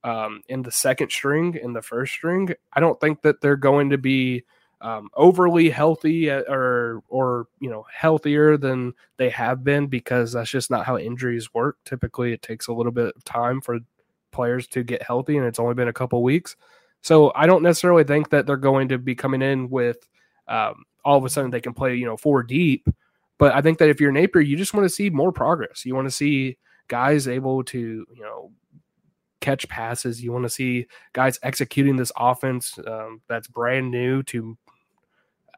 um, 0.04 0.42
in 0.48 0.62
the 0.62 0.72
second 0.72 1.12
string, 1.12 1.56
in 1.62 1.74
the 1.74 1.82
first 1.82 2.14
string. 2.14 2.50
I 2.74 2.80
don't 2.80 3.00
think 3.00 3.22
that 3.22 3.42
they're 3.42 3.56
going 3.56 3.90
to 3.92 3.98
be 3.98 4.44
um, 4.82 5.10
overly 5.14 5.70
healthy 5.70 6.32
uh, 6.32 6.42
or 6.48 7.04
or 7.08 7.48
you 7.60 7.70
know 7.70 7.86
healthier 7.94 8.58
than 8.58 8.94
they 9.18 9.30
have 9.30 9.64
been 9.64 9.88
because 9.88 10.34
that's 10.34 10.50
just 10.50 10.72
not 10.72 10.86
how 10.86 10.98
injuries 10.98 11.54
work. 11.54 11.78
Typically, 11.86 12.34
it 12.34 12.42
takes 12.42 12.68
a 12.68 12.74
little 12.74 12.92
bit 12.92 13.14
of 13.16 13.24
time 13.24 13.62
for 13.62 13.80
players 14.32 14.68
to 14.68 14.84
get 14.84 15.04
healthy, 15.04 15.38
and 15.38 15.46
it's 15.46 15.60
only 15.60 15.76
been 15.76 15.88
a 15.88 15.94
couple 15.94 16.24
weeks. 16.24 16.56
So 17.02 17.32
I 17.36 17.46
don't 17.46 17.64
necessarily 17.64 18.04
think 18.04 18.30
that 18.30 18.46
they're 18.46 18.58
going 18.58 18.90
to 18.90 18.98
be 18.98 19.16
coming 19.16 19.42
in 19.42 19.70
with 19.70 20.08
um, 20.48 20.84
all 21.04 21.18
of 21.18 21.26
a 21.26 21.30
sudden 21.30 21.52
they 21.52 21.62
can 21.62 21.74
play 21.74 21.96
you 21.96 22.06
know 22.06 22.18
four 22.18 22.42
deep. 22.42 22.88
But 23.38 23.54
I 23.54 23.62
think 23.62 23.80
that 23.80 23.90
if 23.90 24.00
you're 24.00 24.12
Napier, 24.12 24.42
you 24.42 24.56
just 24.56 24.74
want 24.74 24.86
to 24.86 24.90
see 24.90 25.10
more 25.10 25.32
progress. 25.32 25.86
You 25.86 25.96
want 25.96 26.08
to 26.08 26.12
see 26.12 26.58
guys 26.88 27.28
able 27.28 27.64
to 27.66 27.80
you 27.80 28.22
know 28.22 28.52
catch 29.42 29.68
passes. 29.68 30.24
You 30.24 30.32
want 30.32 30.44
to 30.44 30.50
see 30.50 30.88
guys 31.14 31.40
executing 31.44 31.98
this 31.98 32.12
offense 32.16 32.80
um, 32.88 33.22
that's 33.28 33.48
brand 33.48 33.92
new 33.92 34.24
to, 34.24 34.58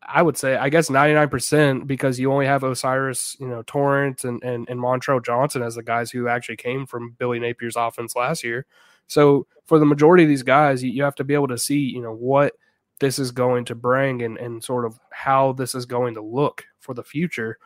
I 0.02 0.22
would 0.22 0.38
say, 0.38 0.56
I 0.56 0.70
guess 0.70 0.90
99% 0.90 1.86
because 1.86 2.20
you 2.20 2.32
only 2.32 2.46
have 2.46 2.64
O'Cyrus, 2.64 3.38
you 3.40 3.48
know, 3.48 3.64
Torrence 3.68 4.24
and, 4.24 4.44
and, 4.44 4.68
and 4.68 4.80
Montrell 4.80 5.24
Johnson 5.24 5.62
as 5.62 5.76
the 5.76 5.84
guys 5.84 6.10
who 6.10 6.28
actually 6.28 6.58
came 6.58 6.86
from 6.86 7.16
Billy 7.20 7.40
Napier's 7.40 7.76
offense 7.76 8.16
last 8.16 8.44
year. 8.44 8.66
So 9.08 9.46
for 9.66 9.80
the 9.80 9.86
majority 9.86 10.24
of 10.24 10.30
these 10.30 10.44
guys, 10.44 10.84
you, 10.84 10.92
you 10.92 11.04
have 11.04 11.16
to 11.16 11.24
be 11.24 11.34
able 11.34 11.50
to 11.50 11.58
see, 11.58 11.80
you 11.80 12.02
know, 12.02 12.14
what 12.14 12.54
this 13.00 13.20
is 13.20 13.32
going 13.32 13.66
to 13.66 13.76
bring 13.76 14.22
and, 14.22 14.38
and 14.38 14.64
sort 14.64 14.86
of 14.86 15.00
how 15.12 15.54
this 15.54 15.76
is 15.76 15.86
going 15.86 16.14
to 16.14 16.22
look 16.22 16.64
for 16.80 16.94
the 16.94 17.04
future. 17.04 17.58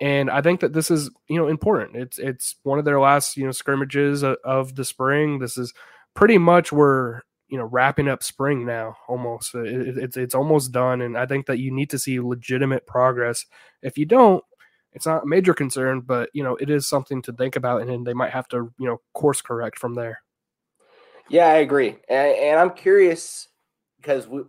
And 0.00 0.30
I 0.30 0.40
think 0.40 0.60
that 0.60 0.72
this 0.72 0.90
is, 0.90 1.10
you 1.28 1.36
know, 1.36 1.48
important. 1.48 1.96
It's 1.96 2.18
it's 2.18 2.56
one 2.62 2.78
of 2.78 2.84
their 2.84 3.00
last, 3.00 3.36
you 3.36 3.44
know, 3.44 3.52
scrimmages 3.52 4.24
of, 4.24 4.74
the 4.74 4.84
spring. 4.84 5.38
This 5.38 5.58
is 5.58 5.74
pretty 6.14 6.38
much 6.38 6.72
where 6.72 7.22
you 7.48 7.58
know 7.58 7.64
wrapping 7.64 8.08
up 8.08 8.22
spring 8.22 8.64
now 8.64 8.96
almost 9.08 9.54
it, 9.54 9.98
it's 9.98 10.16
it's 10.16 10.34
almost 10.34 10.70
done 10.70 11.00
and 11.00 11.18
i 11.18 11.26
think 11.26 11.46
that 11.46 11.58
you 11.58 11.72
need 11.72 11.90
to 11.90 11.98
see 11.98 12.20
legitimate 12.20 12.86
progress 12.86 13.44
if 13.82 13.98
you 13.98 14.06
don't 14.06 14.44
it's 14.92 15.06
not 15.06 15.24
a 15.24 15.26
major 15.26 15.52
concern 15.52 16.00
but 16.00 16.30
you 16.32 16.44
know 16.44 16.56
it 16.56 16.70
is 16.70 16.88
something 16.88 17.20
to 17.20 17.32
think 17.32 17.56
about 17.56 17.82
and 17.82 18.06
they 18.06 18.14
might 18.14 18.30
have 18.30 18.46
to 18.48 18.72
you 18.78 18.86
know 18.86 19.00
course 19.14 19.42
correct 19.42 19.78
from 19.78 19.94
there 19.94 20.22
yeah 21.28 21.46
i 21.46 21.56
agree 21.56 21.96
and, 22.08 22.36
and 22.36 22.60
i'm 22.60 22.70
curious 22.70 23.48
because 23.96 24.28
we, 24.28 24.42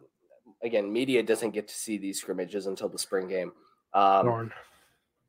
again 0.64 0.92
media 0.92 1.24
doesn't 1.24 1.52
get 1.52 1.68
to 1.68 1.76
see 1.76 1.98
these 1.98 2.20
scrimmages 2.20 2.68
until 2.68 2.88
the 2.88 3.00
spring 3.00 3.28
game 3.28 3.52
um, 3.94 4.26
Darn. 4.26 4.54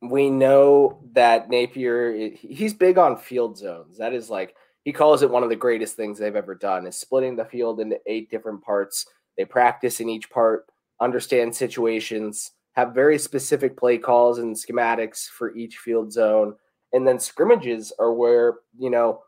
We 0.02 0.28
know 0.30 0.98
that 1.12 1.48
napier 1.48 2.30
he's 2.34 2.74
big 2.74 2.98
on 2.98 3.16
field 3.16 3.56
zones. 3.56 3.98
That 3.98 4.12
is 4.12 4.28
like 4.28 4.56
he 4.84 4.92
calls 4.92 5.22
it 5.22 5.30
one 5.30 5.44
of 5.44 5.48
the 5.48 5.56
greatest 5.56 5.94
things 5.94 6.18
they've 6.18 6.34
ever 6.34 6.56
done 6.56 6.86
is 6.86 6.96
splitting 6.98 7.36
the 7.36 7.44
field 7.44 7.80
into 7.80 8.00
eight 8.06 8.28
different 8.28 8.62
parts. 8.62 9.06
They 9.38 9.44
practice 9.44 10.00
in 10.00 10.08
each 10.08 10.28
part 10.28 10.66
understand 11.00 11.54
situations 11.54 12.52
have 12.72 12.94
very 12.94 13.18
specific 13.18 13.76
play 13.76 13.98
calls 13.98 14.38
and 14.38 14.56
schematics 14.56 15.26
for 15.26 15.54
each 15.54 15.76
field 15.76 16.12
zone. 16.12 16.54
And 16.92 17.06
then 17.06 17.18
scrimmages 17.18 17.92
are 17.98 18.12
where 18.12 18.54
you 18.76 18.90
know 18.90 19.20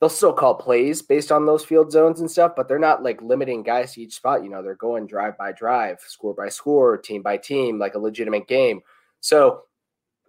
they'll 0.00 0.08
still 0.08 0.32
call 0.32 0.54
plays 0.54 1.02
based 1.02 1.30
on 1.30 1.44
those 1.44 1.64
field 1.64 1.90
zones 1.92 2.20
and 2.20 2.30
stuff 2.30 2.52
but 2.54 2.68
they're 2.68 2.78
not 2.78 3.02
like 3.02 3.20
limiting 3.22 3.62
guys 3.62 3.92
to 3.92 4.00
each 4.00 4.14
spot. 4.14 4.42
You 4.42 4.48
know 4.48 4.62
they're 4.62 4.76
going 4.76 5.06
drive 5.06 5.36
by 5.36 5.52
drive 5.52 5.98
score 6.06 6.32
by 6.32 6.48
score 6.48 6.96
team 6.96 7.20
by 7.20 7.36
team 7.36 7.78
like 7.78 7.96
a 7.96 7.98
legitimate 7.98 8.48
game. 8.48 8.80
So 9.20 9.64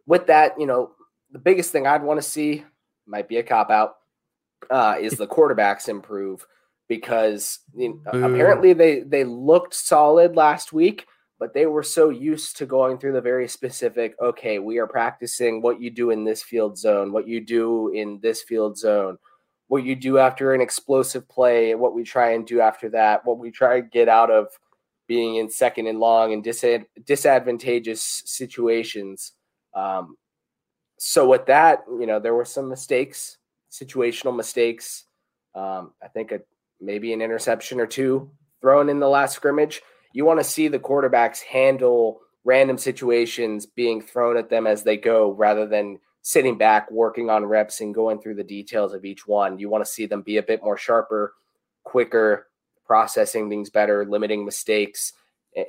with 0.07 0.25
that 0.27 0.59
you 0.59 0.65
know 0.65 0.91
the 1.31 1.39
biggest 1.39 1.71
thing 1.71 1.85
i'd 1.85 2.01
want 2.01 2.17
to 2.17 2.27
see 2.27 2.63
might 3.05 3.27
be 3.27 3.37
a 3.37 3.43
cop 3.43 3.69
out 3.69 3.97
uh, 4.71 4.95
is 4.99 5.13
the 5.13 5.27
quarterbacks 5.35 5.87
improve 5.87 6.45
because 6.87 7.59
you 7.75 8.01
know, 8.05 8.25
apparently 8.25 8.73
they 8.73 9.01
they 9.01 9.23
looked 9.23 9.73
solid 9.73 10.35
last 10.35 10.71
week, 10.71 11.05
but 11.39 11.53
they 11.53 11.65
were 11.65 11.83
so 11.83 12.09
used 12.09 12.57
to 12.57 12.65
going 12.65 12.97
through 12.97 13.13
the 13.13 13.21
very 13.21 13.47
specific. 13.47 14.15
Okay, 14.21 14.59
we 14.59 14.77
are 14.77 14.87
practicing 14.87 15.61
what 15.61 15.81
you 15.81 15.89
do 15.89 16.11
in 16.11 16.23
this 16.23 16.41
field 16.41 16.77
zone, 16.77 17.11
what 17.11 17.27
you 17.27 17.41
do 17.41 17.89
in 17.89 18.19
this 18.21 18.41
field 18.41 18.77
zone, 18.77 19.17
what 19.67 19.83
you 19.83 19.95
do 19.95 20.17
after 20.17 20.53
an 20.53 20.61
explosive 20.61 21.27
play, 21.27 21.75
what 21.75 21.93
we 21.93 22.03
try 22.03 22.31
and 22.31 22.47
do 22.47 22.61
after 22.61 22.89
that, 22.89 23.25
what 23.25 23.37
we 23.37 23.51
try 23.51 23.81
to 23.81 23.87
get 23.87 24.07
out 24.07 24.31
of 24.31 24.47
being 25.07 25.35
in 25.35 25.49
second 25.49 25.87
and 25.87 25.99
long 25.99 26.33
and 26.33 26.43
disad- 26.43 26.85
disadvantageous 27.05 28.23
situations. 28.25 29.33
Um, 29.77 30.17
so 30.97 31.27
with 31.27 31.45
that, 31.45 31.83
you 31.87 32.07
know, 32.07 32.19
there 32.19 32.33
were 32.33 32.45
some 32.45 32.67
mistakes 32.69 33.37
situational 33.71 34.35
mistakes. 34.35 35.05
Um, 35.55 35.93
I 36.01 36.07
think 36.07 36.31
a, 36.31 36.41
maybe 36.79 37.13
an 37.13 37.21
interception 37.21 37.79
or 37.79 37.87
two 37.87 38.29
thrown 38.61 38.89
in 38.89 38.99
the 38.99 39.09
last 39.09 39.35
scrimmage. 39.35 39.81
You 40.13 40.25
want 40.25 40.39
to 40.39 40.43
see 40.43 40.67
the 40.67 40.79
quarterbacks 40.79 41.41
handle 41.41 42.21
random 42.43 42.77
situations 42.77 43.65
being 43.65 44.01
thrown 44.01 44.37
at 44.37 44.49
them 44.49 44.67
as 44.67 44.83
they 44.83 44.97
go 44.97 45.31
rather 45.31 45.67
than 45.67 45.99
sitting 46.21 46.57
back, 46.57 46.89
working 46.91 47.29
on 47.29 47.45
reps 47.45 47.81
and 47.81 47.93
going 47.93 48.19
through 48.19 48.35
the 48.35 48.43
details 48.43 48.93
of 48.93 49.05
each 49.05 49.27
one. 49.27 49.59
You 49.59 49.69
want 49.69 49.85
to 49.85 49.91
see 49.91 50.05
them 50.05 50.21
be 50.21 50.37
a 50.37 50.43
bit 50.43 50.63
more 50.63 50.77
sharper, 50.77 51.33
quicker, 51.83 52.47
processing 52.85 53.49
things 53.49 53.69
better, 53.69 54.05
limiting 54.05 54.45
mistakes. 54.45 55.13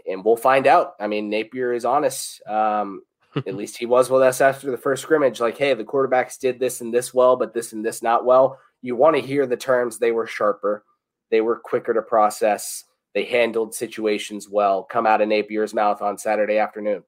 And 0.06 0.24
we'll 0.24 0.36
find 0.36 0.66
out. 0.66 0.94
I 1.00 1.06
mean, 1.06 1.30
Napier 1.30 1.72
is 1.72 1.84
honest. 1.84 2.46
Um, 2.46 3.02
at 3.36 3.54
least 3.54 3.76
he 3.76 3.86
was 3.86 4.10
with 4.10 4.22
us 4.22 4.40
after 4.40 4.70
the 4.70 4.76
first 4.76 5.02
scrimmage. 5.02 5.40
Like, 5.40 5.58
hey, 5.58 5.74
the 5.74 5.84
quarterbacks 5.84 6.38
did 6.38 6.58
this 6.58 6.80
and 6.80 6.92
this 6.92 7.12
well, 7.12 7.36
but 7.36 7.54
this 7.54 7.72
and 7.72 7.84
this 7.84 8.02
not 8.02 8.24
well. 8.24 8.58
You 8.82 8.96
want 8.96 9.16
to 9.16 9.22
hear 9.22 9.46
the 9.46 9.56
terms. 9.56 9.98
They 9.98 10.12
were 10.12 10.26
sharper, 10.26 10.84
they 11.30 11.40
were 11.40 11.58
quicker 11.58 11.92
to 11.92 12.02
process, 12.02 12.84
they 13.14 13.24
handled 13.24 13.74
situations 13.74 14.48
well. 14.48 14.84
Come 14.84 15.06
out 15.06 15.20
of 15.20 15.28
Napier's 15.28 15.74
mouth 15.74 16.00
on 16.00 16.18
Saturday 16.18 16.58
afternoon. 16.58 17.02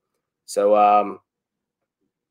So, 0.46 0.76
um, 0.76 1.20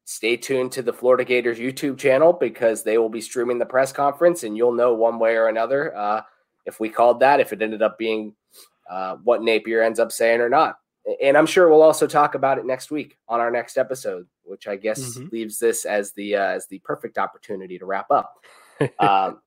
stay 0.06 0.36
tuned 0.36 0.72
to 0.74 0.82
the 0.82 0.92
Florida 0.92 1.24
Gators 1.24 1.60
YouTube 1.60 1.98
channel 1.98 2.34
because 2.34 2.84
they 2.84 2.98
will 2.98 3.10
be 3.10 3.22
streaming 3.22 3.60
the 3.60 3.66
press 3.66 3.92
conference, 3.92 4.44
and 4.44 4.58
you'll 4.58 4.74
know 4.74 4.94
one 4.94 5.20
way 5.20 5.36
or 5.36 5.48
another 5.48 5.96
uh, 5.96 6.22
if 6.66 6.80
we 6.80 6.90
called 6.90 7.22
that, 7.22 7.40
if 7.40 7.54
it 7.54 7.62
ended 7.62 7.82
up 7.82 7.98
being 7.98 8.36
uh, 8.90 9.16
what 9.24 9.42
Napier 9.42 9.82
ends 9.82 10.00
up 10.00 10.12
saying 10.12 10.42
or 10.42 10.50
not 10.50 10.78
and 11.22 11.38
I'm 11.38 11.46
sure 11.46 11.70
we'll 11.70 11.82
also 11.82 12.08
talk 12.08 12.36
about 12.36 12.58
it 12.58 12.66
next 12.66 12.92
week 12.92 13.18
on 13.28 13.40
our 13.40 13.52
next 13.52 13.78
episode, 13.78 14.28
which 14.44 14.68
I 14.68 14.76
guess 14.76 15.18
mm-hmm. 15.18 15.28
leaves 15.32 15.60
this 15.60 15.86
as 15.86 16.14
the 16.14 16.36
uh, 16.36 16.48
as 16.50 16.68
the 16.68 16.80
perfect 16.80 17.18
opportunity 17.18 17.80
to 17.80 17.86
wrap 17.86 18.12
up. 18.12 18.36
um, 19.00 19.40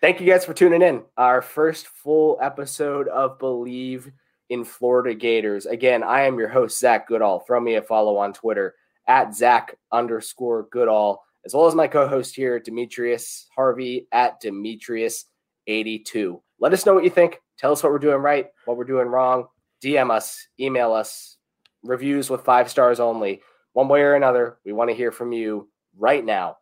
thank 0.00 0.20
you 0.20 0.26
guys 0.26 0.44
for 0.44 0.54
tuning 0.54 0.82
in. 0.82 1.02
Our 1.16 1.42
first 1.42 1.86
full 1.86 2.38
episode 2.42 3.08
of 3.08 3.38
Bleav 3.38 4.10
in 4.50 4.64
Florida 4.64 5.14
Gators. 5.14 5.66
Again, 5.66 6.02
I 6.02 6.22
am 6.22 6.38
your 6.38 6.48
host 6.48 6.78
Zach 6.78 7.06
Goodall. 7.06 7.40
Throw 7.40 7.60
me 7.60 7.76
a 7.76 7.82
follow 7.82 8.16
on 8.16 8.32
Twitter 8.32 8.74
at 9.06 9.34
Zach 9.34 9.76
underscore 9.92 10.68
Goodall, 10.70 11.22
as 11.44 11.54
well 11.54 11.66
as 11.66 11.74
my 11.74 11.86
co-host 11.86 12.34
here, 12.34 12.58
Demetrius 12.58 13.46
Harvey 13.54 14.06
at 14.12 14.40
Demetrius 14.40 15.26
eighty 15.66 15.98
two. 15.98 16.42
Let 16.60 16.72
us 16.72 16.84
know 16.84 16.94
what 16.94 17.04
you 17.04 17.10
think. 17.10 17.40
Tell 17.56 17.72
us 17.72 17.82
what 17.82 17.92
we're 17.92 17.98
doing 17.98 18.18
right, 18.18 18.46
what 18.64 18.76
we're 18.76 18.84
doing 18.84 19.08
wrong 19.08 19.46
DM 19.82 20.10
us, 20.10 20.46
email 20.58 20.92
us, 20.92 21.36
reviews 21.82 22.30
with 22.30 22.44
five 22.44 22.70
stars 22.70 23.00
only. 23.00 23.42
One 23.72 23.88
way 23.88 24.00
or 24.02 24.14
another, 24.14 24.58
we 24.64 24.72
want 24.72 24.90
to 24.90 24.96
hear 24.96 25.12
from 25.12 25.32
you 25.32 25.68
right 25.96 26.24
now. 26.24 26.58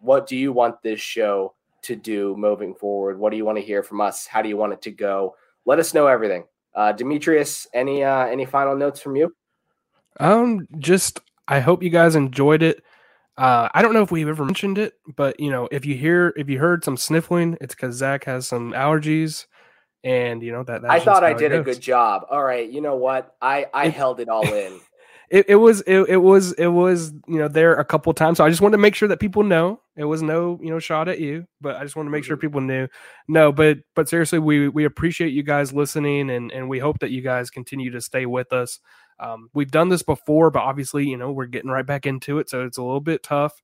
What 0.00 0.26
do 0.26 0.36
you 0.36 0.52
want 0.52 0.82
this 0.82 1.00
show 1.00 1.54
to 1.82 1.96
do 1.96 2.36
moving 2.36 2.74
forward? 2.74 3.18
What 3.18 3.30
do 3.30 3.36
you 3.36 3.44
want 3.44 3.58
to 3.58 3.64
hear 3.64 3.82
from 3.82 4.00
us? 4.00 4.26
How 4.26 4.42
do 4.42 4.48
you 4.48 4.56
want 4.56 4.72
it 4.72 4.82
to 4.82 4.90
go? 4.90 5.36
Let 5.64 5.78
us 5.78 5.94
know 5.94 6.06
everything. 6.06 6.44
Uh, 6.74 6.92
Demetrius, 6.92 7.66
any 7.74 8.02
uh, 8.02 8.26
any 8.26 8.46
final 8.46 8.76
notes 8.76 9.00
from 9.00 9.16
you? 9.16 9.34
Um, 10.20 10.66
just 10.78 11.20
I 11.48 11.60
hope 11.60 11.82
you 11.82 11.90
guys 11.90 12.14
enjoyed 12.14 12.62
it. 12.62 12.82
Uh, 13.36 13.68
I 13.74 13.82
don't 13.82 13.94
know 13.94 14.02
if 14.02 14.10
we've 14.10 14.28
ever 14.28 14.44
mentioned 14.44 14.78
it, 14.78 14.94
but 15.16 15.38
you 15.38 15.50
know, 15.50 15.68
if 15.70 15.84
you 15.84 15.94
hear 15.94 16.32
if 16.36 16.48
you 16.48 16.58
heard 16.58 16.84
some 16.84 16.96
sniffling, 16.96 17.58
it's 17.60 17.74
because 17.74 17.96
Zach 17.96 18.24
has 18.24 18.46
some 18.46 18.72
allergies 18.72 19.46
and 20.04 20.42
you 20.42 20.52
know 20.52 20.64
that. 20.64 20.84
I 20.88 21.00
thought 21.00 21.24
I 21.24 21.32
did 21.32 21.52
a 21.52 21.62
good 21.62 21.80
job. 21.80 22.26
All 22.30 22.42
right, 22.42 22.68
you 22.68 22.80
know 22.80 22.96
what? 22.96 23.34
I 23.40 23.66
I 23.72 23.86
it, 23.86 23.94
held 23.94 24.20
it 24.20 24.28
all 24.28 24.42
in. 24.52 24.80
It, 25.30 25.46
it 25.48 25.56
was 25.56 25.80
it, 25.86 26.08
it 26.08 26.18
was 26.18 26.52
it 26.52 26.66
was 26.66 27.12
you 27.26 27.38
know 27.38 27.48
there 27.48 27.74
a 27.74 27.84
couple 27.84 28.12
times. 28.12 28.38
So 28.38 28.44
I 28.44 28.50
just 28.50 28.60
wanted 28.60 28.76
to 28.76 28.82
make 28.82 28.94
sure 28.94 29.08
that 29.08 29.20
people 29.20 29.42
know 29.42 29.80
it 29.96 30.04
was 30.04 30.22
no 30.22 30.58
you 30.62 30.70
know 30.70 30.78
shot 30.78 31.08
at 31.08 31.20
you, 31.20 31.46
but 31.60 31.76
I 31.76 31.84
just 31.84 31.96
wanted 31.96 32.08
to 32.08 32.12
make 32.12 32.24
sure 32.24 32.36
mm-hmm. 32.36 32.46
people 32.46 32.60
knew. 32.60 32.88
No, 33.28 33.52
but 33.52 33.78
but 33.94 34.08
seriously, 34.08 34.38
we 34.38 34.68
we 34.68 34.84
appreciate 34.84 35.32
you 35.32 35.42
guys 35.42 35.72
listening, 35.72 36.30
and 36.30 36.52
and 36.52 36.68
we 36.68 36.78
hope 36.78 36.98
that 36.98 37.10
you 37.10 37.22
guys 37.22 37.50
continue 37.50 37.90
to 37.92 38.00
stay 38.00 38.26
with 38.26 38.52
us. 38.52 38.80
Um, 39.20 39.50
we've 39.54 39.70
done 39.70 39.88
this 39.88 40.02
before, 40.02 40.50
but 40.50 40.62
obviously, 40.62 41.06
you 41.06 41.16
know, 41.16 41.30
we're 41.30 41.46
getting 41.46 41.70
right 41.70 41.86
back 41.86 42.06
into 42.06 42.38
it, 42.38 42.50
so 42.50 42.64
it's 42.64 42.78
a 42.78 42.82
little 42.82 43.00
bit 43.00 43.22
tough. 43.22 43.62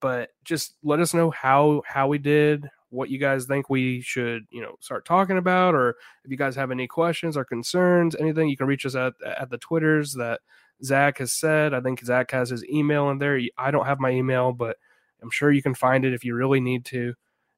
But 0.00 0.30
just 0.44 0.74
let 0.82 1.00
us 1.00 1.14
know 1.14 1.30
how 1.30 1.82
how 1.86 2.08
we 2.08 2.18
did, 2.18 2.68
what 2.90 3.10
you 3.10 3.18
guys 3.18 3.44
think 3.44 3.68
we 3.68 4.00
should, 4.00 4.46
you 4.50 4.62
know, 4.62 4.76
start 4.80 5.04
talking 5.04 5.38
about, 5.38 5.74
or 5.74 5.96
if 6.24 6.30
you 6.30 6.36
guys 6.36 6.56
have 6.56 6.70
any 6.70 6.86
questions 6.86 7.36
or 7.36 7.44
concerns, 7.44 8.16
anything, 8.16 8.48
you 8.48 8.56
can 8.56 8.66
reach 8.66 8.86
us 8.86 8.94
at 8.94 9.14
at 9.24 9.50
the 9.50 9.58
Twitters 9.58 10.14
that 10.14 10.40
Zach 10.82 11.18
has 11.18 11.32
said. 11.32 11.74
I 11.74 11.80
think 11.80 12.04
Zach 12.04 12.30
has 12.30 12.50
his 12.50 12.64
email 12.66 13.10
in 13.10 13.18
there. 13.18 13.40
I 13.56 13.70
don't 13.70 13.86
have 13.86 14.00
my 14.00 14.10
email, 14.10 14.52
but 14.52 14.76
I'm 15.22 15.30
sure 15.30 15.50
you 15.50 15.62
can 15.62 15.74
find 15.74 16.04
it 16.04 16.14
if 16.14 16.24
you 16.24 16.34
really 16.34 16.60
need 16.60 16.84
to. 16.86 17.14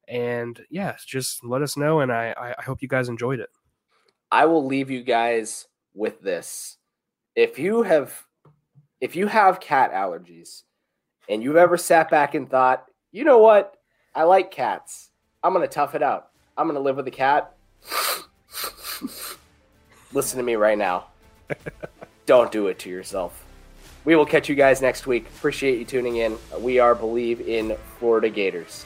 And 0.07 0.59
yeah, 0.69 0.95
just 1.05 1.43
let 1.43 1.61
us 1.61 1.77
know. 1.77 2.01
And 2.01 2.11
I, 2.11 2.53
I 2.59 2.61
hope 2.61 2.81
you 2.81 2.87
guys 2.87 3.07
enjoyed 3.07 3.39
it. 3.39 3.49
I 4.31 4.45
will 4.45 4.65
leave 4.65 4.89
you 4.89 5.03
guys 5.03 5.67
with 5.93 6.21
this. 6.21 6.77
If 7.35 7.59
you 7.59 7.83
have 7.83 8.25
if 8.99 9.15
you 9.15 9.27
have 9.27 9.59
cat 9.59 9.93
allergies 9.93 10.63
and 11.29 11.41
you've 11.41 11.55
ever 11.55 11.77
sat 11.77 12.09
back 12.09 12.35
and 12.35 12.49
thought, 12.49 12.85
you 13.11 13.23
know 13.23 13.39
what? 13.39 13.75
I 14.13 14.23
like 14.23 14.51
cats. 14.51 15.10
I'm 15.43 15.53
gonna 15.53 15.67
tough 15.67 15.95
it 15.95 16.03
out. 16.03 16.29
I'm 16.57 16.67
gonna 16.67 16.79
live 16.79 16.97
with 16.97 17.07
a 17.07 17.11
cat. 17.11 17.53
Listen 20.13 20.37
to 20.37 20.43
me 20.43 20.55
right 20.55 20.77
now. 20.77 21.07
Don't 22.25 22.51
do 22.51 22.67
it 22.67 22.77
to 22.79 22.89
yourself. 22.89 23.43
We 24.05 24.15
will 24.15 24.25
catch 24.25 24.49
you 24.49 24.55
guys 24.55 24.81
next 24.81 25.07
week. 25.07 25.27
Appreciate 25.27 25.79
you 25.79 25.85
tuning 25.85 26.17
in. 26.17 26.37
We 26.59 26.79
are 26.79 26.95
Bleav 26.95 27.45
in 27.45 27.75
Florida 27.99 28.29
Gators. 28.29 28.85